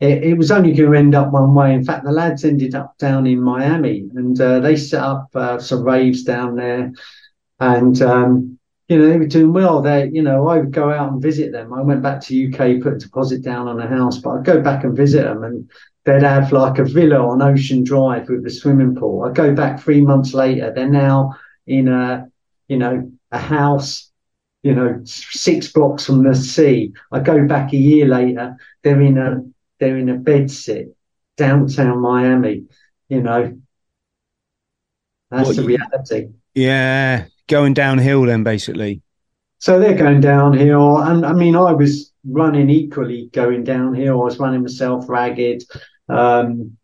[0.00, 1.74] it, it, was only going to end up one way.
[1.74, 5.58] In fact, the lads ended up down in Miami and uh, they set up uh,
[5.58, 6.94] some raves down there.
[7.60, 8.58] And, um,
[8.88, 9.82] you know, they were doing well.
[9.82, 11.74] They, you know, I would go out and visit them.
[11.74, 14.62] I went back to UK, put a deposit down on a house, but I'd go
[14.62, 15.70] back and visit them and
[16.04, 19.24] they'd have like a villa on Ocean Drive with a swimming pool.
[19.24, 21.34] I go back three months later, they're now
[21.66, 22.28] in a,
[22.68, 24.10] you know, a house,
[24.62, 26.92] you know, six blocks from the sea.
[27.12, 29.42] I go back a year later, they're in a,
[29.80, 30.94] they're in a bed sit
[31.36, 32.64] downtown Miami,
[33.08, 33.58] you know.
[35.30, 36.28] That's what, the reality.
[36.54, 37.24] Yeah.
[37.48, 39.02] Going downhill then basically.
[39.58, 40.98] So they're going downhill.
[40.98, 44.20] And I mean, I was running equally going downhill.
[44.20, 45.64] I was running myself ragged
[46.08, 46.76] um,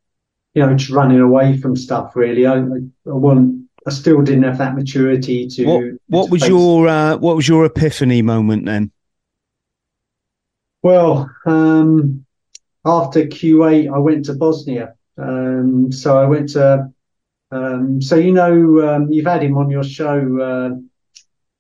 [0.55, 2.17] you know, just running away from stuff.
[2.17, 2.63] Really, I, I
[3.05, 3.69] wasn't.
[3.87, 5.65] I still didn't have that maturity to.
[5.67, 8.93] What, what to was your uh, What was your epiphany moment then?
[10.83, 12.25] Well, um,
[12.85, 14.95] after Q8, I went to Bosnia.
[15.19, 16.91] Um, so I went to.
[17.53, 20.77] Um, so you know, um, you've had him on your show, uh,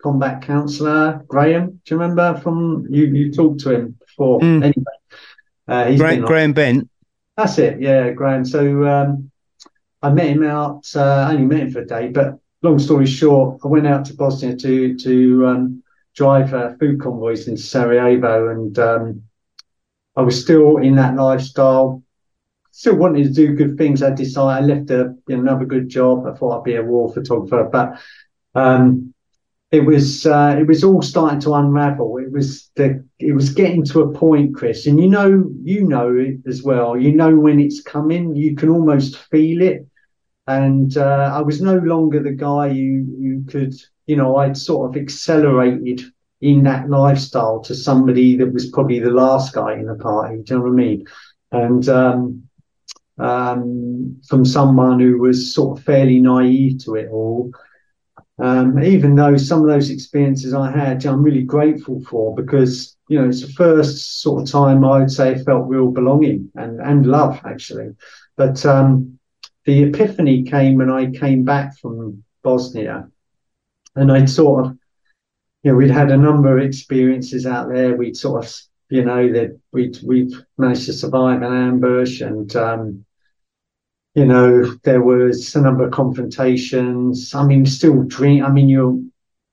[0.02, 1.80] combat counsellor Graham.
[1.84, 3.06] Do you remember from you?
[3.06, 4.40] You talked to him before.
[4.40, 4.64] Mm.
[4.64, 4.84] Anyway,
[5.68, 6.90] uh, he's Graham, Graham Bent.
[7.40, 7.80] That's it.
[7.80, 8.44] Yeah, Graham.
[8.44, 9.30] So um,
[10.02, 10.84] I met him out.
[10.94, 14.04] Uh, I only met him for a day, but long story short, I went out
[14.06, 15.82] to Bosnia to to um,
[16.14, 19.22] drive uh, food convoys into Sarajevo, and um,
[20.16, 22.02] I was still in that lifestyle.
[22.72, 24.02] Still wanted to do good things.
[24.02, 26.26] I decided I left a, you know, another good job.
[26.26, 28.02] I thought I'd be a war photographer, but
[28.54, 29.14] um,
[29.72, 32.18] it was uh, it was all starting to unravel.
[32.18, 36.14] It was the it was getting to a point, Chris, and you know you know
[36.16, 36.96] it as well.
[36.96, 38.34] You know when it's coming.
[38.34, 39.86] You can almost feel it.
[40.48, 43.74] And uh, I was no longer the guy who who could
[44.06, 46.02] you know I'd sort of accelerated
[46.40, 50.42] in that lifestyle to somebody that was probably the last guy in the party.
[50.42, 51.06] Do you know what I mean?
[51.52, 52.42] And um,
[53.18, 57.52] um, from someone who was sort of fairly naive to it all
[58.40, 63.20] um, even though some of those experiences I had, I'm really grateful for because you
[63.20, 66.80] know it's the first sort of time I would say I felt real belonging and
[66.80, 67.90] and love actually.
[68.36, 69.18] But um,
[69.66, 73.10] the epiphany came when I came back from Bosnia,
[73.94, 74.78] and I'd sort of
[75.62, 77.94] you know we'd had a number of experiences out there.
[77.94, 78.56] We'd sort of
[78.88, 83.04] you know that we'd we'd managed to survive an ambush and um,
[84.14, 87.34] you know, there was a number of confrontations.
[87.34, 88.42] I mean, still drink.
[88.42, 88.98] I mean, you're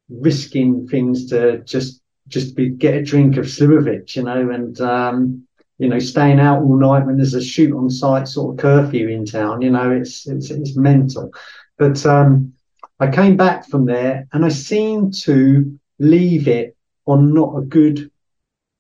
[0.10, 5.48] risking things to just just be get a drink of Slivovitz, you know, and um,
[5.78, 9.08] you know, staying out all night when there's a shoot on sight sort of curfew
[9.10, 9.62] in town.
[9.62, 11.32] You know, it's it's, it's mental.
[11.78, 12.54] But um,
[13.00, 16.76] I came back from there and I seemed to leave it
[17.06, 18.12] on not a good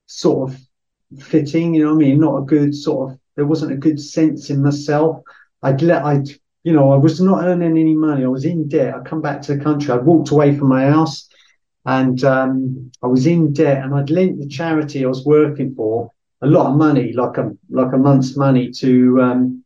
[0.07, 0.59] sort of
[1.19, 1.75] fitting.
[1.75, 3.19] You know, I mean, not a good sort of.
[3.35, 5.21] There wasn't a good sense in myself.
[5.67, 6.23] I'd let I
[6.63, 8.23] you know I was not earning any money.
[8.23, 8.95] I was in debt.
[8.95, 9.91] I come back to the country.
[9.91, 11.27] I walked away from my house,
[11.85, 13.83] and um, I was in debt.
[13.83, 16.11] And I'd lent the charity I was working for
[16.41, 19.63] a lot of money, like a like a month's money to um,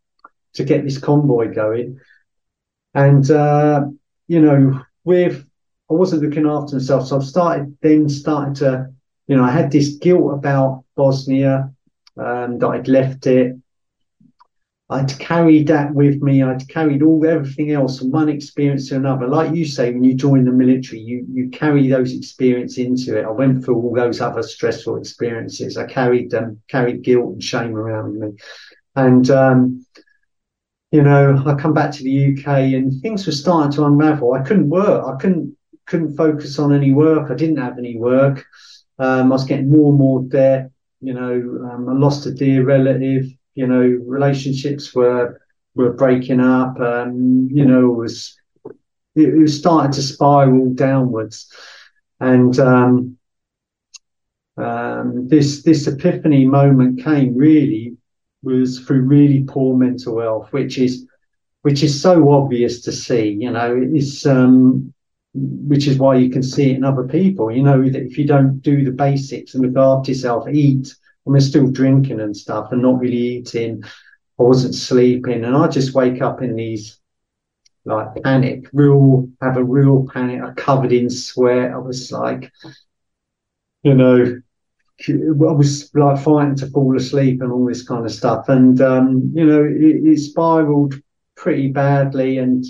[0.54, 2.00] to get this convoy going.
[2.94, 3.86] And uh,
[4.28, 5.46] you know, with
[5.90, 8.88] I wasn't looking after myself, so I've started then started to
[9.28, 11.72] you know I had this guilt about Bosnia
[12.18, 13.56] um, that I'd left it.
[14.92, 16.44] I'd carried that with me.
[16.44, 19.26] I'd carried all everything else from one experience to another.
[19.26, 23.24] Like you say, when you join the military, you you carry those experiences into it.
[23.24, 25.78] I went through all those other stressful experiences.
[25.78, 28.32] I carried them, carried guilt and shame around me,
[28.98, 29.86] and um,
[30.92, 34.34] you know, I come back to the UK and things were starting to unravel.
[34.34, 35.06] I couldn't work.
[35.08, 35.56] I couldn't
[35.86, 37.32] couldn't focus on any work.
[37.32, 38.46] I didn't have any work.
[39.00, 40.70] Um, I was getting more and more debt.
[41.00, 41.34] You know,
[41.72, 45.42] um, I lost a dear relative you know, relationships were
[45.76, 46.80] were breaking up.
[46.80, 48.38] Um, you know, it was
[49.16, 51.52] it, was starting to spiral downwards,
[52.20, 53.18] and um,
[54.58, 57.98] um, this this epiphany moment came really
[58.44, 61.06] was through really poor mental health, which is
[61.62, 63.38] which is so obvious to see.
[63.40, 64.94] You know, it's um,
[65.34, 67.52] which is why you can see it in other people.
[67.52, 70.94] You know that if you don't do the basics and look after yourself, eat,
[71.28, 73.84] I mean, still drinking and stuff and not really eating.
[74.40, 77.00] I wasn't sleeping, and I just wake up in these
[77.86, 80.42] like panic, real have a real panic.
[80.42, 81.72] I covered in sweat.
[81.72, 82.52] I was like,
[83.84, 84.42] you know,
[85.08, 88.50] I was like fighting to fall asleep and all this kind of stuff.
[88.50, 90.96] And um, you know, it, it spiraled
[91.36, 92.66] pretty badly, and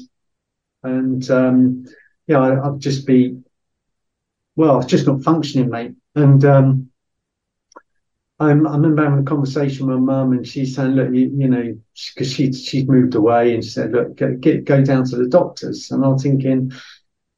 [0.84, 1.86] and um,
[2.28, 3.42] yeah, I, would just be
[4.56, 5.94] well, it's just not functioning, mate.
[6.16, 6.91] And um,
[8.42, 11.48] I, I remember having a conversation with my mum, and she's saying, "Look, you, you
[11.48, 11.78] know,
[12.16, 15.28] because she she's moved away, and she said, look, go, get, go down to the
[15.28, 16.72] doctors." And I'm thinking,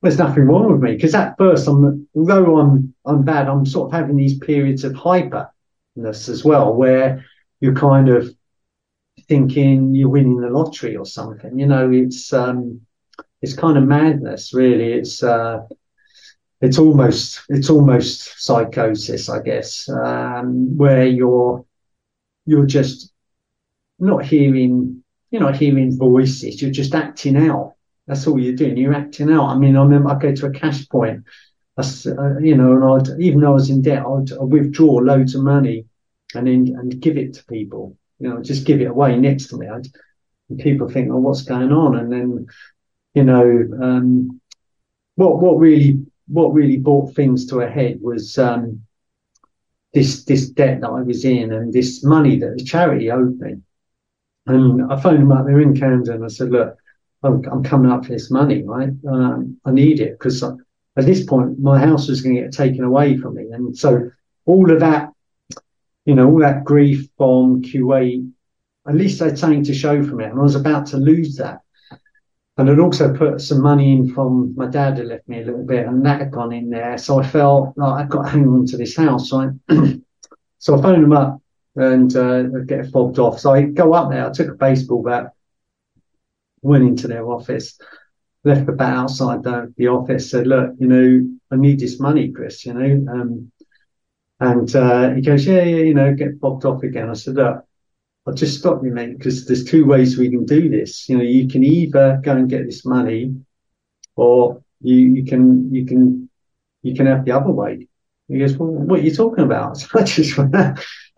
[0.02, 3.88] there's nothing wrong with me because at first, I'm although I'm I'm bad, I'm sort
[3.88, 7.26] of having these periods of hyperness as well, where
[7.60, 8.34] you're kind of
[9.28, 11.60] thinking you're winning the lottery or something.
[11.60, 12.80] You know, it's um,
[13.42, 14.94] it's kind of madness, really.
[14.94, 15.64] It's uh,
[16.64, 21.66] it's almost it's almost psychosis, I guess, um, where you're
[22.46, 23.12] you're just
[24.00, 27.74] not hearing you're not hearing voices, you're just acting out.
[28.08, 28.78] That's all you're doing.
[28.78, 29.50] You're acting out.
[29.50, 31.24] I mean, I remember I go to a cash point,
[31.78, 34.96] I, uh, you know, and I'd even though I was in debt, I'd, I'd withdraw
[34.96, 35.86] loads of money
[36.34, 37.98] and then and give it to people.
[38.20, 39.68] You know, just give it away next to me.
[39.68, 39.88] I'd,
[40.60, 42.48] people think, "Oh, what's going on?" And then,
[43.16, 44.40] you know, um,
[45.16, 48.82] what what really what really brought things to a head was um,
[49.94, 53.58] this this debt that I was in and this money that the charity owed me.
[54.46, 55.46] And I phoned them up.
[55.46, 56.16] They're in Camden.
[56.16, 56.78] And I said, "Look,
[57.24, 58.90] I'm, I'm coming up for this money, right?
[59.08, 60.58] Um, I need it because at
[61.06, 64.10] this point my house was going to get taken away from me, and so
[64.46, 65.12] all of that,
[66.06, 68.30] you know, all that grief from Kuwait,
[68.88, 71.38] at least I had something to show from it, and I was about to lose
[71.38, 71.62] that.
[72.58, 75.66] And I'd also put some money in from my dad had left me a little
[75.66, 76.98] bit, and that had gone in there.
[77.00, 79.30] So I felt like I've got to hang on to this house.
[79.30, 79.74] So I,
[80.60, 81.42] so I phoned them up
[81.76, 83.40] and uh, get fobbed off.
[83.40, 84.28] So I go up there.
[84.28, 85.34] I took a baseball bat,
[86.62, 87.80] went into their office,
[88.44, 90.30] left the bat outside the, the office.
[90.30, 92.68] Said, "Look, you know, I need this money, Chris.
[92.68, 93.52] You know." Um,
[94.40, 97.66] and uh, he goes, "Yeah, yeah, you know, get fobbed off again." I said, "Look."
[98.26, 101.10] I'll just stop you, mate, because there's two ways we can do this.
[101.10, 103.36] You know, you can either go and get this money,
[104.16, 106.30] or you, you can you can
[106.84, 107.88] you can have the other way.
[108.28, 109.78] He goes, well, what are you talking about?
[109.78, 110.40] So I just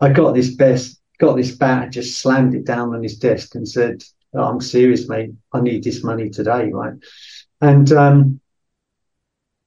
[0.00, 3.68] I got this best, got this bat, just slammed it down on his desk and
[3.68, 4.02] said,
[4.34, 5.30] oh, I'm serious, mate.
[5.52, 6.94] I need this money today, right?
[7.60, 8.40] And um,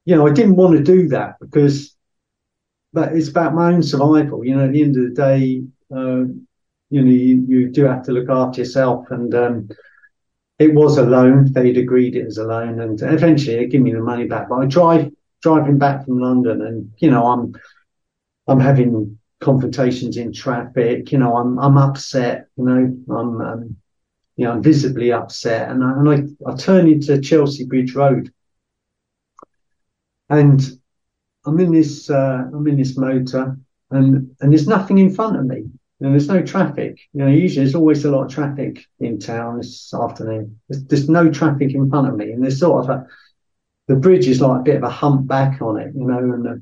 [0.06, 1.96] you know, I didn't want to do that because,
[2.94, 4.44] but it's about my own survival.
[4.44, 5.64] You know, at the end of the day,
[5.96, 6.26] uh,
[6.90, 9.06] you know, you, you do have to look after yourself.
[9.12, 9.70] And um,
[10.60, 11.52] it was a loan.
[11.54, 14.50] They'd agreed it was a loan, and eventually they give me the money back.
[14.50, 15.12] But I drive
[15.42, 17.54] driving back from London, and you know, I'm
[18.48, 21.12] I'm having confrontations in traffic.
[21.14, 22.48] You know, I'm I'm upset.
[22.58, 23.78] You know, I'm um,
[24.36, 26.10] you know, I'm visibly upset, and I, and
[26.46, 28.34] I, I turn into Chelsea Bridge Road,
[30.30, 30.62] and
[31.46, 33.58] I'm in this uh, I'm in this motor,
[33.92, 35.70] and and there's nothing in front of me.
[36.02, 37.00] And there's no traffic.
[37.14, 40.60] You know, usually there's always a lot of traffic in town this afternoon.
[40.70, 43.08] There's, there's no traffic in front of me, and there's sort of a
[43.88, 46.20] the bridge is like a bit of a humpback on it, you know.
[46.20, 46.62] And the,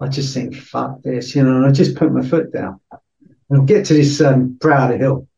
[0.00, 1.56] I just think, fuck this, you know.
[1.56, 2.78] And I just put my foot down
[3.50, 5.28] and I get to this um, brow of Browder Hill.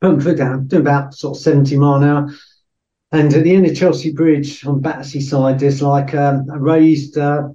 [0.00, 2.34] Put my foot down, do about sort of 70 mile an hour.
[3.12, 7.18] And at the end of Chelsea Bridge on Battersea side, there's like um, a raised
[7.18, 7.48] uh,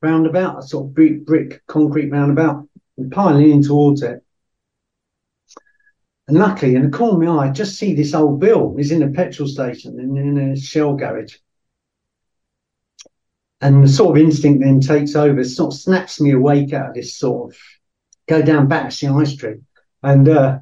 [0.00, 4.24] roundabout, a sort of brick, brick concrete roundabout and piling in towards it.
[6.28, 8.74] And luckily, in the corner of my eye, I just see this old Bill.
[8.76, 11.36] He's in a petrol station in, in a shell garage.
[13.60, 16.94] And the sort of instinct then takes over, sort of snaps me awake out of
[16.94, 17.58] this sort of
[18.28, 19.60] go down Battersea High Street.
[20.02, 20.58] And uh,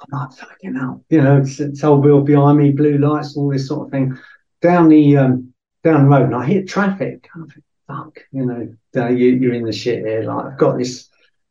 [0.00, 3.50] I'm like, fucking hell, you know, it's, it's old Bill behind me, blue lights, all
[3.50, 4.18] this sort of thing.
[4.60, 5.54] Down the um,
[5.84, 7.28] down the road, and I hit traffic.
[7.34, 10.24] I think, fuck, you know, you, are in the shit here.
[10.24, 11.08] Like, I've got this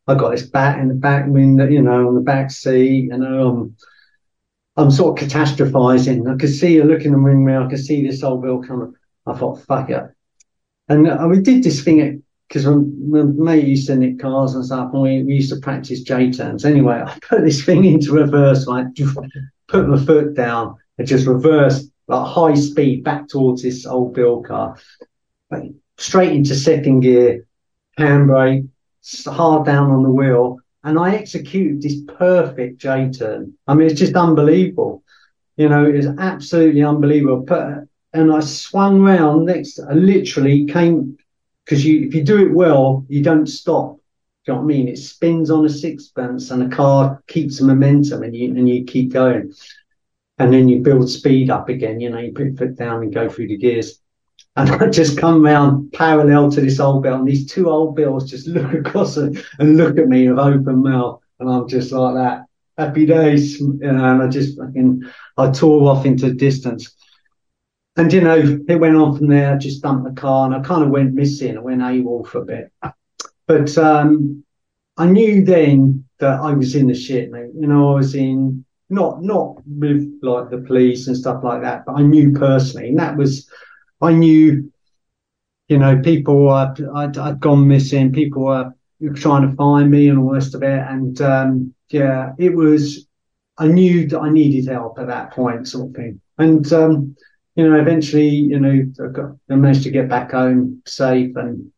[0.07, 3.49] I got this bat in the back window, you know, on the back seat, know,
[3.49, 3.75] I'm,
[4.77, 6.31] I'm sort of catastrophizing.
[6.31, 7.65] I could see her looking in the mirror.
[7.65, 8.93] I could see this old bill coming.
[9.25, 10.03] I thought, fuck it.
[10.89, 14.93] And uh, we did this thing because my mate used to nick cars and stuff,
[14.93, 16.65] and we, we used to practice J turns.
[16.65, 18.87] Anyway, I put this thing into reverse, like
[19.67, 24.43] put my foot down and just reverse like high speed back towards this old bill
[24.43, 24.77] car,
[25.97, 27.47] straight into second gear,
[27.97, 28.67] handbrake,
[29.25, 33.53] hard down on the wheel, and I executed this perfect J turn.
[33.67, 35.03] I mean, it's just unbelievable.
[35.57, 37.41] You know, it's absolutely unbelievable.
[37.41, 41.17] But, and I swung round next, I literally came
[41.63, 43.95] because you, if you do it well, you don't stop.
[44.45, 44.87] Do you know what I mean?
[44.87, 49.11] It spins on a sixpence and the car keeps momentum and you, and you keep
[49.11, 49.53] going.
[50.37, 51.99] And then you build speed up again.
[51.99, 53.99] You know, you put foot down and go through the gears.
[54.57, 58.29] And I just come round parallel to this old bill, and these two old bills
[58.29, 62.15] just look across and, and look at me with open mouth, and I'm just like
[62.15, 62.45] that.
[62.77, 65.03] Happy days, you know, and I just fucking
[65.37, 66.93] I tore off into distance.
[67.97, 69.53] and you know, it went on from there.
[69.53, 71.57] I just dumped the car, and I kind of went missing.
[71.57, 72.71] I went AWOL for a bit,
[73.47, 74.43] but um,
[74.97, 77.51] I knew then that I was in the shit, mate.
[77.59, 81.85] You know, I was in not not with like the police and stuff like that,
[81.85, 83.49] but I knew personally, and that was
[84.01, 84.71] I knew,
[85.67, 86.79] you know, people I'd,
[87.17, 88.73] I'd gone missing, people were
[89.15, 93.07] trying to find me and all the rest of it, and um, yeah, it was.
[93.57, 97.15] I knew that I needed help at that point, sort of thing, and um,
[97.55, 101.71] you know, eventually, you know, I, got, I managed to get back home safe and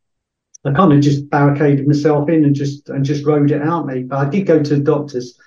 [0.65, 4.07] I kind of just barricaded myself in and just and just rode it out, mate.
[4.07, 5.39] But I did go to the doctors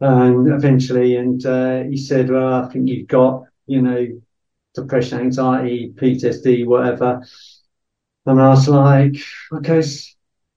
[0.00, 4.06] um, eventually, and uh, he said, "Well, I think you've got, you know,
[4.74, 7.22] depression, anxiety, PTSD, whatever."
[8.26, 9.16] And I was like,
[9.52, 9.82] "Okay."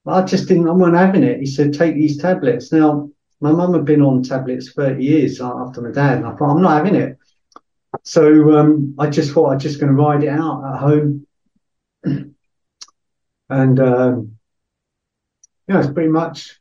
[0.06, 0.70] I just didn't.
[0.70, 1.40] I wasn't having it.
[1.40, 3.10] He said, "Take these tablets." Now,
[3.42, 6.62] my mum had been on tablets thirty years after my dad, and I thought, "I'm
[6.62, 7.18] not having it."
[8.04, 11.28] So um, I just thought I'm just going to ride it out at home.
[13.50, 14.38] and um,
[15.68, 16.60] yeah, it's pretty much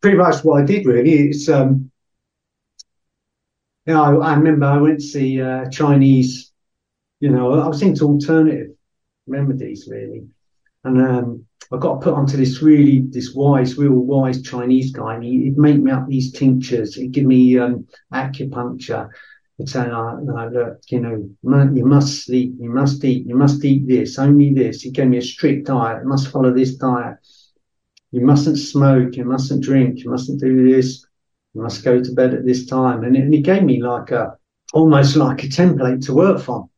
[0.00, 1.28] pretty much what I did really.
[1.28, 1.90] It's um,
[3.92, 6.52] know, I, I remember I went to see uh, Chinese,
[7.20, 8.70] you know, I was into alternative
[9.26, 10.26] remedies really,
[10.84, 15.24] and um, I got put onto this really this wise, real wise Chinese guy, and
[15.24, 16.94] he, would make me up these tinctures.
[16.94, 19.10] He'd give me um, acupuncture.
[19.58, 23.64] He'd say, oh, no, look, you know, you must sleep, you must eat, you must
[23.64, 24.82] eat this, only this.
[24.82, 26.02] He gave me a strict diet.
[26.02, 27.18] You must follow this diet.
[28.10, 29.16] You mustn't smoke.
[29.16, 30.04] You mustn't drink.
[30.04, 31.04] You mustn't do this.
[31.54, 33.04] Must go to bed at this time.
[33.04, 34.36] And, it, and gave me like a
[34.72, 36.68] almost like a template to work from.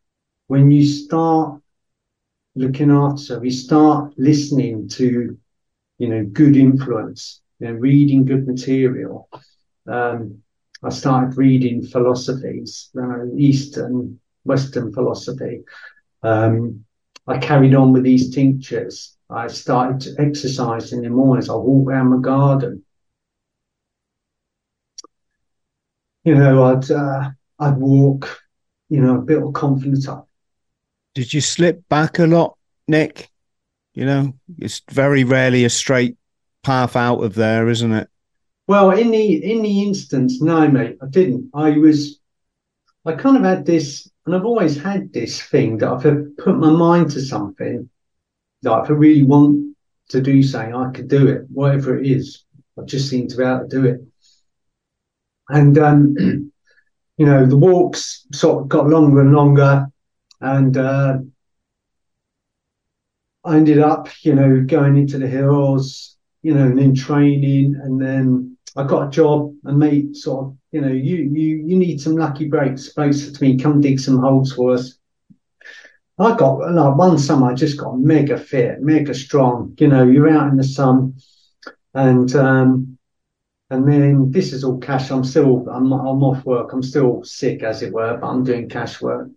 [0.49, 1.61] When you start
[2.57, 3.39] looking after.
[3.39, 5.37] We start listening to,
[5.99, 9.29] you know, good influence, you know, reading good material.
[9.87, 10.43] Um,
[10.83, 15.63] I started reading philosophies, uh, Eastern, Western philosophy.
[16.23, 16.85] Um,
[17.27, 19.17] I carried on with these tinctures.
[19.29, 21.51] I started to exercise in the mornings.
[21.51, 22.85] I walk around my garden.
[26.27, 28.43] You know, I'd uh, I'd walk.
[28.89, 30.27] You know, a bit of confidence up
[31.17, 33.31] did you slip back a lot, Nick?
[33.95, 36.19] You know, it's very rarely a straight
[36.63, 38.11] path out of there, isn't it?
[38.69, 41.51] Well, in the in the instance, no, mate, I didn't.
[41.55, 42.21] I was,
[43.07, 46.59] I kind of had this, and I've always had this thing that if I've put
[46.59, 47.89] my mind to something,
[48.61, 49.75] that if I really want
[50.11, 52.45] to do something, I could do it, whatever it is.
[52.79, 54.01] I just seem to be able to do it.
[55.49, 56.15] And um,
[57.17, 59.87] you know, the walks sort of got longer and longer
[60.41, 61.19] and uh,
[63.45, 68.01] I ended up, you know, going into the hills, you know, and then training, and
[68.01, 69.55] then I got a job.
[69.65, 72.93] And mate sort of, you know, you you you need some lucky breaks.
[72.93, 74.99] Breaks to me, come dig some holes for us.
[76.19, 79.75] I got like one summer, I just got mega fit, mega strong.
[79.79, 81.15] You know, you're out in the sun,
[81.95, 82.96] and um,
[83.71, 85.11] and then this is all cash.
[85.11, 86.73] I'm still, I'm, I'm off work.
[86.73, 89.29] I'm still sick, as it were, but I'm doing cash work.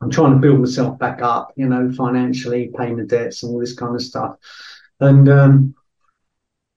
[0.00, 3.58] I'm trying to build myself back up, you know, financially, paying the debts and all
[3.58, 4.36] this kind of stuff.
[5.00, 5.74] And um,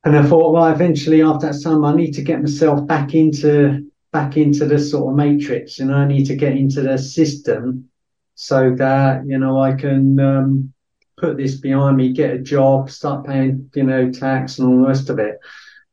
[0.03, 3.91] and I thought, well, eventually after that summer, I need to get myself back into
[4.11, 5.77] back into the sort of matrix.
[5.77, 7.89] You know, I need to get into the system
[8.34, 10.73] so that you know I can um,
[11.18, 14.88] put this behind me, get a job, start paying you know tax and all the
[14.88, 15.38] rest of it.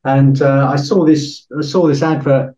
[0.05, 2.57] And uh, I saw this I saw this advert.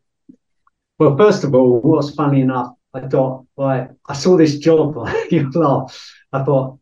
[0.99, 4.97] Well, first of all, what's funny enough, I thought, right, I saw this job,
[5.31, 6.13] you laugh.
[6.33, 6.79] I thought,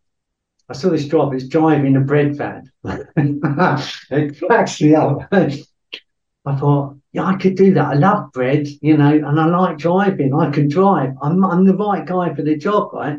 [0.69, 2.71] I saw this job, it's driving a bread van.
[2.85, 5.29] it cracks me up.
[5.33, 7.87] I thought, yeah, I could do that.
[7.87, 10.35] I love bread, you know, and I like driving.
[10.35, 11.15] I can drive.
[11.23, 13.19] I'm, I'm the right guy for the job, right?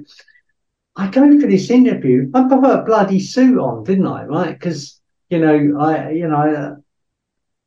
[0.96, 2.30] I go for this interview.
[2.34, 4.26] I put a bloody suit on, didn't I?
[4.26, 4.54] Right?
[4.54, 5.00] Because,
[5.30, 6.79] you know, I, you know,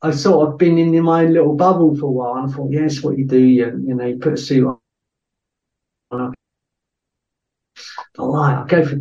[0.03, 3.01] I've sort of been in my little bubble for a while and I thought, yes,
[3.01, 4.67] what you do, you, you know, you put a suit
[6.11, 6.33] on
[8.17, 8.97] all right, I'll go for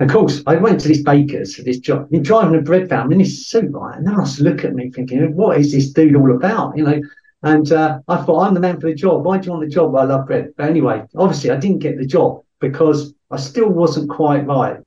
[0.00, 2.08] Of course, I went to this baker's for this job.
[2.10, 3.96] He's driving a bread van in his suit, right?
[3.98, 6.76] And I was looking at me thinking, what is this dude all about?
[6.76, 7.00] You know,
[7.42, 9.24] and uh, I thought, I'm the man for the job.
[9.24, 9.94] Why do you want the job?
[9.96, 10.52] I love bread.
[10.56, 14.78] But anyway, obviously, I didn't get the job because I still wasn't quite right.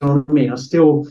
[0.00, 0.52] You know what I mean?
[0.52, 1.06] I still,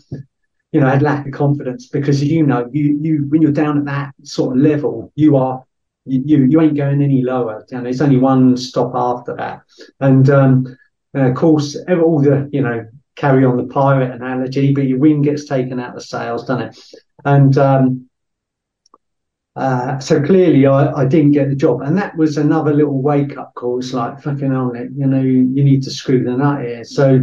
[0.72, 3.86] you know, had lack of confidence because, you know, you you when you're down at
[3.86, 5.64] that sort of level, you are
[6.06, 7.66] you you ain't going any lower.
[7.72, 9.62] And there's only one stop after that.
[10.00, 10.78] And um,
[11.14, 15.26] and of course, all the you know carry on the pirate analogy, but your wind
[15.26, 16.80] gets taken out of the sails, doesn't it?
[17.26, 18.10] And um,
[19.56, 23.38] Uh, so clearly, I, I didn't get the job, and that was another little wake
[23.38, 23.80] up call.
[23.80, 26.86] It's like fucking on it, you know, you, you need to screw the nut here.
[26.86, 27.20] So,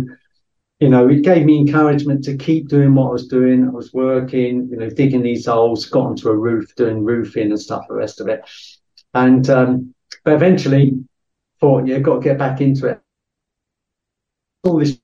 [0.81, 3.67] you know, it gave me encouragement to keep doing what I was doing.
[3.67, 7.61] I was working, you know, digging these holes, got onto a roof, doing roofing and
[7.61, 8.43] stuff, the rest of it.
[9.15, 9.95] And um,
[10.25, 10.93] but eventually,
[11.61, 13.01] thought, yeah, got to get back into it.
[14.65, 14.99] All this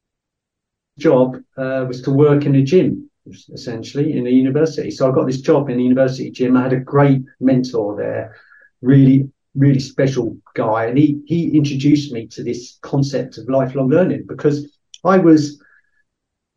[0.99, 3.11] job uh, was to work in a gym
[3.53, 4.91] essentially in the university.
[4.91, 6.57] So I got this job in the university gym.
[6.57, 8.37] I had a great mentor there,
[8.83, 10.87] really, really special guy.
[10.87, 14.74] And he, he introduced me to this concept of lifelong learning because
[15.05, 15.63] I was,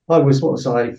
[0.10, 0.96] I was, what was I,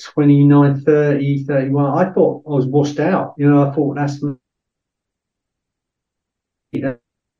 [0.00, 1.98] 29, 30, 31.
[1.98, 3.34] I thought I was washed out.
[3.38, 4.22] You know, I thought that's,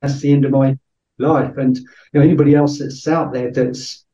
[0.01, 0.77] that's the end of my
[1.19, 1.57] life.
[1.57, 4.05] And, you know, anybody else that's out there that's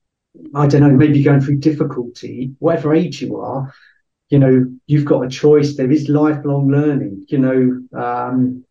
[0.56, 3.74] I don't know, maybe going through difficulty, whatever age you are,
[4.30, 5.76] you know, you've got a choice.
[5.76, 7.26] There is lifelong learning.
[7.30, 8.66] You know, um,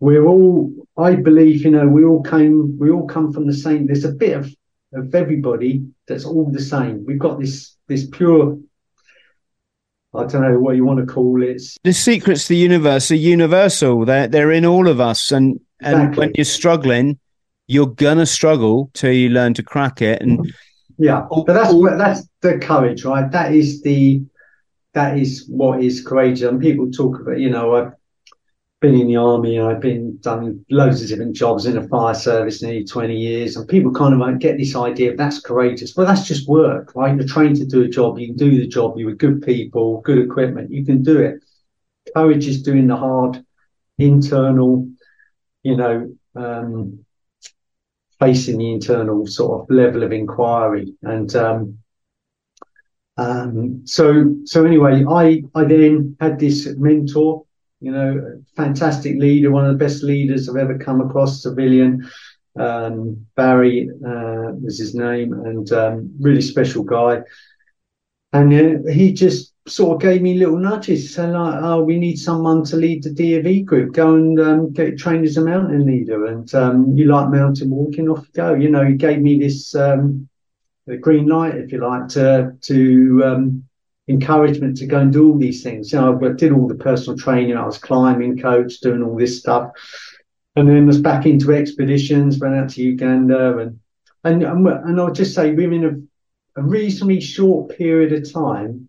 [0.00, 3.86] we're all, I believe, you know, we all came, we all come from the same.
[3.86, 4.54] There's a bit of
[4.96, 7.04] of everybody that's all the same.
[7.06, 8.58] We've got this this pure.
[10.14, 11.62] I don't know what you want to call it.
[11.84, 14.04] The secrets to the universe are universal.
[14.04, 16.18] They're they're in all of us, and and exactly.
[16.18, 17.18] when you're struggling,
[17.66, 20.22] you're gonna struggle till you learn to crack it.
[20.22, 20.52] And
[20.98, 23.30] yeah, but that's that's the courage, right?
[23.30, 24.22] That is the
[24.94, 26.48] that is what is courageous.
[26.48, 27.92] And people talk about, you know, I've
[28.86, 32.62] been in the army I've been done loads of different jobs in the fire service
[32.62, 35.96] nearly 20 years, and people kind of get this idea that's courageous.
[35.96, 37.16] Well, that's just work, right?
[37.16, 40.00] You're trained to do a job, you can do the job, you're with good people,
[40.02, 41.42] good equipment, you can do it.
[42.14, 43.44] Courage is doing the hard
[43.98, 44.88] internal,
[45.64, 47.04] you know, um,
[48.20, 50.94] facing the internal sort of level of inquiry.
[51.02, 51.78] And um,
[53.16, 57.45] um, so so anyway, I I then had this mentor,
[57.80, 62.06] you know, fantastic leader, one of the best leaders I've ever come across, civilian.
[62.58, 67.22] Um, Barry uh, was his name, and um, really special guy.
[68.32, 72.16] And uh, he just sort of gave me little nudges, saying like, "Oh, we need
[72.16, 73.94] someone to lead the DofE group.
[73.94, 78.08] Go and um, get trained as a mountain leader, and um, you like mountain walking,
[78.08, 80.28] off you go." You know, he gave me this um,
[81.00, 83.65] green light, if you like, to to um,
[84.08, 85.92] encouragement to go and do all these things.
[85.92, 87.56] You know, I did all the personal training.
[87.56, 89.72] I was climbing coach, doing all this stuff,
[90.54, 92.38] and then was back into expeditions.
[92.38, 93.80] Went out to Uganda, and
[94.24, 96.08] and and I'll just say, within
[96.56, 98.88] a, a reasonably short period of time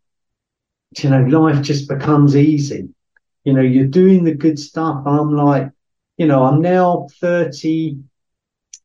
[1.04, 2.90] you know, life just becomes easy.
[3.44, 5.04] You know, you're doing the good stuff.
[5.06, 5.72] I'm like,
[6.18, 7.98] you know, I'm now 30,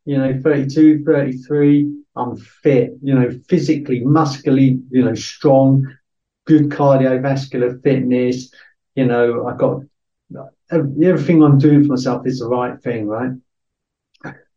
[0.04, 1.94] you know, 32, 33.
[2.14, 5.86] I'm fit, you know, physically, muscularly, you know, strong,
[6.46, 8.52] good cardiovascular fitness.
[8.94, 9.82] You know, I got
[10.70, 13.32] everything I'm doing for myself is the right thing, right?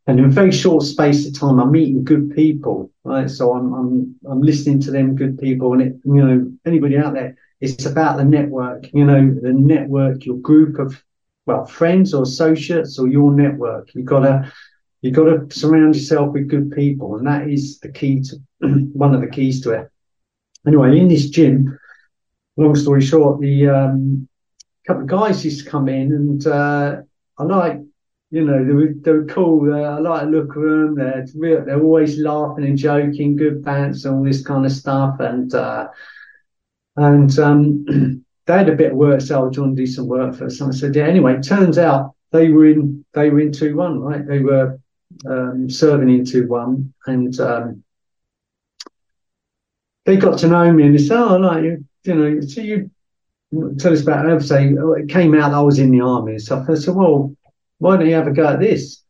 [0.07, 3.29] And in a very short space of time, I'm meeting good people, right?
[3.29, 7.13] So I'm I'm I'm listening to them good people, and it, you know, anybody out
[7.13, 8.85] there, it's about the network.
[8.93, 11.03] You know, the network, your group of
[11.47, 13.95] well friends or associates or your network.
[13.95, 14.51] You gotta
[15.01, 18.37] you gotta surround yourself with good people, and that is the key to
[18.93, 19.89] one of the keys to it.
[20.67, 21.77] Anyway, in this gym,
[22.57, 24.27] long story short, the um,
[24.87, 27.01] couple of guys used to come in, and uh,
[27.37, 27.81] I like
[28.35, 29.73] you know, they were, they were cool.
[29.73, 30.95] Uh, I like the look of them.
[30.95, 35.21] They're real, they're always laughing and joking, good bands, all this kind of stuff.
[35.21, 35.87] And uh,
[36.97, 37.85] and um,
[38.45, 40.49] they had a bit of work, so I was trying to do some work for
[40.49, 40.73] some.
[40.73, 44.27] So yeah, anyway, turns out they were in they were in two one, right?
[44.27, 44.81] They were
[45.25, 47.84] um, serving in two one, and um,
[50.05, 52.89] they got to know me and they said, "Oh, like you, you know, so you."
[53.77, 54.41] Tell us about it.
[54.43, 56.69] Say it came out I was in the army and stuff.
[56.69, 57.35] I said, "Well,
[57.79, 59.03] why don't you have a go at this?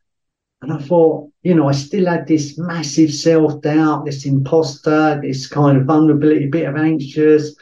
[0.62, 5.46] And I thought, you know, I still had this massive self doubt, this imposter, this
[5.46, 7.54] kind of vulnerability, bit of anxious.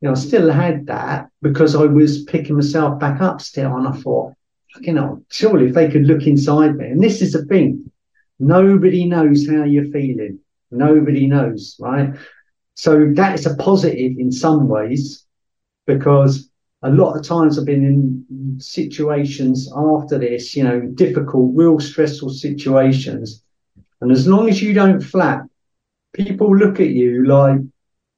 [0.00, 3.76] You know, I still had that because I was picking myself back up still.
[3.76, 4.32] And I thought,
[4.80, 7.90] you know, surely if they could look inside me, and this is the thing,
[8.38, 10.40] nobody knows how you're feeling.
[10.70, 12.14] Nobody knows, right?
[12.74, 15.26] So that is a positive in some ways
[15.86, 16.50] because
[16.82, 22.30] a lot of times I've been in situations after this, you know, difficult, real stressful
[22.30, 23.42] situations.
[24.00, 25.46] And as long as you don't flap,
[26.12, 27.60] people look at you like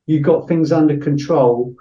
[0.07, 1.75] you've got things under control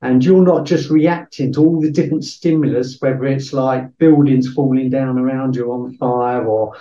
[0.00, 4.90] and you're not just reacting to all the different stimulus, whether it's like buildings falling
[4.90, 6.76] down around you on fire or,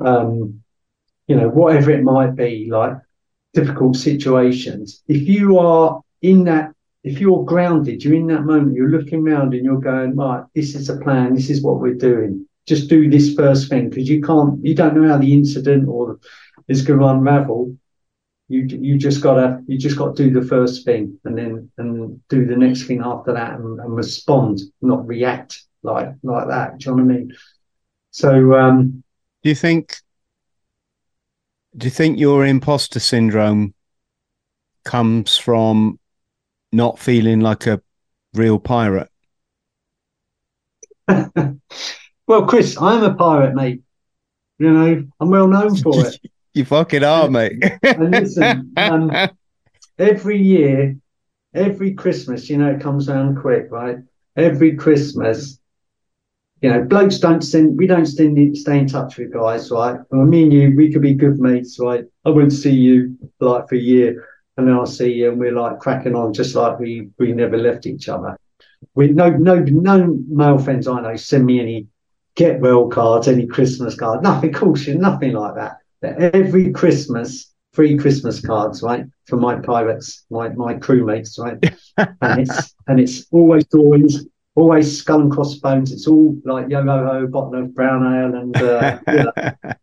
[0.00, 0.62] um,
[1.26, 2.94] you know, whatever it might be, like
[3.58, 5.02] difficult situations.
[5.08, 6.72] If you are in that
[7.04, 10.74] if you're grounded, you're in that moment, you're looking around and you're going, right, this
[10.74, 12.46] is a plan, this is what we're doing.
[12.66, 16.18] Just do this first thing because you can't, you don't know how the incident or
[16.66, 17.76] is going to unravel.
[18.50, 22.18] You you just gotta you just got to do the first thing and then and
[22.30, 26.78] do the next thing after that and, and respond, not react like like that.
[26.78, 27.36] Do you know what I mean?
[28.10, 29.04] So, um,
[29.42, 29.96] do you think?
[31.78, 33.72] Do you think your imposter syndrome
[34.84, 36.00] comes from
[36.72, 37.80] not feeling like a
[38.34, 39.08] real pirate?
[41.06, 43.82] well, Chris, I'm a pirate, mate.
[44.58, 46.18] You know, I'm well known for it.
[46.52, 47.62] you fucking are, mate.
[47.84, 49.12] and listen, um,
[50.00, 50.96] every year,
[51.54, 53.98] every Christmas, you know, it comes around quick, right?
[54.34, 55.60] Every Christmas,
[56.60, 60.00] you know, blokes don't send, we don't stay, stay in touch with guys, right?
[60.10, 62.04] Well, me and you, we could be good mates, right?
[62.24, 64.26] I won't see you like for a year
[64.56, 67.56] and then I'll see you and we're like cracking on just like we, we never
[67.56, 68.36] left each other.
[68.94, 71.86] We no, no, no male friends I know send me any
[72.34, 75.78] get well cards, any Christmas card, nothing, caution, nothing like that.
[76.34, 81.58] Every Christmas, free Christmas cards, right, for my pirates, my my crewmates, right,
[82.22, 84.24] and it's and it's always drawings
[84.58, 85.92] always skull and crossbones.
[85.92, 89.74] It's all like yo ho ho, bottle of brown ale, and uh, you know,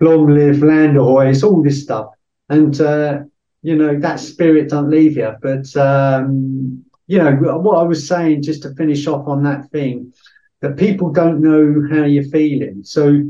[0.00, 1.28] long live land ahoy.
[1.28, 2.08] It's all this stuff,
[2.48, 3.20] and uh,
[3.62, 5.32] you know that spirit don't leave you.
[5.40, 10.12] But um, you know what I was saying, just to finish off on that thing,
[10.60, 13.22] that people don't know how you're feeling, so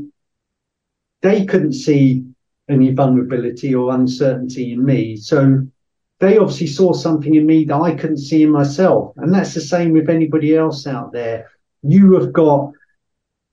[1.21, 2.25] they couldn't see
[2.69, 5.15] any vulnerability or uncertainty in me.
[5.17, 5.65] So
[6.23, 9.13] they obviously saw something in me that I couldn't see in myself.
[9.17, 11.51] And that's the same with anybody else out there.
[11.81, 12.71] You have got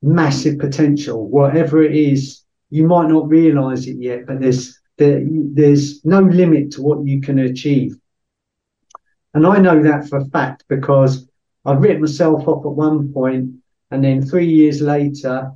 [0.03, 2.45] massive potential, whatever it is.
[2.71, 7.21] You might not realize it yet, but there's there, there's no limit to what you
[7.21, 7.97] can achieve.
[9.35, 11.29] And I know that for a fact because
[11.65, 13.51] I've written myself off at one point,
[13.91, 15.51] and then three years later,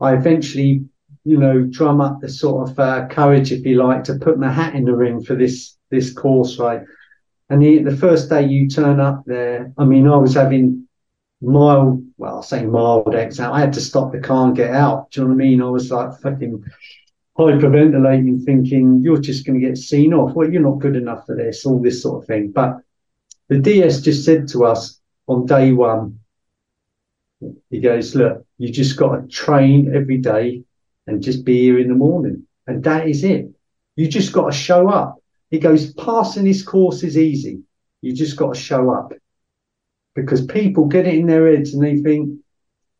[0.00, 0.84] I eventually,
[1.24, 4.50] you know, drum up the sort of uh, courage, if you like, to put my
[4.50, 6.82] hat in the ring for this this course, right?
[7.48, 10.86] And the, the first day you turn up there, I mean, I was having
[11.40, 13.52] mild, well, I'll say mild exam.
[13.52, 15.10] I had to stop the car and get out.
[15.10, 15.62] Do you know what I mean?
[15.62, 16.64] I was like fucking
[17.38, 20.34] hyperventilating, thinking, you're just going to get seen off.
[20.34, 22.52] Well, you're not good enough for this, all this sort of thing.
[22.52, 22.78] But
[23.48, 26.20] the DS just said to us on day one,
[27.70, 30.62] he goes, look, you just got to train every day
[31.06, 32.46] and just be here in the morning.
[32.66, 33.48] And that is it.
[33.96, 35.19] You just got to show up.
[35.50, 37.62] He goes, passing this course is easy.
[38.02, 39.12] You just got to show up
[40.14, 42.38] because people get it in their heads and they think,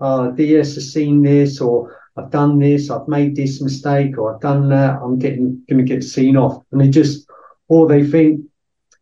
[0.01, 4.41] oh, DS has seen this or I've done this, I've made this mistake or I've
[4.41, 5.01] done that.
[5.01, 6.63] I'm getting, to get seen off.
[6.73, 7.29] And they just,
[7.69, 8.41] or they think,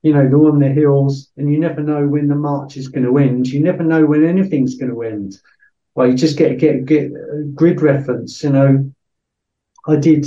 [0.02, 3.04] you know, they're on the hills and you never know when the march is going
[3.04, 3.48] to end.
[3.48, 5.38] You never know when anything's going to end.
[5.94, 7.10] Well, you just get, get, get
[7.54, 8.92] grid reference, you know,
[9.86, 10.26] I did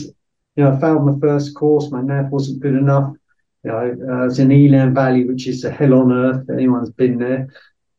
[0.56, 1.92] you know, I failed my first course.
[1.92, 3.14] My nav wasn't good enough.
[3.64, 6.50] You know, uh, I was in Elan Valley, which is a hell on earth.
[6.50, 7.48] Anyone's been there.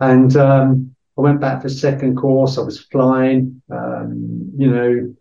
[0.01, 2.59] And um, I went back for second course.
[2.59, 3.63] I was flying.
[3.71, 5.15] Um, you know,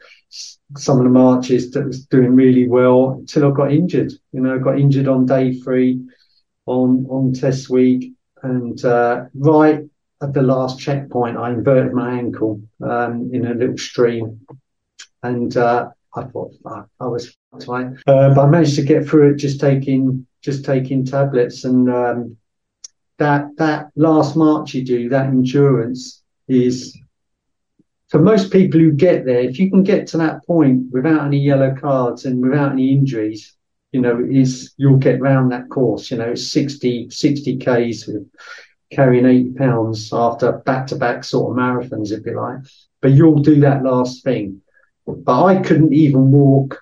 [0.78, 4.12] some of the marches that was doing really well until I got injured.
[4.32, 6.02] You know, I got injured on day three
[6.66, 8.14] on on test week,
[8.44, 9.82] and uh, right
[10.22, 14.42] at the last checkpoint, I inverted my ankle um, in a little stream,
[15.24, 17.36] and uh, I thought I was
[17.66, 21.64] fine, uh, but I managed to get through it just taking just taking tablets.
[21.64, 22.38] And um,
[23.18, 26.98] that that last march you do, that endurance is
[28.10, 29.40] for most people who get there.
[29.40, 33.56] If you can get to that point without any yellow cards and without any injuries,
[33.94, 36.12] you know, is you'll get round that course.
[36.12, 38.30] You know, 60 60 k's with
[38.92, 42.60] carrying 80 pounds after back to back sort of marathons, if you like.
[43.02, 44.62] But you'll do that last thing
[45.06, 46.82] but I couldn't even walk.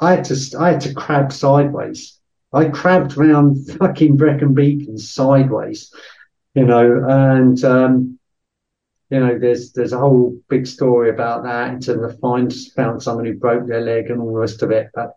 [0.00, 2.18] I had to, I had to crab sideways.
[2.52, 5.92] I crabbed round fucking Brecon Beacon sideways,
[6.54, 8.18] you know, and, um,
[9.10, 13.02] you know, there's, there's a whole big story about that in terms of find, found
[13.02, 14.88] someone who broke their leg and all the rest of it.
[14.94, 15.12] But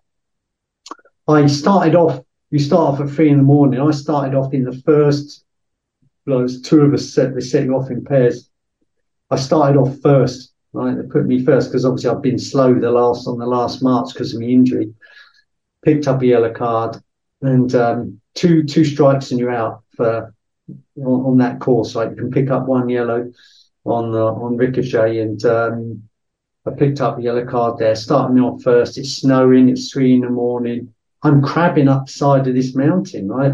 [1.28, 3.82] I started off, you start off at three in the morning.
[3.82, 5.44] I started off in the first,
[6.26, 8.50] well, two of us set, they set you off in pairs.
[9.30, 10.96] I started off first right?
[10.96, 14.14] They put me first because obviously I've been slow the last on the last march
[14.14, 14.94] because of my injury.
[15.84, 16.98] Picked up a yellow card
[17.42, 20.34] and um, two two strikes and you're out for
[20.98, 21.96] on, on, that course.
[21.96, 23.32] Like you can pick up one yellow
[23.86, 26.04] on uh, on ricochet and um,
[26.66, 27.96] I picked up a yellow card there.
[27.96, 28.98] Starting me off first.
[28.98, 29.70] It's snowing.
[29.70, 30.94] It's three in the morning.
[31.24, 33.54] I'm crabbing up the side of this mountain, right?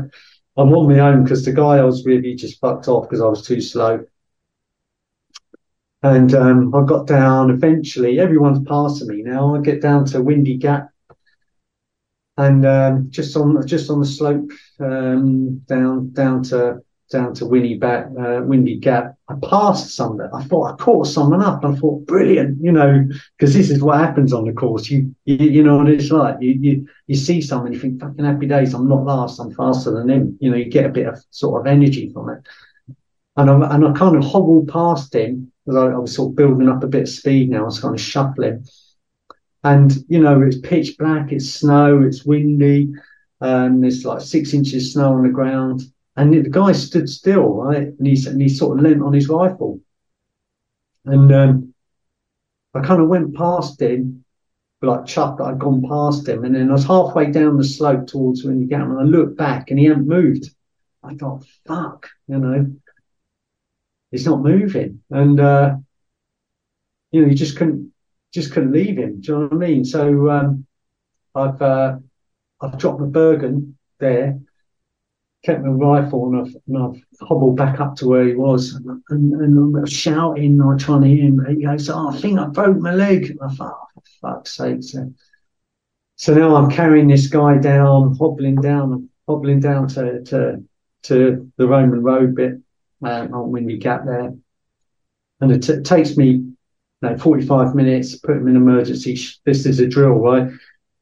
[0.58, 3.22] I'm on my own because the guy I was with, he just fucked off because
[3.22, 4.06] I was too slow.
[6.04, 9.56] And um, I got down eventually, everyone's passing me now.
[9.56, 10.90] I get down to Windy Gap
[12.38, 14.50] and um, just on just on the slope
[14.80, 19.16] um, down down to down to Windy, back, uh, Windy Gap.
[19.28, 20.30] I passed someone.
[20.34, 21.64] I thought I caught someone up.
[21.66, 23.06] I thought brilliant, you know,
[23.38, 24.90] because this is what happens on the course.
[24.90, 26.38] You, you you know what it's like.
[26.40, 28.74] You you you see someone, you think fucking happy days.
[28.74, 29.40] I'm not last.
[29.40, 30.38] I'm faster than him.
[30.40, 32.42] You know, you get a bit of sort of energy from it.
[33.38, 36.36] And I and I kind of hobbled past him because I, I was sort of
[36.36, 37.62] building up a bit of speed now.
[37.62, 38.66] I was kind of shuffling.
[39.64, 42.92] And you know, it's pitch black, it's snow, it's windy,
[43.40, 45.84] and there's like six inches of snow on the ground
[46.16, 47.88] and the guy stood still, right?
[47.88, 49.80] And he, and he sort of leant on his rifle.
[51.06, 51.74] And um,
[52.74, 54.24] I kind of went past him,
[54.82, 56.44] like chuffed that I'd gone past him.
[56.44, 59.72] And then I was halfway down the slope towards Windy Gap and I looked back
[59.72, 60.50] and he hadn't moved.
[61.04, 62.72] I thought, fuck, you know,
[64.12, 65.02] he's not moving.
[65.10, 65.76] And, uh,
[67.12, 67.92] you know, you just couldn't,
[68.34, 69.22] just couldn't leave him.
[69.22, 69.86] Do you know what I mean?
[69.86, 70.66] So, um,
[71.34, 71.98] I've, uh,
[72.62, 74.40] I've dropped my Bergen there
[75.44, 79.02] kept my rifle and I've, and I've hobbled back up to where he was and,
[79.10, 81.46] and, and I'm shouting, I'm trying to hear him.
[81.50, 83.32] He goes, Oh, I think I broke my leg.
[83.32, 84.84] And I thought, oh, for fuck's sake.
[84.84, 85.12] So,
[86.16, 90.64] so now I'm carrying this guy down, hobbling down, hobbling down to, to,
[91.04, 92.60] to the Roman road bit
[93.04, 94.34] um, on Windy Gap there.
[95.40, 96.54] And it t- takes me you
[97.02, 99.18] know, 45 minutes, put him in emergency.
[99.46, 100.48] This is a drill, right?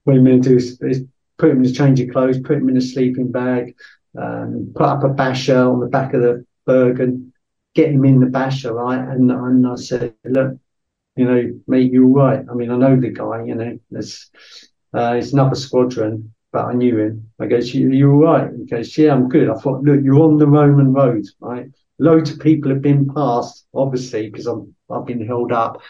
[0.04, 1.04] What I'm going to do is, is
[1.38, 3.76] put him in a change of clothes, put him in a sleeping bag,
[4.18, 7.34] um, put up a basher on the back of the Bergen,
[7.76, 9.00] get him in the basher, right?
[9.00, 10.58] And, and I said, look,
[11.16, 12.46] you know, mate, you're right.
[12.50, 14.30] I mean, I know the guy, you know, there's,
[14.94, 17.30] uh, it's another squadron, but I knew him.
[17.40, 18.50] I goes, you, you're right.
[18.58, 19.50] He goes, yeah, I'm good.
[19.50, 21.68] I thought, look, you're on the Roman road, right?
[22.00, 25.82] Loads of people have been past, obviously, because I'm, I've been held up.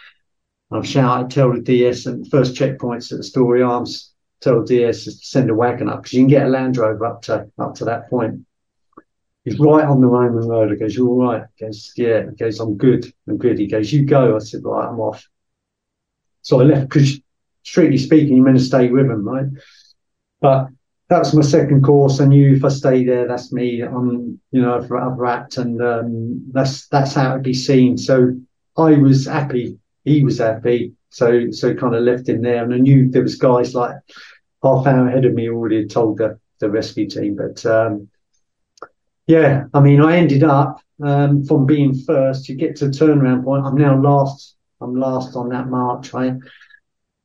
[0.71, 5.11] I've shouted, tell the DS and first checkpoints at the Storey Arms tell DS to
[5.11, 7.85] send a wagon up because you can get a Land Rover up to up to
[7.85, 8.45] that point.
[9.45, 10.71] He's right on the Roman road.
[10.71, 13.11] He goes, you're all right?" He goes, "Yeah." He goes, "I'm good.
[13.27, 15.27] I'm good." He goes, "You go." I said, "Right, I'm off."
[16.41, 17.19] So I left because,
[17.63, 19.47] strictly speaking, you're meant to stay with him, right?
[20.41, 20.67] But
[21.09, 22.19] that was my second course.
[22.21, 23.81] I knew if I stay there, that's me.
[23.81, 27.97] I'm, you know, I've, I've wrapped, and um, that's that's how it'd be seen.
[27.97, 28.39] So
[28.77, 29.77] I was happy.
[30.05, 30.93] He was happy.
[31.09, 33.95] So so kind of left him there, and I knew there was guys like
[34.63, 37.35] half hour ahead of me already had told the, the rescue team.
[37.35, 38.07] But um,
[39.25, 42.49] yeah, I mean, I ended up um, from being first.
[42.49, 43.65] You get to the turnaround point.
[43.65, 44.55] I'm now last.
[44.81, 46.13] I'm last on that march?
[46.13, 46.41] And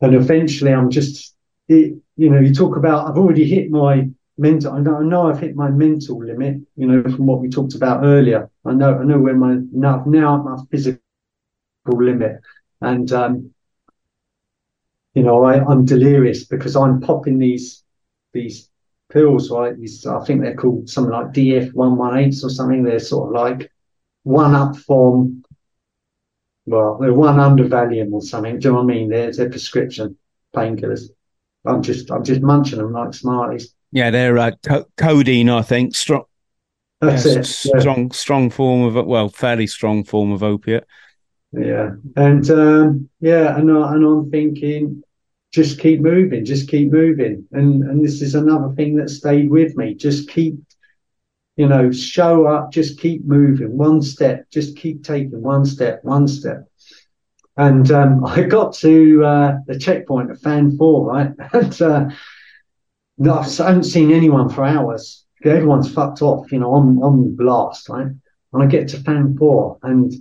[0.00, 1.34] eventually, I'm just,
[1.68, 3.08] it, you know, you talk about.
[3.08, 4.08] I've already hit my
[4.38, 4.72] mental.
[4.72, 6.60] I know, I know I've hit my mental limit.
[6.76, 8.50] You know, from what we talked about earlier.
[8.64, 8.98] I know.
[8.98, 11.00] I know where my now now my physical
[11.86, 12.40] limit,
[12.80, 13.50] and um,
[15.14, 17.82] you know, I, I'm delirious because I'm popping these
[18.32, 18.70] these
[19.10, 19.78] pills, right?
[19.78, 22.82] These I think they're called something like DF one one eights or something.
[22.82, 23.70] They're sort of like
[24.24, 25.44] one up from
[26.66, 28.58] well, they're one under Valium or something.
[28.58, 29.08] Do you know what I mean?
[29.10, 30.16] They're, they're prescription
[30.54, 31.10] painkillers.
[31.64, 33.74] I'm just I'm just munching them like Smarties.
[33.92, 35.94] Yeah, they're uh, co- codeine, I think.
[35.94, 36.24] Strong.
[37.00, 37.46] That's yeah, it.
[37.46, 40.84] Strong, strong form of well, fairly strong form of opiate.
[41.52, 45.04] Yeah, and um, yeah, and, I, and I'm thinking,
[45.52, 49.76] just keep moving, just keep moving, and and this is another thing that stayed with
[49.76, 49.94] me.
[49.94, 50.56] Just keep,
[51.56, 56.26] you know, show up, just keep moving, one step, just keep taking one step, one
[56.26, 56.68] step.
[57.56, 61.32] And um, I got to uh, the checkpoint at Fan Fawr, right?
[61.52, 62.08] and uh,
[63.32, 65.24] I haven't seen anyone for hours.
[65.44, 68.06] Everyone's fucked off, you know, on on blast, right?
[68.06, 70.12] And I get to Fan Fawr, and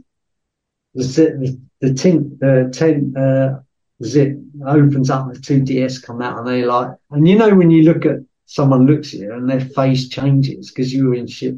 [0.94, 3.60] the the, tint the tent uh,
[4.04, 7.54] zip opens up and the two DS come out and they like and you know
[7.56, 11.16] when you look at someone looks at you and their face changes because you were
[11.16, 11.56] in shit.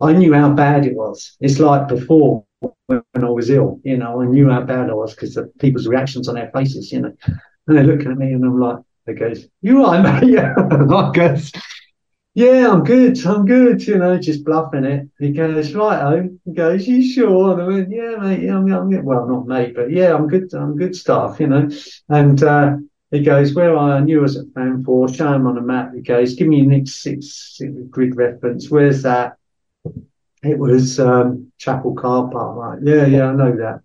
[0.00, 1.36] I knew how bad it was.
[1.40, 2.44] It's like before
[2.86, 5.86] when I was ill, you know, I knew how bad I was because of people's
[5.86, 7.12] reactions on their faces, you know.
[7.66, 10.30] And they're looking at me and I'm like, they goes, You all right, mate?
[10.32, 10.54] Yeah.
[10.56, 11.52] I goes,
[12.36, 13.24] yeah, I'm good.
[13.24, 13.86] I'm good.
[13.86, 15.08] You know, just bluffing it.
[15.18, 16.38] He goes, right, oh.
[16.44, 17.52] He goes, you sure?
[17.52, 18.42] And I went, yeah, mate.
[18.42, 20.52] Yeah, I'm, I'm well, not mate, but yeah, I'm good.
[20.52, 21.70] I'm good stuff, you know.
[22.10, 22.76] And uh,
[23.10, 24.00] he goes, where are I?
[24.00, 25.08] Knew I was at Fan Fawr.
[25.08, 25.94] Show him on a map.
[25.94, 28.70] He goes, give me your next six grid reference.
[28.70, 29.38] Where's that?
[30.46, 32.78] It was um, Chapel Car Park, right?
[32.82, 33.80] Yeah, yeah, I know that.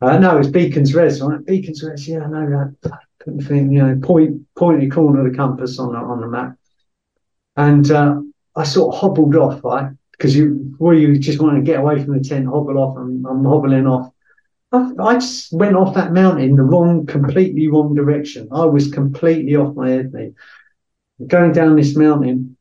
[0.00, 1.44] Uh, no, it's Beacons Res, right?
[1.44, 2.06] Beacons Res.
[2.06, 3.00] Yeah, I know that.
[3.18, 6.56] Couldn't think, you know, point, pointy corner of the compass on the, on the map.
[7.56, 8.20] And uh,
[8.54, 9.92] I sort of hobbled off, right?
[10.12, 13.24] Because you, well, you just want to get away from the tent, hobble off, and
[13.26, 14.12] I'm hobbling off.
[14.72, 18.48] I, I just went off that mountain the wrong, completely wrong direction.
[18.52, 20.34] I was completely off my head, mate.
[21.26, 22.56] Going down this mountain,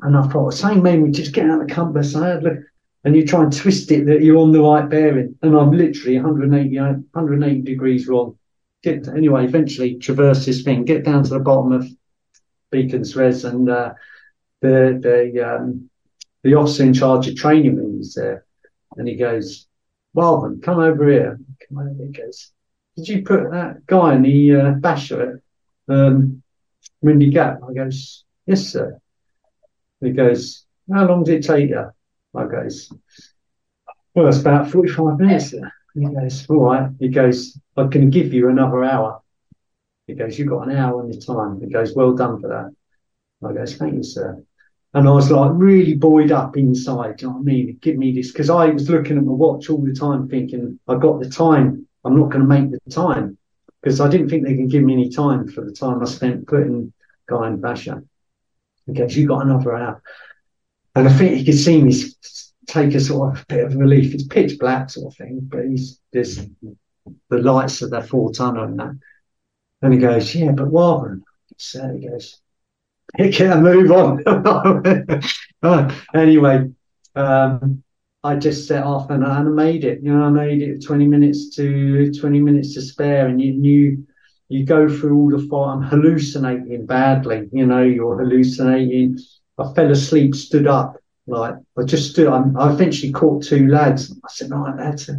[0.00, 2.14] and I thought, same me just get out of the compass.
[2.14, 2.58] I had look,
[3.04, 6.16] and you try and twist it that you're on the right bearing, and I'm literally
[6.16, 8.38] 180, 180 degrees wrong.
[8.82, 11.88] Get anyway, eventually traverse this thing, get down to the bottom of
[12.70, 13.94] Beacon's Res, and uh,
[14.60, 15.88] the the um,
[16.42, 18.44] the officer in charge of training me was there,
[18.96, 19.66] and he goes,
[20.14, 21.94] "Marvin, come over here." Come over.
[21.96, 22.06] here.
[22.06, 22.52] He goes,
[22.96, 25.42] "Did you put that guy in the uh, basher
[25.88, 26.42] at um,
[27.00, 29.00] Windy Gap?" I goes, "Yes, sir."
[30.00, 31.90] He goes, How long did it take you?
[32.34, 32.92] I goes,
[34.14, 35.54] Well, it's about 45 minutes.
[35.94, 36.90] He goes, All right.
[36.98, 39.20] He goes, I can give you another hour.
[40.06, 41.60] He goes, You've got an hour on your time.
[41.60, 43.48] He goes, Well done for that.
[43.48, 44.42] I goes, Thank you, sir.
[44.94, 47.18] And I was like really buoyed up inside.
[47.18, 47.78] Do you know what I mean?
[47.82, 48.32] Give me this.
[48.32, 51.86] Because I was looking at my watch all the time thinking, I got the time.
[52.04, 53.36] I'm not going to make the time.
[53.82, 56.46] Because I didn't think they can give me any time for the time I spent
[56.46, 56.92] putting
[57.28, 58.02] Guy in Basher.
[58.86, 60.02] He goes, You got another hour.
[60.94, 61.92] And I think he could see me
[62.66, 64.14] take a sort of bit of relief.
[64.14, 66.38] It's pitch black sort of thing, but he's there's
[67.28, 68.98] the lights of that four tonner and that.
[69.82, 71.22] And he goes, Yeah, but Warren.
[71.58, 72.40] So he goes,
[73.16, 74.22] Pick it and move on.
[76.14, 76.70] anyway,
[77.14, 77.82] um,
[78.24, 80.02] I just set off and I made it.
[80.02, 84.06] You know, I made it 20 minutes to 20 minutes to spare, and you knew
[84.48, 85.72] you go through all the fight.
[85.72, 87.48] I'm hallucinating badly.
[87.52, 89.18] You know, you're hallucinating.
[89.58, 90.96] I fell asleep, stood up.
[91.26, 92.28] Like I just stood.
[92.28, 94.12] I, I eventually caught two lads.
[94.12, 95.14] I said, "Right, lads." Uh,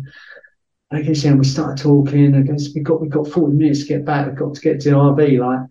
[0.91, 2.33] I guess yeah, we started talking.
[2.35, 4.27] I guess we got we got 40 minutes to get back.
[4.27, 5.67] We've got to get to the RV, like,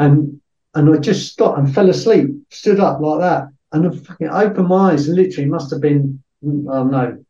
[0.00, 0.40] and
[0.74, 4.68] and I just stopped and fell asleep, stood up like that, and I fucking opened
[4.68, 5.08] my eyes.
[5.08, 7.24] Literally, must have been mm, I don't know,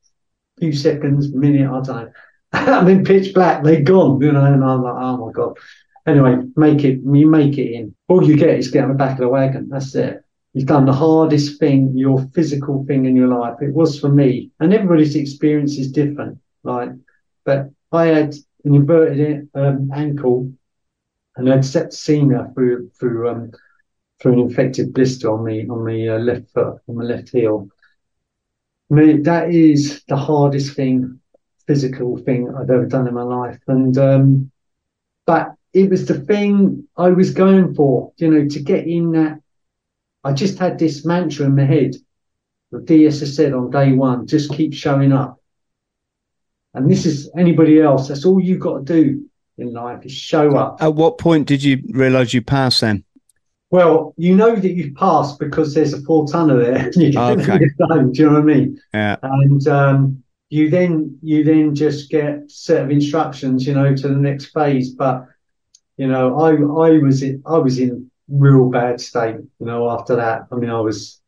[0.57, 2.13] a few seconds, minute, I don't know.
[2.53, 3.63] I'm in pitch black.
[3.63, 5.59] They're gone, you know, and I'm like, oh my god.
[6.07, 7.01] Anyway, make it.
[7.05, 7.95] You make it in.
[8.09, 9.69] All you get is get on the back of the wagon.
[9.69, 10.23] That's it.
[10.55, 13.57] You've done the hardest thing, your physical thing in your life.
[13.61, 16.39] It was for me, and everybody's experience is different.
[16.63, 16.91] Right,
[17.45, 18.35] but I had
[18.65, 20.51] an inverted um, ankle,
[21.37, 23.53] and I'd septicemia through through um,
[24.21, 27.69] through an infected blister on the on the uh, left foot, on the left heel.
[28.91, 31.21] I mean, that is the hardest thing
[31.69, 33.61] physical thing I've ever done in my life.
[33.69, 34.51] And, um,
[35.27, 39.41] but it was the thing I was going for, you know, to get in that.
[40.25, 41.95] I just had this mantra in my head.
[42.73, 45.41] The DS has said on day one, just keep showing up.
[46.75, 48.09] And this is anybody else.
[48.09, 49.29] That's all you've got to do
[49.59, 50.83] in life is show up.
[50.83, 53.05] At what point did you realize you passed then?
[53.71, 56.91] Well, you know that you've passed because there's a four tonner there.
[56.95, 57.59] you okay.
[57.59, 57.65] do
[58.15, 58.81] you know what I mean?
[58.95, 59.17] Yeah.
[59.23, 64.15] And um, you then you then just get set of instructions, you know, to the
[64.15, 64.91] next phase.
[64.91, 65.27] But
[65.97, 70.17] you know, I I was in I was in real bad state, you know, after
[70.17, 70.47] that.
[70.51, 71.21] I mean, I was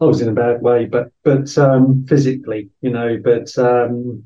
[0.00, 4.24] I was in a bad way, but but um, physically, you know, but um,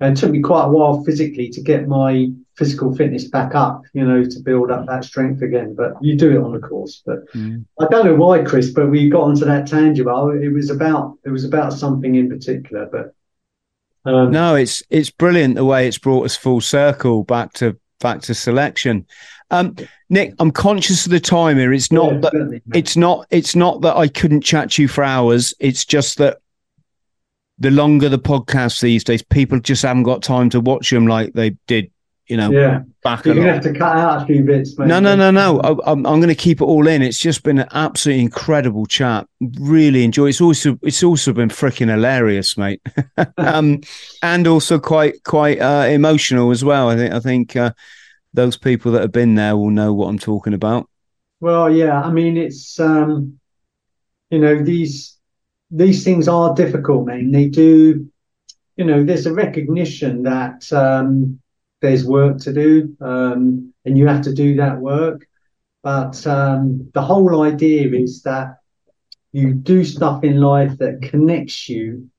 [0.00, 4.04] it took me quite a while physically to get my physical fitness back up, you
[4.06, 5.74] know, to build up that strength again.
[5.74, 7.02] But you do it on the course.
[7.04, 7.64] But mm.
[7.78, 10.08] I don't know why, Chris, but we got onto that tangent.
[10.42, 12.86] It was about it was about something in particular.
[12.90, 13.14] But
[14.10, 18.22] um, no, it's it's brilliant the way it's brought us full circle back to back
[18.22, 19.06] to selection.
[19.50, 19.76] Um,
[20.08, 21.72] Nick, I'm conscious of the time here.
[21.72, 25.04] It's not yeah, that it's not it's not that I couldn't chat to you for
[25.04, 25.54] hours.
[25.60, 26.38] It's just that
[27.58, 31.32] the longer the podcast these days, people just haven't got time to watch them like
[31.32, 31.90] they did
[32.28, 32.80] you know, yeah.
[33.04, 33.24] back.
[33.24, 34.76] You're gonna have to cut out a few bits.
[34.76, 34.88] Maybe.
[34.88, 35.60] No, no, no, no.
[35.60, 37.02] I, am I'm, I'm going to keep it all in.
[37.02, 39.28] It's just been an absolutely incredible chat.
[39.60, 40.28] Really enjoy.
[40.28, 42.82] It's also it's also been freaking hilarious, mate,
[43.38, 43.80] um,
[44.22, 46.90] and also quite quite uh, emotional as well.
[46.90, 47.72] I think I think uh,
[48.34, 50.88] those people that have been there will know what I'm talking about.
[51.40, 52.00] Well, yeah.
[52.00, 53.38] I mean, it's um,
[54.30, 55.16] you know these
[55.70, 57.30] these things are difficult, man.
[57.30, 58.10] They do.
[58.76, 61.40] You know, there's a recognition that um,
[61.86, 65.26] there's work to do, um, and you have to do that work.
[65.82, 68.58] But um, the whole idea is that
[69.32, 72.10] you do stuff in life that connects you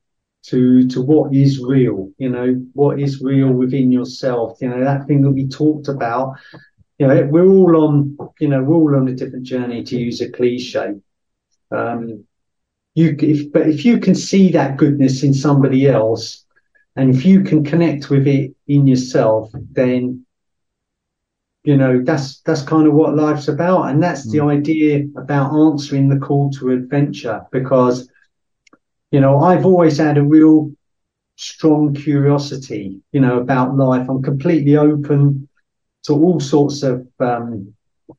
[0.44, 2.10] to to what is real.
[2.18, 4.58] You know what is real within yourself.
[4.62, 6.36] You know that thing that we talked about.
[6.98, 8.18] You know we're all on.
[8.40, 9.84] You know we're all on a different journey.
[9.84, 10.96] To use a cliche.
[11.72, 12.24] Um,
[12.96, 16.46] you if, but if you can see that goodness in somebody else
[16.98, 20.26] and if you can connect with it in yourself, then
[21.64, 23.90] you know that's that's kind of what life's about.
[23.90, 24.32] And that's mm.
[24.32, 28.10] the idea about answering the call to adventure because
[29.12, 30.72] you know i've always had a real
[31.38, 34.10] strong curiosity you know about life.
[34.10, 35.48] I'm completely open
[36.04, 37.74] to all sorts of um,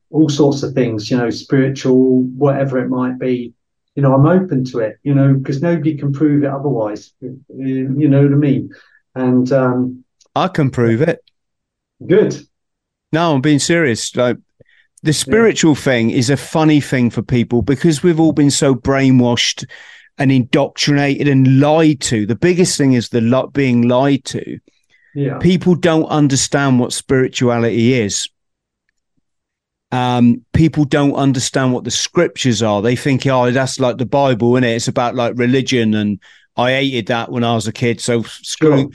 [0.09, 3.53] all sorts of things you know spiritual whatever it might be
[3.99, 8.07] you know i'm open to it you know because nobody can prove it otherwise you
[8.07, 8.69] know what i mean
[9.15, 10.03] and um,
[10.35, 11.23] i can prove it
[12.05, 12.39] good
[13.11, 14.15] no, I'm being serious.
[14.15, 14.37] Like
[15.01, 15.81] the spiritual yeah.
[15.81, 19.65] thing is a funny thing for people because we've all been so brainwashed
[20.17, 22.25] and indoctrinated and lied to.
[22.25, 24.59] The biggest thing is the lot being lied to.
[25.15, 25.37] Yeah.
[25.39, 28.29] People don't understand what spirituality is.
[29.91, 32.81] Um, people don't understand what the scriptures are.
[32.81, 34.69] They think, oh, that's like the Bible, and it?
[34.69, 36.19] It's about like religion, and
[36.55, 37.99] I hated that when I was a kid.
[38.01, 38.77] So screw.
[38.77, 38.89] Sure.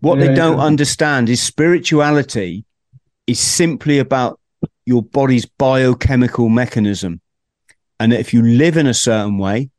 [0.00, 0.64] What yeah, they don't yeah.
[0.64, 2.64] understand is spirituality
[3.26, 4.40] is simply about
[4.84, 7.20] your body's biochemical mechanism.
[8.00, 9.70] And if you live in a certain way,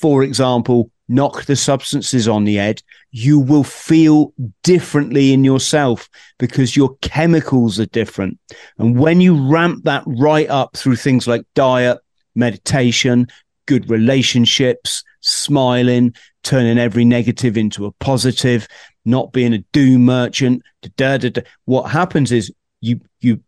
[0.00, 4.32] for example, knock the substances on the head, you will feel
[4.62, 6.08] differently in yourself
[6.38, 8.38] because your chemicals are different.
[8.78, 11.98] And when you ramp that right up through things like diet,
[12.34, 13.26] meditation,
[13.66, 18.68] good relationships, smiling, turning every negative into a positive,
[19.04, 20.62] not being a doom merchant,
[20.96, 23.40] da, da, da, what happens is you you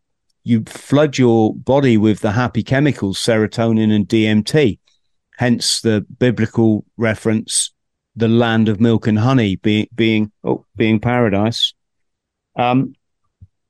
[0.43, 4.79] you flood your body with the happy chemicals serotonin and DMT
[5.41, 7.73] hence the biblical reference
[8.15, 11.73] the land of milk and honey being being oh, being paradise
[12.57, 12.95] um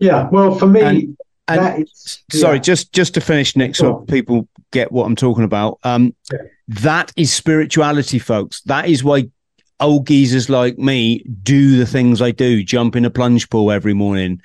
[0.01, 1.17] yeah well for me and,
[1.47, 2.63] and is, sorry yeah.
[2.63, 6.39] just just to finish nick so people get what i'm talking about um yeah.
[6.67, 9.31] that is spirituality folks that is why
[9.79, 13.95] old geezers like me do the things i do jump in a plunge pool every
[13.95, 14.41] morning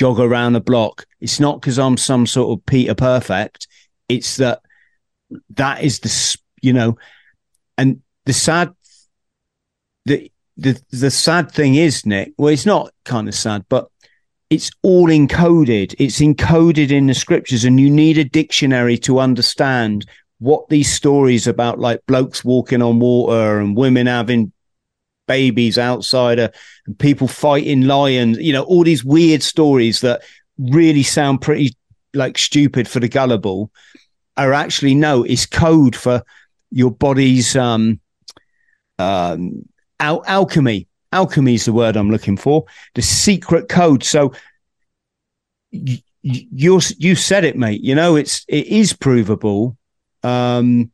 [0.00, 1.04] jog around the block.
[1.20, 3.68] It's not because I'm some sort of Peter Perfect.
[4.08, 4.62] It's that
[5.50, 6.08] that is the
[6.62, 6.96] you know,
[7.76, 8.72] and the sad
[10.04, 12.32] the the the sad thing is Nick.
[12.36, 13.88] Well, it's not kind of sad, but
[14.50, 15.94] it's all encoded.
[15.98, 20.06] It's encoded in the scriptures, and you need a dictionary to understand
[20.38, 24.52] what these stories about, like blokes walking on water and women having
[25.28, 26.52] babies outside and
[26.98, 30.22] people fighting lions, you know, all these weird stories that
[30.58, 31.76] really sound pretty
[32.14, 33.70] like stupid for the gullible
[34.36, 36.24] are actually no, it's code for
[36.70, 38.00] your body's um,
[38.98, 39.68] um,
[39.98, 40.86] al- alchemy.
[41.12, 42.64] Alchemy is the word I'm looking for.
[42.94, 44.04] The secret code.
[44.04, 44.32] So
[45.70, 47.82] you you you said it, mate.
[47.82, 49.76] You know it's it is provable.
[50.22, 50.92] Um,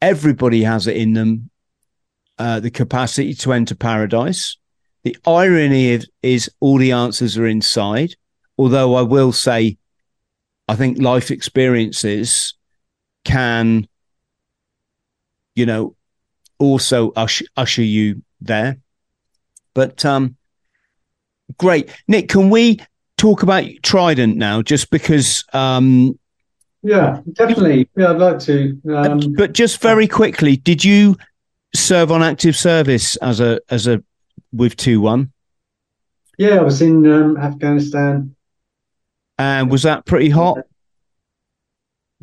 [0.00, 1.50] everybody has it in them.
[2.36, 4.56] Uh, the capacity to enter paradise.
[5.04, 8.16] The irony is, is all the answers are inside.
[8.58, 9.78] Although I will say,
[10.66, 12.54] I think life experiences
[13.24, 13.86] can,
[15.54, 15.96] you know,
[16.58, 18.78] also usher, usher you there.
[19.74, 20.36] But um,
[21.58, 22.28] great, Nick.
[22.28, 22.80] Can we
[23.16, 24.62] talk about Trident now?
[24.62, 26.18] Just because um,
[26.82, 27.88] yeah, definitely.
[27.96, 28.80] Yeah, I'd like to.
[28.94, 31.16] Um, but just very quickly, did you
[31.74, 34.04] serve on active service as a as a
[34.52, 35.32] with two one?
[36.36, 38.34] Yeah, I was in um, Afghanistan.
[39.38, 40.58] And was that pretty hot?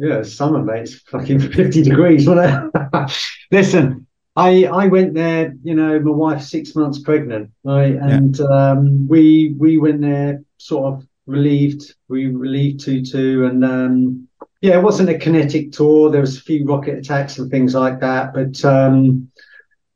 [0.01, 0.81] Yeah, summer, mate.
[0.81, 3.11] It's fucking fifty degrees, wasn't it?
[3.51, 5.53] Listen, I I went there.
[5.61, 7.93] You know, my wife's six months pregnant, right?
[7.93, 8.45] And yeah.
[8.45, 11.93] um, we we went there sort of relieved.
[12.09, 14.27] We relieved two two, and um,
[14.61, 16.09] yeah, it wasn't a kinetic tour.
[16.09, 19.31] There was a few rocket attacks and things like that, but um,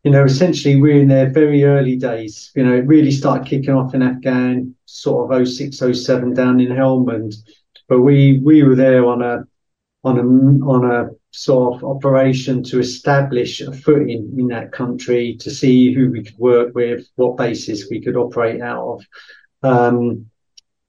[0.03, 2.52] you know, essentially we're in their very early days.
[2.53, 6.69] You know, it really started kicking off in Afghan sort of 06, 07 down in
[6.69, 7.34] Helmand.
[7.88, 9.48] But we we were there on a
[10.06, 15.52] on a on a sort of operation to establish a footing in that country to
[15.52, 19.06] see who we could work with, what basis we could operate out of.
[19.64, 20.27] Um,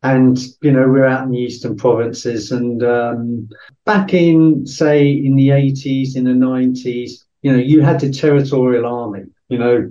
[0.02, 3.48] and you know we're out in the eastern provinces and um,
[3.84, 8.86] back in say in the 80s in the 90s you know, you had the territorial
[8.86, 9.88] army, you know,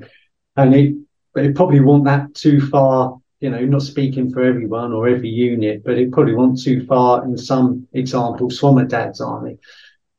[0.58, 0.96] and it,
[1.36, 5.84] it probably wasn't that too far, you know, not speaking for everyone or every unit,
[5.86, 9.60] but it probably wasn't too far in some examples from a dad's army.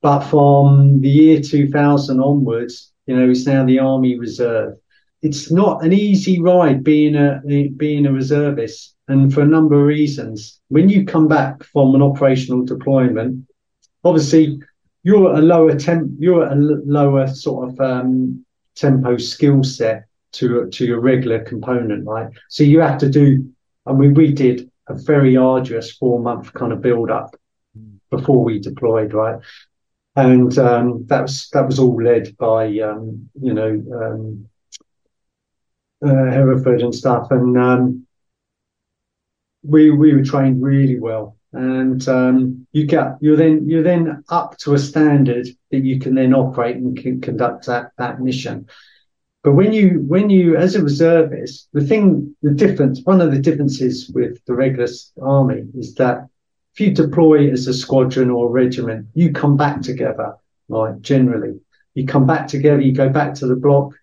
[0.00, 4.76] But from the year 2000 onwards, you know, it's now the Army Reserve.
[5.22, 7.40] It's not an easy ride being a
[7.76, 10.60] being a reservist, and for a number of reasons.
[10.68, 13.44] When you come back from an operational deployment,
[14.04, 14.60] obviously
[15.02, 16.60] you're at a lower temp, you're at a
[17.00, 18.44] lower sort of um,
[18.76, 20.05] tempo skill set
[20.36, 22.30] to to your regular component, right?
[22.48, 23.52] So you have to do.
[23.86, 27.36] I mean, we did a very arduous four month kind of build up
[28.10, 29.40] before we deployed, right?
[30.14, 33.70] And um, that was that was all led by um, you know
[34.02, 34.48] um,
[36.04, 38.06] uh, Hereford and stuff, and um,
[39.62, 41.36] we we were trained really well.
[41.52, 46.14] And um, you get you're then you're then up to a standard that you can
[46.14, 48.68] then operate and can conduct that that mission.
[49.46, 53.38] But when you, when you, as a reservist, the thing, the difference, one of the
[53.38, 54.88] differences with the regular
[55.22, 56.26] army is that
[56.74, 60.34] if you deploy as a squadron or a regiment, you come back together,
[60.68, 61.00] right?
[61.00, 61.60] Generally,
[61.94, 63.94] you come back together, you go back to the block,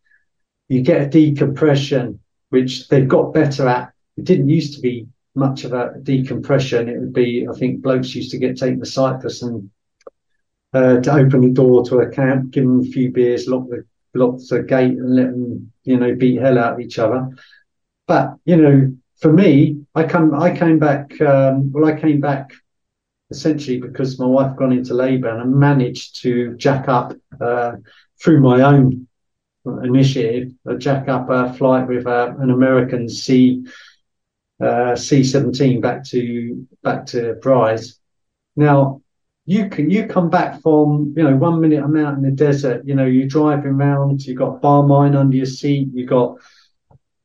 [0.70, 3.91] you get a decompression, which they've got better at.
[4.15, 6.88] It didn't used to be much of a decompression.
[6.88, 9.70] It would be, I think, blokes used to get taken to Cyprus and
[10.72, 13.84] uh, to open the door to a camp, give them a few beers, lock the
[14.14, 17.30] locked the gate and let them, you know, beat hell out of each other.
[18.07, 21.19] But you know, for me, I come, I came back.
[21.22, 22.52] Um, well, I came back
[23.31, 27.73] essentially because my wife gone into labour and I managed to jack up uh,
[28.22, 29.07] through my own
[29.65, 33.65] initiative, a jack up a flight with uh, an American C
[34.61, 37.99] uh, C seventeen back to back to Brize.
[38.56, 39.02] Now
[39.45, 42.86] you can you come back from you know one minute I'm out in the desert,
[42.86, 46.38] you know you're driving around, you've got bar mine under your seat, you got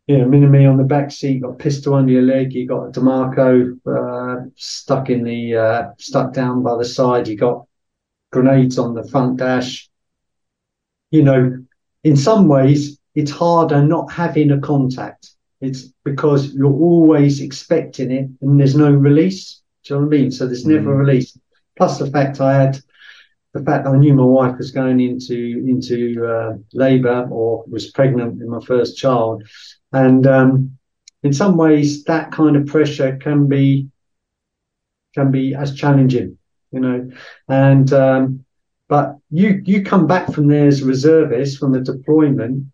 [0.07, 2.91] you know mini on the back seat, got pistol under your leg, you got a
[2.91, 7.67] Diemaco uh, stuck in the uh, stuck down by the side, you got
[8.33, 9.89] grenades on the front dash.
[11.11, 11.65] You know,
[12.03, 15.31] in some ways it's harder not having a contact.
[15.61, 19.63] It's because you're always expecting it and there's no release.
[19.85, 20.31] Do you know what I mean?
[20.31, 20.93] So there's never mm.
[20.93, 21.37] a release
[21.79, 22.79] plus the fact I had
[23.55, 28.37] the fact I knew my wife was going into into uh, labour or was pregnant
[28.39, 29.45] with my first child,
[29.93, 30.79] and um,
[31.23, 33.89] in some ways that kind of pressure can be
[35.15, 36.37] can be as challenging,
[36.73, 37.11] you know,
[37.49, 38.45] and um,
[38.89, 42.67] but you you come back from there as a reservist from the deployment,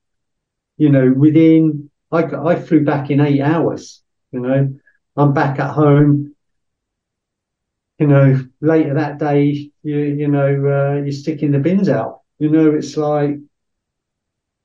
[0.76, 4.02] you know, within I I flew back in eight hours,
[4.32, 4.74] you know,
[5.16, 6.33] I'm back at home
[7.98, 12.20] you know, later that day, you you know, uh, you're sticking the bins out.
[12.38, 13.38] You know, it's like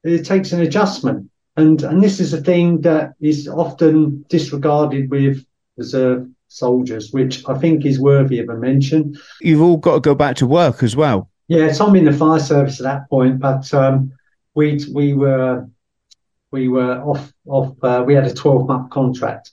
[0.04, 5.46] it takes an adjustment, and and this is a thing that is often disregarded with
[5.78, 9.16] reserve soldiers, which I think is worthy of a mention.
[9.41, 11.30] You've all got to go back to work as well.
[11.48, 14.12] Yeah, so I'm in the fire service at that point, but um,
[14.56, 15.68] we we were
[16.52, 17.76] we were off off.
[17.84, 19.52] Uh, we had a 12 month contract,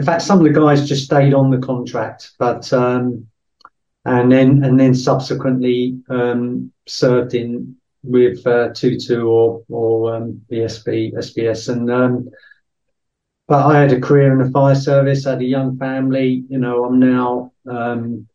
[0.00, 3.26] in fact, some of the guys just stayed on the contract, but um,
[4.06, 11.12] and then and then subsequently um, served in with uh, Tutu or or um, BSB
[11.12, 12.30] SBS and um,
[13.46, 15.26] but I had a career in the fire service.
[15.26, 16.44] I had a young family.
[16.48, 18.26] You know, I'm now um,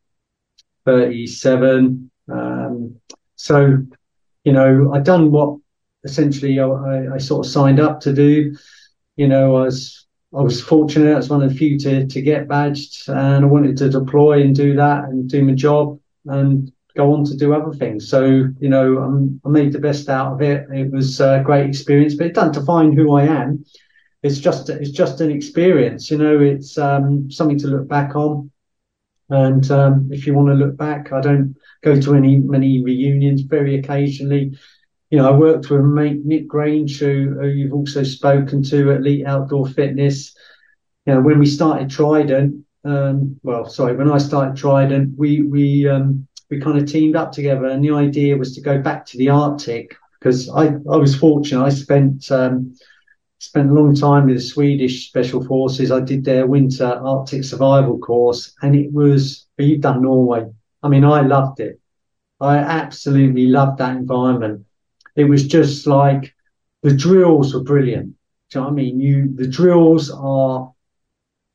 [0.85, 2.11] 37.
[2.32, 3.00] Um,
[3.35, 3.77] so,
[4.44, 5.58] you know, I'd done what
[6.03, 8.56] essentially I, I, sort of signed up to do.
[9.16, 10.05] You know, I was
[10.38, 11.14] I was fortunate.
[11.14, 14.42] I was one of the few to, to get badged and I wanted to deploy
[14.42, 18.10] and do that and do my job and go on to do other things.
[18.10, 20.68] So, you know, i made the best out of it.
[20.72, 23.66] It was a great experience, but it doesn't define who I am.
[24.24, 28.52] It's just, it's just an experience, you know, it's um, something to look back on.
[29.30, 33.42] And um, if you want to look back, I don't go to any many reunions.
[33.42, 34.58] Very occasionally,
[35.16, 38.98] you know, I worked with mate Nick Grange, who, who you've also spoken to at
[38.98, 40.35] Elite Outdoor Fitness.
[41.06, 45.88] You know, when we started Trident, um, well, sorry, when I started Trident, we we
[45.88, 49.18] um, we kind of teamed up together, and the idea was to go back to
[49.18, 51.64] the Arctic because I I was fortunate.
[51.64, 52.76] I spent um,
[53.40, 55.92] spent a long time with the Swedish Special Forces.
[55.92, 59.48] I did their winter Arctic survival course, and it was.
[59.58, 60.52] You've done Norway.
[60.84, 61.80] I mean, I loved it.
[62.42, 64.65] I absolutely loved that environment
[65.16, 66.34] it was just like
[66.84, 68.16] the drills were brilliant.
[68.52, 69.00] Do you know what I mean?
[69.00, 70.72] You the drills are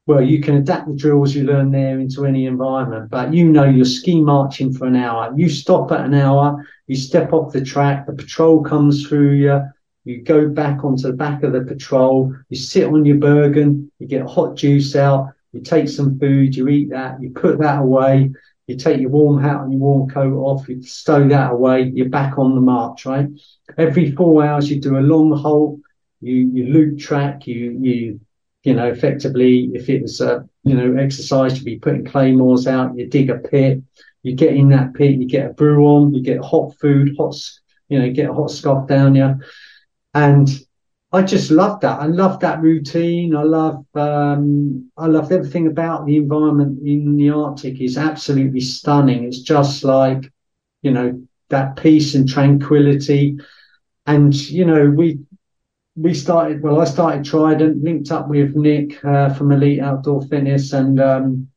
[0.06, 3.64] well, you can adapt the drills you learn there into any environment, but you know
[3.64, 5.32] you're ski marching for an hour.
[5.36, 9.62] You stop at an hour, you step off the track, the patrol comes through you,
[10.04, 14.08] you go back onto the back of the patrol, you sit on your Bergen, you
[14.08, 18.32] get hot juice out, you take some food, you eat that, you put that away,
[18.70, 22.08] you take your warm hat and your warm coat off, you stow that away, you're
[22.08, 23.28] back on the march, right?
[23.76, 25.80] Every four hours you do a long halt,
[26.20, 28.20] you you loop track, you you
[28.62, 32.96] you know, effectively if it was a you know exercise you'd be putting claymores out,
[32.96, 33.82] you dig a pit,
[34.22, 37.34] you get in that pit, you get a brew on, you get hot food, hot
[37.88, 39.34] you know, get a hot scoff down you.
[40.14, 40.48] And
[41.12, 42.00] I just love that.
[42.00, 43.34] I love that routine.
[43.34, 49.24] I love um, I love everything about the environment in the Arctic is absolutely stunning.
[49.24, 50.32] It's just like,
[50.82, 53.38] you know, that peace and tranquility.
[54.06, 55.18] And, you know, we
[55.96, 60.72] we started well, I started Trident, linked up with Nick uh, from Elite Outdoor Fitness
[60.72, 61.48] and um,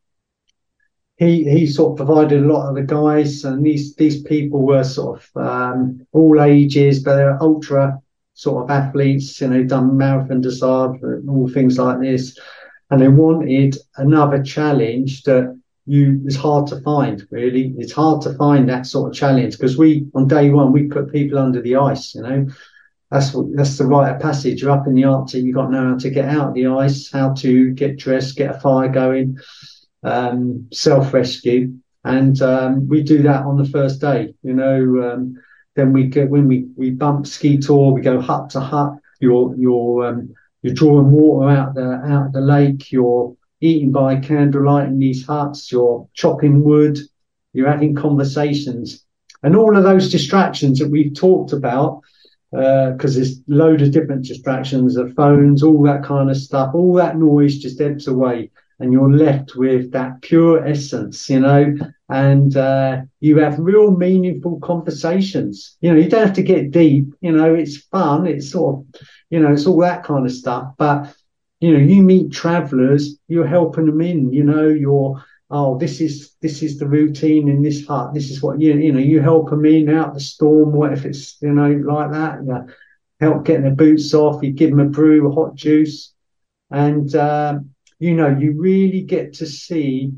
[1.18, 4.84] he he sort of provided a lot of the guys and these these people were
[4.84, 8.02] sort of um, all ages, but they're ultra
[8.34, 12.38] sort of athletes, you know, done Marathon des Sables, all things like this.
[12.90, 17.74] And they wanted another challenge that you it's hard to find really.
[17.78, 21.12] It's hard to find that sort of challenge because we on day one we put
[21.12, 22.48] people under the ice you know.
[23.12, 24.62] That's what that's the rite of passage.
[24.62, 26.68] You're up in the arctic you've got to know how to get out of the
[26.68, 29.38] ice how to get dressed get a fire going
[30.04, 31.74] um, self-rescue.
[32.06, 35.36] And um, we do that on the first day you know um,
[35.76, 38.94] then we get when we we bump ski tour, we go hut to hut.
[39.20, 42.92] You're you're um, you're drawing water out the out the lake.
[42.92, 45.72] You're eating by candlelight in these huts.
[45.72, 47.00] You're chopping wood.
[47.54, 49.04] You're having conversations,
[49.42, 52.02] and all of those distractions that we've talked about.
[52.52, 56.94] Because uh, there's load of different distractions, the phones, all that kind of stuff, all
[56.94, 58.52] that noise just ebbs away,
[58.84, 61.74] and you're left with that pure essence, you know,
[62.10, 65.78] and uh, you have real meaningful conversations.
[65.80, 67.08] You know, you don't have to get deep.
[67.22, 68.28] You know, it's fun.
[68.28, 70.74] It's sort of, you know, it's all that kind of stuff.
[70.78, 71.16] But
[71.62, 74.34] you know, you meet travelers, you're helping them in.
[74.34, 78.14] You know, you're oh, this is this is the routine in this hut.
[78.14, 79.00] This is what you you know.
[79.00, 80.74] You help them in out the storm.
[80.74, 82.44] What if it's you know like that?
[82.44, 82.68] You
[83.22, 84.44] help getting their boots off.
[84.44, 86.14] You give them a brew, a hot juice,
[86.70, 87.60] and uh,
[88.04, 90.12] you know you really get to see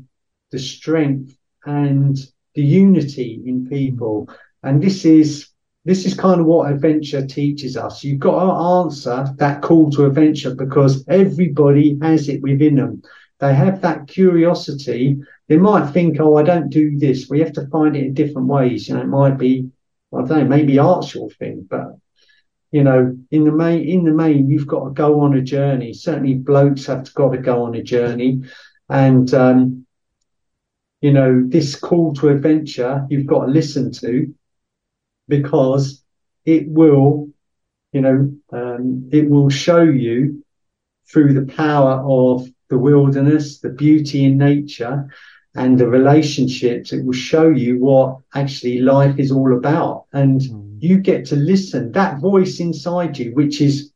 [0.50, 2.16] the strength and
[2.56, 4.28] the unity in people.
[4.64, 5.48] And this is
[5.84, 8.02] this is kind of what adventure teaches us.
[8.02, 8.50] You've got to
[8.80, 13.02] answer that call to adventure because everybody has it within them.
[13.38, 15.18] They have that curiosity.
[15.48, 17.28] They might think, oh, I don't do this.
[17.30, 18.88] We have to find it in different ways.
[18.88, 19.70] You know, it might be,
[20.12, 21.98] I don't know, maybe art's your thing, but
[22.72, 25.92] you know, in the main, in the main, you've got to go on a journey.
[25.92, 28.42] Certainly, blokes have got to go on a journey,
[28.88, 29.86] and um,
[31.00, 34.34] you know, this call to adventure you've got to listen to
[35.28, 36.02] because
[36.44, 37.28] it will,
[37.92, 40.44] you know, um, it will show you
[41.10, 45.08] through the power of the wilderness, the beauty in nature,
[45.54, 46.92] and the relationships.
[46.92, 50.06] It will show you what actually life is all about.
[50.12, 50.65] And mm.
[50.80, 51.92] You get to listen.
[51.92, 53.92] That voice inside you, which is,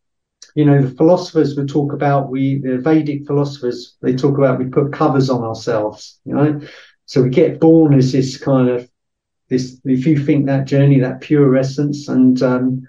[0.55, 4.67] you know, the philosophers would talk about, we, the Vedic philosophers, they talk about we
[4.67, 6.61] put covers on ourselves, you know.
[7.07, 8.89] So we get born as this kind of
[9.49, 9.81] this.
[9.85, 12.89] If you think that journey, that pure essence, and um,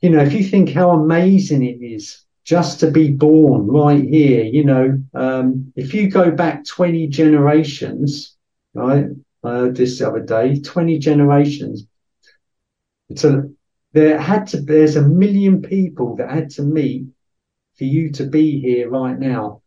[0.00, 4.42] you know, if you think how amazing it is just to be born right here,
[4.44, 8.36] you know, um, if you go back twenty generations,
[8.72, 9.06] right?
[9.44, 10.60] I heard this the other day.
[10.60, 11.86] Twenty generations.
[13.16, 13.50] So
[13.92, 14.60] there had to.
[14.60, 17.06] There's a million people that had to meet
[17.76, 19.62] for you to be here right now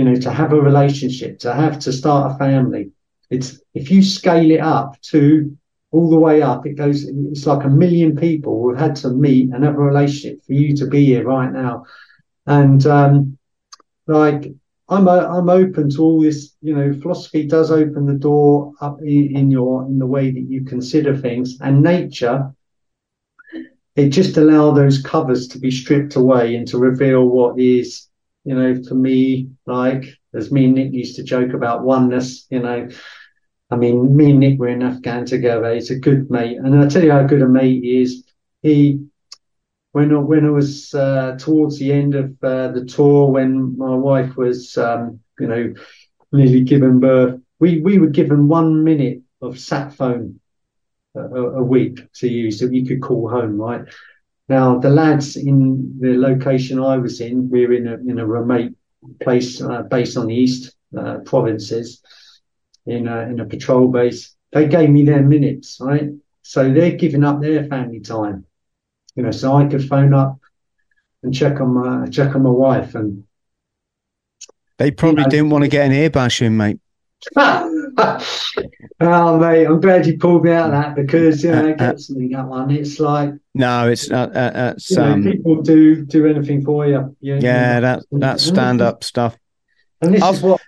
[0.00, 2.90] you know, to have a relationship, to have to start a family.
[3.28, 5.54] It's if you scale it up to
[5.90, 7.04] all the way up, it goes.
[7.04, 10.74] It's like a million people who had to meet and have a relationship for you
[10.76, 11.84] to be here right now.
[12.46, 13.36] And um,
[14.06, 14.50] like
[14.88, 16.56] I'm I'm open to all this.
[16.62, 20.46] You know, philosophy does open the door up in, in your in the way that
[20.48, 22.54] you consider things, and nature.
[23.96, 28.10] It just allow those covers to be stripped away and to reveal what is
[28.44, 30.04] you know, for me, like
[30.34, 32.88] as me and Nick used to joke about oneness, you know.
[33.70, 35.72] I mean, me and Nick were in Afghan together.
[35.74, 38.24] He's a good mate, and I tell you how good a mate he is.
[38.62, 39.06] He,
[39.92, 43.94] when I, when I was uh, towards the end of uh, the tour, when my
[43.94, 45.74] wife was, um, you know,
[46.32, 50.40] nearly given birth, we we were given one minute of sat phone
[51.14, 53.82] a, a week to use that you could call home, right?
[54.48, 58.26] Now, the lads in the location I was in, we are in a, in a
[58.26, 58.72] remote
[59.20, 62.02] place uh, based on the east uh, provinces
[62.86, 64.34] in a, in a patrol base.
[64.52, 66.10] They gave me their minutes, right?
[66.42, 68.44] So they're giving up their family time,
[69.14, 70.40] you know, so I could phone up
[71.22, 73.24] and check on my check on my wife and.
[74.78, 76.80] They probably you know, didn't want to get an ear bashing, mate.
[79.00, 82.10] oh mate, I'm glad you pulled me out of that because you know it gets
[82.10, 82.70] me that one.
[82.70, 84.34] It's like no, it's not.
[84.34, 87.16] Uh, uh, you know, um, people do do anything for you.
[87.20, 89.36] you yeah, know, that that stand up stuff.
[90.00, 90.60] And this I've, is what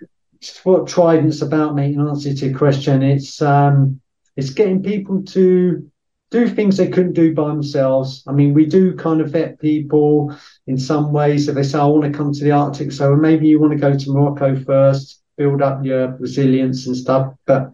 [0.63, 1.95] what Trident's about, mate.
[1.95, 3.99] In answer to your question, it's um
[4.35, 5.89] it's getting people to
[6.31, 8.23] do things they couldn't do by themselves.
[8.27, 11.47] I mean, we do kind of vet people in some ways.
[11.47, 13.79] If they say, I want to come to the Arctic, so maybe you want to
[13.79, 17.33] go to Morocco first, build up your resilience and stuff.
[17.45, 17.71] But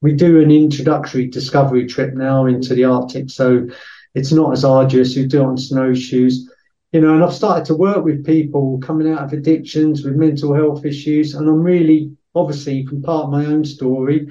[0.00, 3.30] we do an introductory discovery trip now into the Arctic.
[3.30, 3.68] So
[4.14, 5.16] it's not as arduous.
[5.16, 6.48] You do it on snowshoes.
[6.92, 10.54] You know, and I've started to work with people coming out of addictions with mental
[10.54, 11.34] health issues.
[11.34, 14.28] And I'm really, obviously, from part of my own story,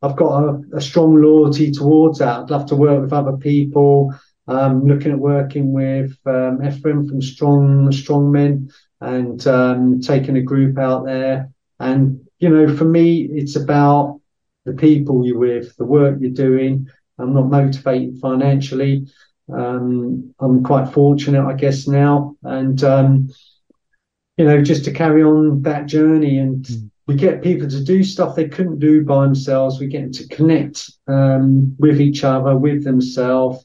[0.00, 2.40] I've got a, a strong loyalty towards that.
[2.40, 4.14] I'd love to work with other people.
[4.46, 8.70] Um, looking at working with um, Ephraim from Strong Strong Men
[9.02, 11.50] and um, taking a group out there.
[11.78, 14.20] And you know, for me, it's about
[14.64, 16.88] the people you're with, the work you're doing.
[17.18, 19.06] I'm not motivated financially.
[19.52, 23.30] Um, I'm quite fortunate, I guess, now, and um,
[24.36, 26.64] you know, just to carry on that journey and.
[26.64, 29.80] Mm we get people to do stuff they couldn't do by themselves.
[29.80, 33.64] We get them to connect um, with each other, with themselves,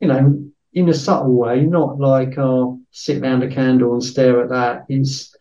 [0.00, 4.40] you know, in a subtle way, not like, oh, sit around a candle and stare
[4.40, 4.84] at that.
[4.88, 5.35] It's,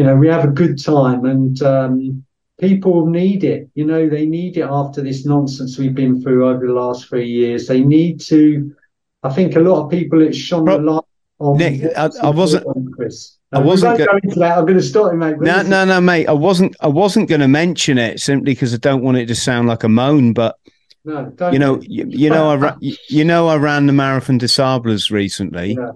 [0.00, 2.24] you know, we have a good time and um,
[2.58, 3.68] people need it.
[3.74, 7.28] You know, they need it after this nonsense we've been through over the last three
[7.28, 7.66] years.
[7.66, 8.74] They need to,
[9.22, 11.04] I think a lot of people, it's shone a light
[11.38, 11.58] on.
[11.58, 12.64] Nick, I, I wasn't,
[12.96, 13.36] Chris.
[13.52, 14.56] I wasn't go into that.
[14.56, 15.38] I'm going to start it, mate.
[15.38, 16.28] No, no, no, mate.
[16.28, 16.74] I wasn't.
[16.80, 19.84] I wasn't going to mention it simply because I don't want it to sound like
[19.84, 20.32] a moan.
[20.32, 20.56] But
[21.04, 24.48] no, you know, you, you, know, I ra- you know, I ran the Marathon des
[24.48, 25.74] Sables recently.
[25.74, 25.90] Yeah.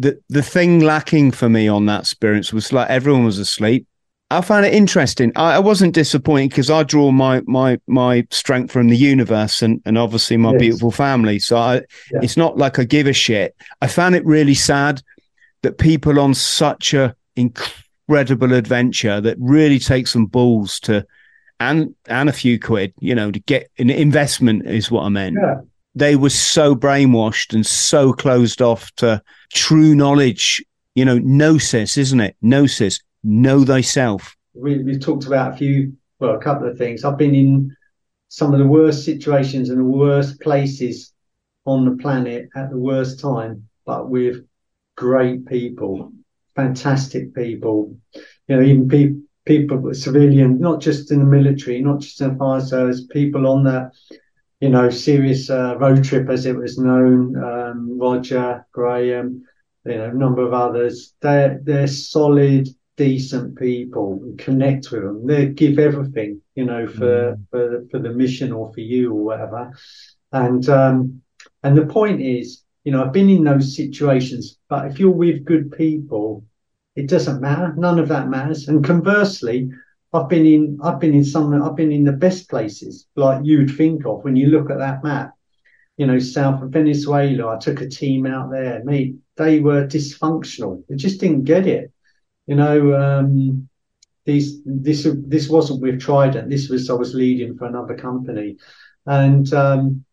[0.00, 3.86] The the thing lacking for me on that experience was like everyone was asleep.
[4.32, 5.32] I found it interesting.
[5.36, 9.80] I, I wasn't disappointed because I draw my my my strength from the universe and
[9.84, 10.60] and obviously my yes.
[10.60, 11.38] beautiful family.
[11.38, 12.20] So I, yeah.
[12.22, 13.54] it's not like I give a shit.
[13.82, 15.02] I found it really sad
[15.62, 21.06] that people on such a incredible adventure that really takes some balls to
[21.60, 25.36] and and a few quid, you know, to get an investment is what I meant.
[25.40, 25.60] Yeah.
[25.94, 32.20] They were so brainwashed and so closed off to true knowledge, you know, gnosis, isn't
[32.20, 32.36] it?
[32.42, 34.36] Gnosis, know thyself.
[34.54, 37.04] We we talked about a few well, a couple of things.
[37.04, 37.76] I've been in
[38.28, 41.12] some of the worst situations and the worst places
[41.66, 44.44] on the planet at the worst time, but with
[44.96, 46.12] great people,
[46.54, 47.96] fantastic people.
[48.46, 49.14] You know, even pe-
[49.46, 53.64] people, civilian, not just in the military, not just in the fire service, people on
[53.64, 53.92] that,
[54.60, 57.36] you know, serious uh, road trip as it was known.
[57.42, 59.44] Um, Roger, Graham,
[59.86, 61.14] you know, a number of others.
[61.20, 64.34] They're they're solid, decent people.
[64.38, 65.26] Connect with them.
[65.26, 67.46] They give everything, you know, for mm.
[67.50, 69.72] for for the mission or for you or whatever.
[70.32, 71.22] And um,
[71.62, 75.44] and the point is, you know, I've been in those situations, but if you're with
[75.44, 76.44] good people,
[76.96, 77.74] it doesn't matter.
[77.76, 78.68] None of that matters.
[78.68, 79.70] And conversely,
[80.12, 83.76] I've been in I've been in some I've been in the best places, like you'd
[83.76, 85.34] think of when you look at that map.
[85.96, 87.54] You know, south of Venezuela.
[87.54, 88.82] I took a team out there.
[88.84, 90.82] Mate, they were dysfunctional.
[90.88, 91.92] They just didn't get it.
[92.46, 93.68] You know, um,
[94.24, 96.48] these this this wasn't with Trident.
[96.50, 98.56] This was I was leading for another company,
[99.06, 100.04] and um,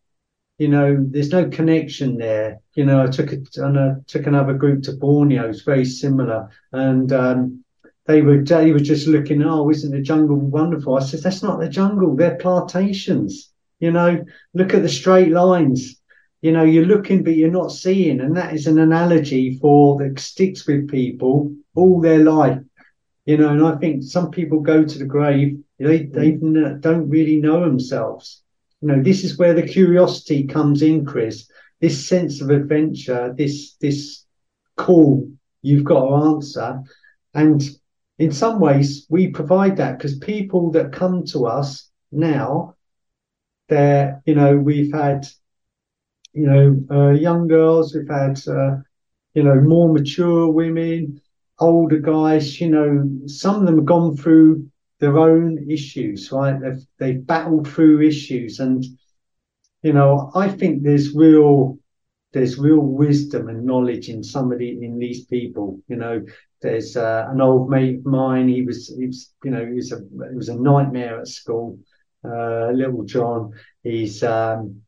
[0.58, 2.60] you know, there's no connection there.
[2.74, 5.48] You know, I took it and I took another group to Borneo.
[5.48, 7.64] It's very similar, and um,
[8.08, 9.42] they were they were just looking.
[9.42, 10.96] Oh, isn't the jungle wonderful?
[10.96, 12.16] I said, that's not the jungle.
[12.16, 13.52] They're plantations.
[13.78, 16.00] You know, look at the straight lines.
[16.42, 20.18] You know, you're looking, but you're not seeing, and that is an analogy for that
[20.18, 22.58] sticks with people all their life.
[23.26, 25.58] You know, and I think some people go to the grave.
[25.78, 26.80] They they mm.
[26.80, 28.42] don't really know themselves
[28.80, 31.48] you know, this is where the curiosity comes in, Chris.
[31.80, 34.24] This sense of adventure, this this
[34.76, 35.28] call
[35.62, 36.82] you've got to answer,
[37.34, 37.62] and
[38.18, 42.74] in some ways we provide that because people that come to us now,
[43.68, 45.26] they're you know we've had
[46.32, 48.76] you know uh, young girls, we've had uh,
[49.34, 51.20] you know more mature women,
[51.60, 52.60] older guys.
[52.60, 54.68] You know, some of them have gone through
[55.00, 56.60] their own issues, right?
[56.60, 58.84] They've they've battled through issues, and
[59.82, 61.78] you know, I think there's real
[62.32, 65.80] there's real wisdom and knowledge in somebody in these people.
[65.88, 66.24] You know,
[66.60, 68.48] there's uh, an old mate of mine.
[68.48, 71.78] He was, he was, you know, he was a it was a nightmare at school.
[72.24, 74.82] Uh, little John, he's, um,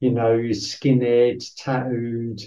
[0.00, 2.40] you know, he's skinhead, tattooed,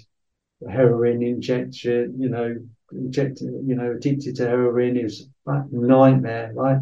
[0.69, 2.55] heroin injection, you know,
[2.91, 4.97] injected, you know, addicted to heroin.
[4.97, 6.79] It was a nightmare, right?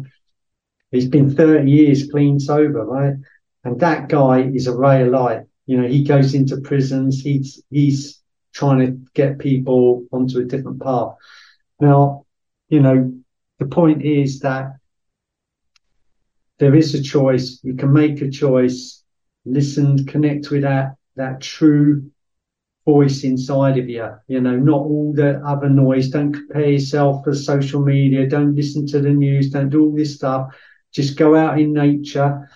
[0.90, 3.14] He's been 30 years clean sober, right?
[3.64, 5.42] And that guy is a ray of light.
[5.70, 7.20] You know, he goes into prisons.
[7.22, 8.20] He's he's
[8.52, 11.14] trying to get people onto a different path.
[11.78, 12.26] Now,
[12.68, 13.12] you know,
[13.60, 14.72] the point is that
[16.58, 17.60] there is a choice.
[17.62, 19.04] You can make a choice.
[19.44, 22.10] Listen, connect with that that true
[22.84, 24.08] voice inside of you.
[24.26, 26.08] You know, not all the other noise.
[26.08, 28.28] Don't compare yourself for social media.
[28.28, 29.50] Don't listen to the news.
[29.50, 30.52] Don't do all this stuff.
[30.90, 32.50] Just go out in nature,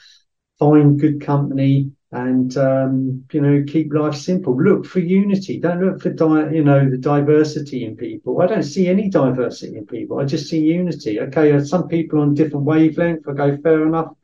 [0.59, 4.57] find good company, and um, you know keep life simple.
[4.57, 5.59] Look for unity.
[5.59, 8.41] Don't look for di- you know the diversity in people.
[8.41, 10.21] I don't see any diversity in people.
[10.21, 11.21] I just see unity.
[11.21, 13.29] Okay, some people on different wavelength.
[13.29, 14.15] I go fair enough.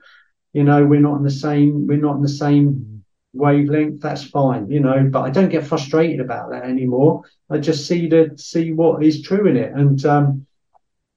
[0.53, 1.89] You know, we're not in the same.
[1.89, 3.03] We're not in the same
[3.33, 4.01] wavelength.
[4.01, 4.71] That's fine.
[4.71, 7.25] You know, but I don't get frustrated about that anymore.
[7.51, 10.47] I just see the see what is true in it, and um,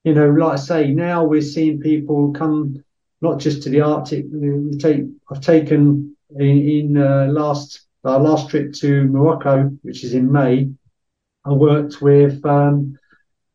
[0.04, 2.84] you know, like I say, now we're seeing people come
[3.22, 4.26] not just to the Arctic.
[4.32, 10.14] We take I've taken in, in uh, last our last trip to Morocco, which is
[10.14, 10.70] in May,
[11.46, 12.98] I worked with um,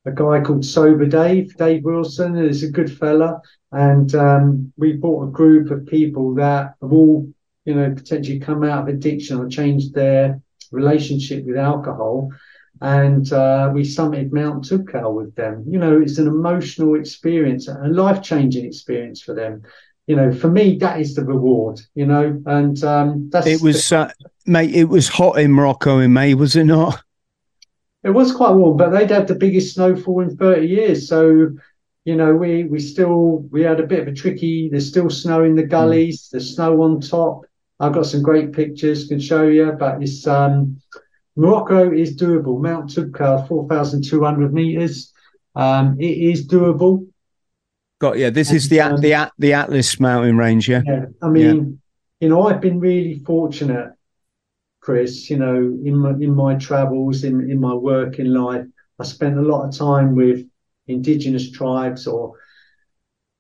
[0.06, 2.42] a guy called Sober Dave, Dave Wilson.
[2.42, 3.40] He's a good fella,
[3.72, 7.28] and um, we brought a group of people that have all,
[7.66, 10.40] you know, potentially come out of addiction or changed their
[10.72, 12.30] relationship with alcohol.
[12.80, 15.64] And uh, we summited Mount Toubkal with them.
[15.68, 19.62] You know, it's an emotional experience, a life changing experience for them
[20.08, 23.92] you know, for me, that is the reward, you know, and um, that's it was,
[23.92, 24.10] uh,
[24.46, 24.74] mate.
[24.74, 27.02] It was hot in Morocco in May, was it not?
[28.02, 31.50] It was quite warm, but they'd had the biggest snowfall in thirty years, so
[32.08, 34.70] you know, we we still we had a bit of a tricky.
[34.70, 35.68] There's still snow in the hmm.
[35.68, 36.22] gullies.
[36.22, 36.30] Mm.
[36.30, 37.42] There's snow on top.
[37.78, 40.80] I've got some great pictures can show you, but it's um,
[41.36, 42.62] Morocco is doable.
[42.62, 45.12] Mount Toubkal, four thousand two hundred meters.
[45.54, 47.06] Um, it is doable.
[48.00, 48.30] Got yeah.
[48.30, 50.68] This and, is the um, the the Atlas mountain range.
[50.68, 50.82] Yeah.
[50.86, 51.06] Yeah.
[51.20, 51.80] I mean,
[52.20, 52.26] yeah.
[52.26, 53.92] you know, I've been really fortunate,
[54.80, 55.28] Chris.
[55.28, 58.66] You know, in my in my travels, in in my work in life,
[58.98, 60.46] I spent a lot of time with
[60.86, 62.34] indigenous tribes, or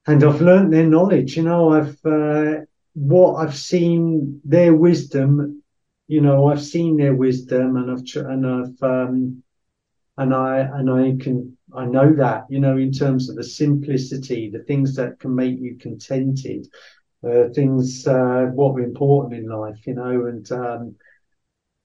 [0.06, 1.36] and I've learned their knowledge.
[1.36, 2.64] You know, I've uh,
[2.94, 5.62] what I've seen their wisdom.
[6.08, 9.42] You know, I've seen their wisdom, and I've and I've um,
[10.16, 14.50] and I and I can I know that you know in terms of the simplicity,
[14.50, 16.66] the things that can make you contented,
[17.24, 20.96] uh, things uh, what are important in life, you know, and um,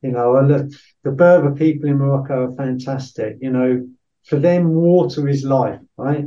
[0.02, 0.70] you know, look,
[1.04, 3.38] the Berber people in Morocco are fantastic.
[3.42, 3.88] You know,
[4.26, 6.26] for them, water is life, right?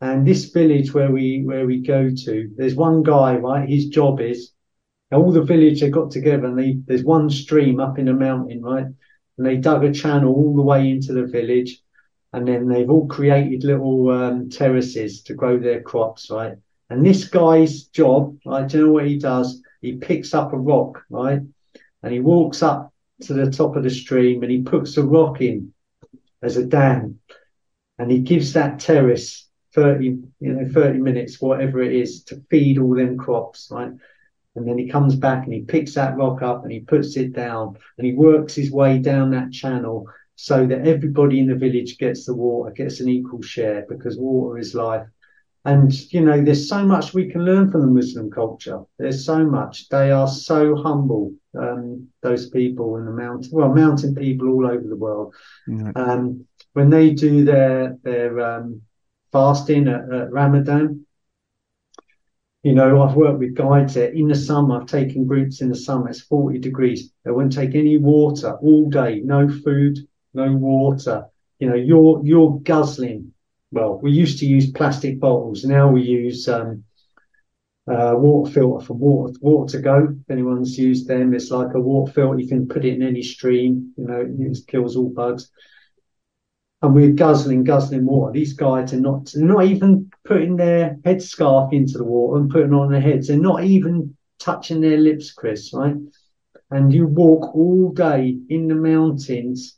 [0.00, 3.68] And this village where we where we go to, there's one guy, right?
[3.68, 4.52] His job is
[5.10, 8.62] all the village have got together, and they, there's one stream up in a mountain,
[8.62, 8.86] right?
[9.38, 11.80] and they dug a channel all the way into the village.
[12.32, 16.54] And then they've all created little um, terraces to grow their crops, right?
[16.90, 18.68] And this guy's job, right?
[18.68, 19.62] Do you know what he does?
[19.80, 21.40] He picks up a rock, right?
[22.02, 22.92] And he walks up
[23.22, 25.72] to the top of the stream and he puts a rock in
[26.42, 27.20] as a dam.
[27.98, 30.04] And he gives that terrace 30,
[30.40, 33.92] you know, 30 minutes, whatever it is, to feed all them crops, right?
[34.54, 37.32] And then he comes back and he picks that rock up and he puts it
[37.32, 40.06] down and he works his way down that channel
[40.40, 44.56] so that everybody in the village gets the water, gets an equal share because water
[44.56, 45.04] is life.
[45.64, 48.82] And, you know, there's so much we can learn from the Muslim culture.
[49.00, 49.88] There's so much.
[49.88, 54.86] They are so humble, um, those people in the mountain, well, mountain people all over
[54.86, 55.34] the world.
[55.96, 58.82] Um, when they do their, their, um,
[59.32, 61.04] fasting at, at Ramadan,
[62.62, 64.80] you know, I've worked with guides there in the summer.
[64.80, 66.08] I've taken groups in the summer.
[66.08, 67.10] It's 40 degrees.
[67.24, 69.20] They won't take any water all day.
[69.24, 71.26] No food, no water.
[71.58, 73.32] You know, you're, you're guzzling.
[73.70, 75.64] Well, we used to use plastic bottles.
[75.64, 76.84] Now we use, um,
[77.90, 80.08] uh, water filter from water, water to go.
[80.20, 82.38] If anyone's used them, it's like a water filter.
[82.38, 83.92] You can put it in any stream.
[83.96, 85.50] You know, it kills all bugs
[86.82, 88.32] and we're guzzling, guzzling water.
[88.32, 92.90] These guys are not not even putting their headscarf into the water and putting on
[92.90, 93.28] their heads.
[93.28, 95.96] They're not even touching their lips, Chris, right?
[96.70, 99.77] And you walk all day in the mountains,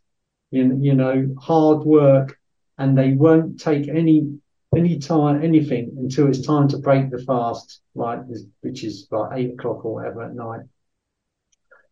[0.50, 2.38] you, you know, hard work,
[2.78, 4.38] and they won't take any
[4.76, 8.20] any time anything until it's time to break the fast, right?
[8.60, 10.60] Which is like eight o'clock or whatever at night.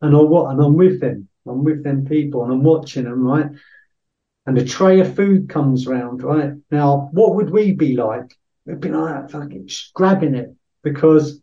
[0.01, 1.29] And I what and I'm with them.
[1.47, 3.51] I'm with them people and I'm watching them, right?
[4.49, 6.53] and a tray of food comes round, right?
[6.71, 8.35] Now, what would we be like?
[8.65, 11.43] We'd be like, fucking just grabbing it because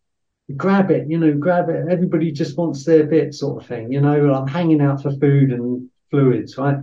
[0.58, 1.86] grab it, you know, grab it.
[1.88, 5.52] Everybody just wants their bit sort of thing, you know, I'm hanging out for food
[5.52, 6.78] and fluids, right?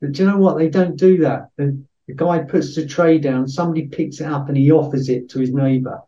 [0.00, 0.58] But do you know what?
[0.58, 1.48] They don't do that.
[1.56, 5.28] The, the guy puts the tray down, somebody picks it up and he offers it
[5.30, 6.00] to his neighbor.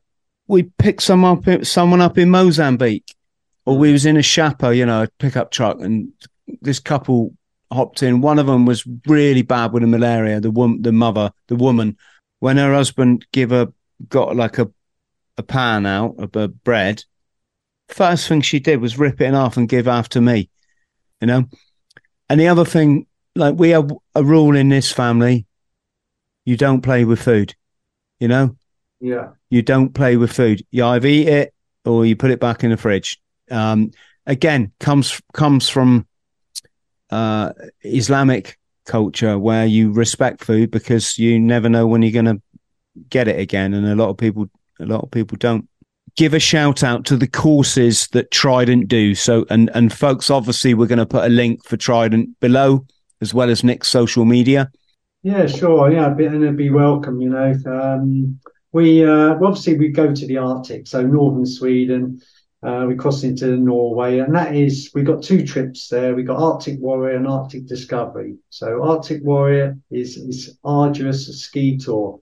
[0.46, 3.14] We picked some up, someone up in Mozambique,
[3.66, 6.12] or we was in a chapa, you know, a pickup truck, and
[6.60, 7.34] this couple
[7.70, 8.20] hopped in.
[8.20, 10.40] One of them was really bad with the malaria.
[10.40, 11.96] The woman, the mother, the woman,
[12.40, 13.68] when her husband give her
[14.08, 14.70] got like a
[15.38, 17.04] a pan out of a bread,
[17.88, 20.48] first thing she did was rip it in half and give half to me.
[21.20, 21.44] you know.
[22.28, 25.46] And the other thing, like we have a rule in this family,
[26.44, 27.54] you don't play with food,
[28.18, 28.56] you know.
[29.00, 29.30] Yeah.
[29.48, 30.64] You don't play with food.
[30.70, 33.20] You either eat it or you put it back in the fridge.
[33.50, 33.92] Um,
[34.26, 36.06] again, comes comes from
[37.10, 37.52] uh,
[37.82, 42.42] Islamic culture where you respect food because you never know when you're going to
[43.08, 45.68] get it again, and a lot of people a lot of people don't.
[46.16, 49.14] Give a shout out to the courses that Trident do.
[49.14, 52.84] So, and and folks, obviously, we're going to put a link for Trident below,
[53.20, 54.70] as well as Nick's social media.
[55.22, 55.92] Yeah, sure.
[55.92, 57.20] Yeah, and it'd be welcome.
[57.20, 58.40] You know, um,
[58.72, 62.20] we uh, obviously we go to the Arctic, so northern Sweden.
[62.62, 66.14] Uh, we cross into Norway, and that is we got two trips there.
[66.14, 68.36] We got Arctic Warrior and Arctic Discovery.
[68.50, 72.20] So Arctic Warrior is is arduous ski tour,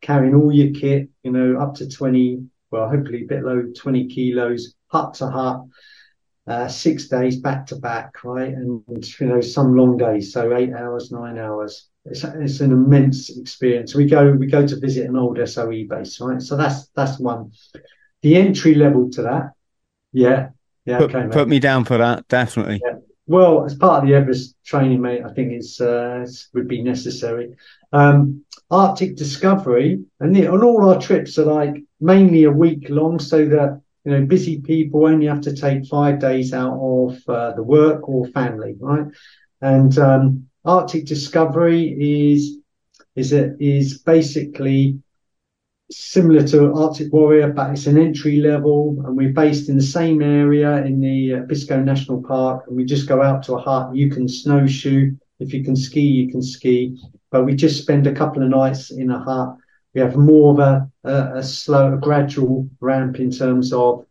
[0.00, 4.06] carrying all your kit, you know, up to twenty, well, hopefully a bit low, twenty
[4.06, 5.62] kilos, hut to hut,
[6.46, 8.82] uh, six days back to back, right, and
[9.20, 11.88] you know some long days, so eight hours, nine hours.
[12.04, 13.94] It's, it's an immense experience.
[13.94, 16.42] We go we go to visit an old SOE base, right?
[16.42, 17.52] So that's that's one.
[18.22, 19.52] The entry level to that
[20.12, 20.50] yeah,
[20.84, 20.98] yeah.
[20.98, 22.80] Put, okay, put me down for that, definitely.
[22.84, 22.98] Yeah.
[23.26, 27.56] Well, as part of the Everest training, mate, I think it's uh, would be necessary.
[27.92, 33.18] Um, Arctic Discovery, and, the, and all our trips are like mainly a week long,
[33.18, 37.52] so that you know busy people only have to take five days out of uh,
[37.52, 39.06] the work or family, right?
[39.60, 42.58] And um, Arctic Discovery is
[43.14, 44.98] is it is basically
[45.90, 50.22] similar to Arctic Warrior, but it's an entry level, and we're based in the same
[50.22, 52.64] area in the uh, National Park.
[52.66, 53.94] And we just go out to a hut.
[53.94, 55.14] You can snowshoe.
[55.38, 56.96] If you can ski, you can ski.
[57.30, 59.56] But we just spend a couple of nights in a hut.
[59.94, 64.06] We have more of a, a, a slow, a gradual ramp in terms of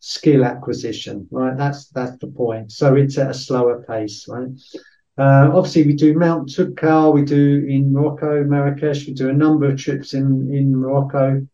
[0.00, 1.56] skill acquisition, right?
[1.56, 2.72] That's that's the point.
[2.72, 4.48] So it's at a slower pace, right?
[5.18, 9.70] Uh, obviously, we do Mount Toubkal, we do in Morocco, Marrakesh, we do a number
[9.70, 11.46] of trips in, in Morocco.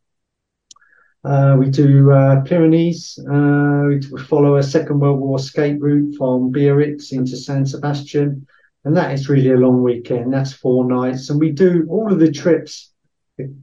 [1.24, 3.18] Uh, we do uh, Pyrenees.
[3.18, 8.46] Uh, we follow a Second World War escape route from Biarritz into San Sebastian.
[8.84, 10.32] And that is really a long weekend.
[10.32, 11.28] That's four nights.
[11.28, 12.92] And we do all of the trips.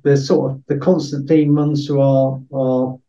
[0.04, 3.00] The, sort of the constant theme runs through our, our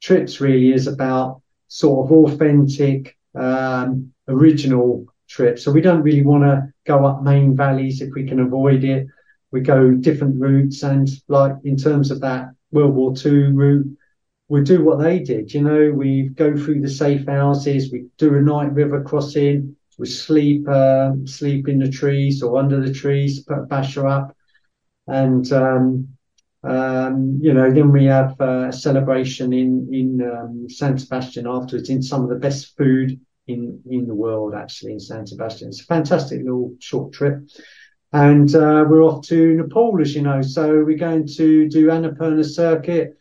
[0.00, 5.62] trips really is about sort of authentic, um, original trips.
[5.62, 9.06] So we don't really want to go up main valleys if we can avoid it.
[9.50, 13.96] We go different routes, and like in terms of that World War II route,
[14.48, 15.52] we do what they did.
[15.52, 20.06] You know, we go through the safe houses, we do a night river crossing, we
[20.06, 24.36] sleep uh, sleep in the trees or under the trees, put a basher up,
[25.06, 26.08] and um,
[26.64, 31.90] um, you know, then we have uh, a celebration in in um, San Sebastian afterwards
[31.90, 35.68] in some of the best food in in the world actually in San Sebastian.
[35.68, 37.42] It's a fantastic little short trip.
[38.12, 40.42] And uh, we're off to Nepal, as you know.
[40.42, 43.16] So we're going to do Annapurna circuit.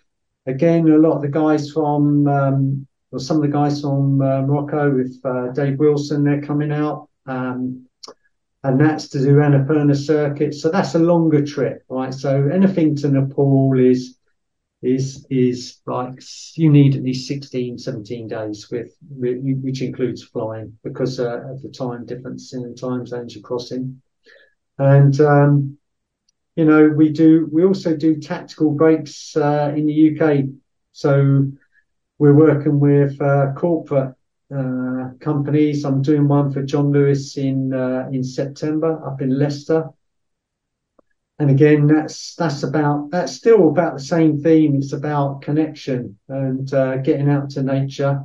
[0.45, 4.41] Again, a lot of the guys from, um, well, some of the guys from uh,
[4.41, 7.07] Morocco with uh, Dave Wilson, they're coming out.
[7.25, 7.87] Um,
[8.63, 10.53] and that's to do Annapurna circuit.
[10.53, 12.13] So that's a longer trip, right?
[12.13, 14.17] So anything to Nepal is
[14.81, 16.19] is is like
[16.55, 21.69] you need at least 16 17 days with which includes flying because uh, of the
[21.69, 24.01] time difference in the time zones you're crossing
[24.79, 25.77] and um,
[26.55, 30.45] you know we do we also do tactical breaks uh, in the uk
[30.91, 31.45] so
[32.17, 34.15] we're working with uh, corporate
[35.19, 35.85] companies.
[35.85, 39.89] I'm doing one for john lewis in uh, in september up in leicester.
[41.39, 44.75] And again that's that's about that's still about the same theme.
[44.75, 48.23] It's about connection and uh, getting out to nature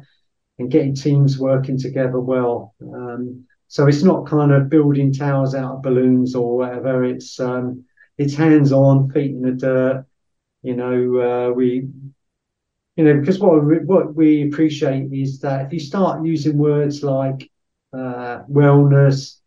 [0.58, 2.74] and getting teams working together well.
[2.82, 7.04] Um, so it's not kind of building towers out of balloons or whatever.
[7.04, 7.84] It's um,
[8.18, 10.06] it's hands on feet in the dirt.
[10.62, 11.88] You know uh, we
[12.96, 17.02] you know because what we, what we appreciate is that if you start using words
[17.02, 17.50] like
[17.92, 19.38] uh, wellness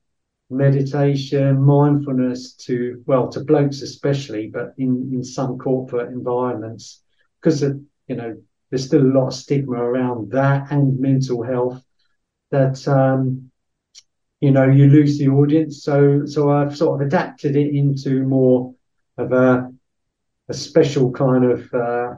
[0.49, 7.03] meditation, mindfulness to well to blokes especially, but in in some corporate environments
[7.41, 8.35] because you know
[8.69, 11.83] there's still a lot of stigma around that and mental health
[12.51, 13.51] that um,
[14.41, 15.83] you know you lose the audience.
[15.83, 18.73] So so I've sort of adapted it into more
[19.17, 19.71] of a
[20.49, 22.15] a special kind of uh,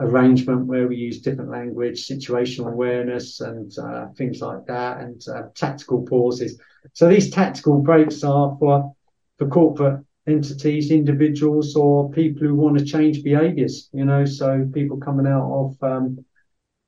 [0.00, 5.42] arrangement where we use different language, situational awareness, and uh, things like that, and uh,
[5.54, 6.60] tactical pauses.
[6.92, 8.94] So these tactical breaks are for
[9.38, 13.88] for corporate entities, individuals, or people who want to change behaviours.
[13.92, 16.24] You know, so people coming out of um,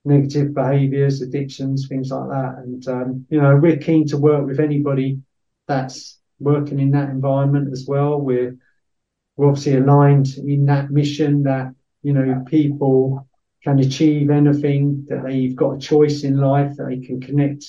[0.05, 2.55] negative behaviours, addictions, things like that.
[2.59, 5.21] And um, you know, we're keen to work with anybody
[5.69, 8.21] that's working in that environment as well.
[8.21, 8.57] We're
[9.37, 11.75] we're obviously aligned in that mission that
[12.07, 13.27] you know people
[13.65, 17.65] can achieve anything that they've got a choice in life that they can connect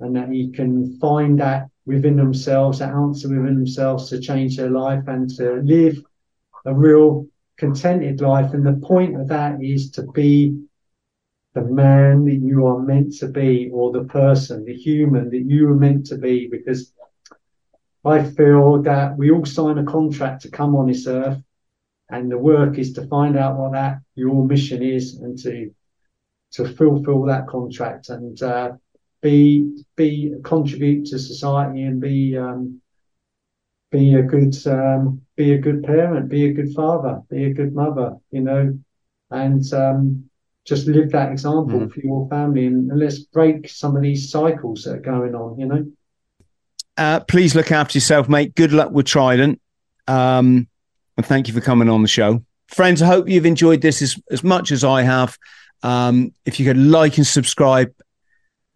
[0.00, 4.70] and that you can find that within themselves, that answer within themselves to change their
[4.70, 5.96] life and to live
[6.64, 7.26] a real
[7.56, 8.52] contented life.
[8.52, 10.60] And the point of that is to be
[11.54, 15.68] the man that you are meant to be, or the person, the human that you
[15.68, 16.92] are meant to be, because
[18.04, 21.40] I feel that we all sign a contract to come on this earth,
[22.12, 25.74] and the work is to find out what that your mission is and to
[26.52, 28.72] to fulfill that contract and uh,
[29.22, 32.80] be be contribute to society and be um,
[33.90, 37.74] be a good um, be a good parent, be a good father, be a good
[37.74, 38.78] mother, you know,
[39.30, 40.28] and um,
[40.66, 41.92] just live that example mm.
[41.92, 45.58] for your family and, and, let's break some of these cycles that are going on,
[45.58, 45.86] you know.
[46.96, 48.54] Uh, please look after yourself, mate.
[48.54, 49.60] Good luck with Trident.
[50.06, 50.68] Um,
[51.16, 52.44] and thank you for coming on the show.
[52.68, 55.36] Friends, I hope you've enjoyed this as, as much as I have.
[55.82, 57.92] Um, if you could like and subscribe,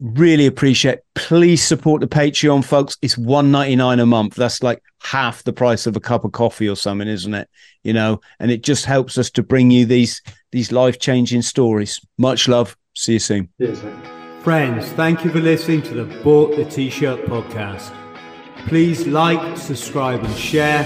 [0.00, 0.98] really appreciate.
[1.14, 2.98] Please support the Patreon, folks.
[3.00, 4.34] It's one ninety nine a month.
[4.34, 7.48] That's like half the price of a cup of coffee or something, isn't it?
[7.84, 10.20] You know, and it just helps us to bring you these
[10.52, 12.00] these life changing stories.
[12.18, 12.76] Much love.
[12.94, 13.48] See you soon.
[13.58, 13.80] Yes,
[14.40, 17.92] Friends, thank you for listening to the Bought the T-shirt podcast.
[18.68, 20.84] Please like, subscribe, and share.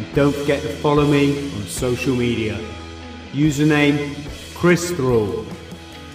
[0.00, 2.58] And don't forget to follow me on social media.
[3.32, 4.14] Username
[4.54, 5.44] Chris Thrall.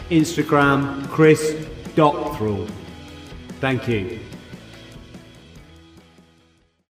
[0.10, 2.68] Instagram Chris Dot Thrall.
[3.60, 4.20] Thank you.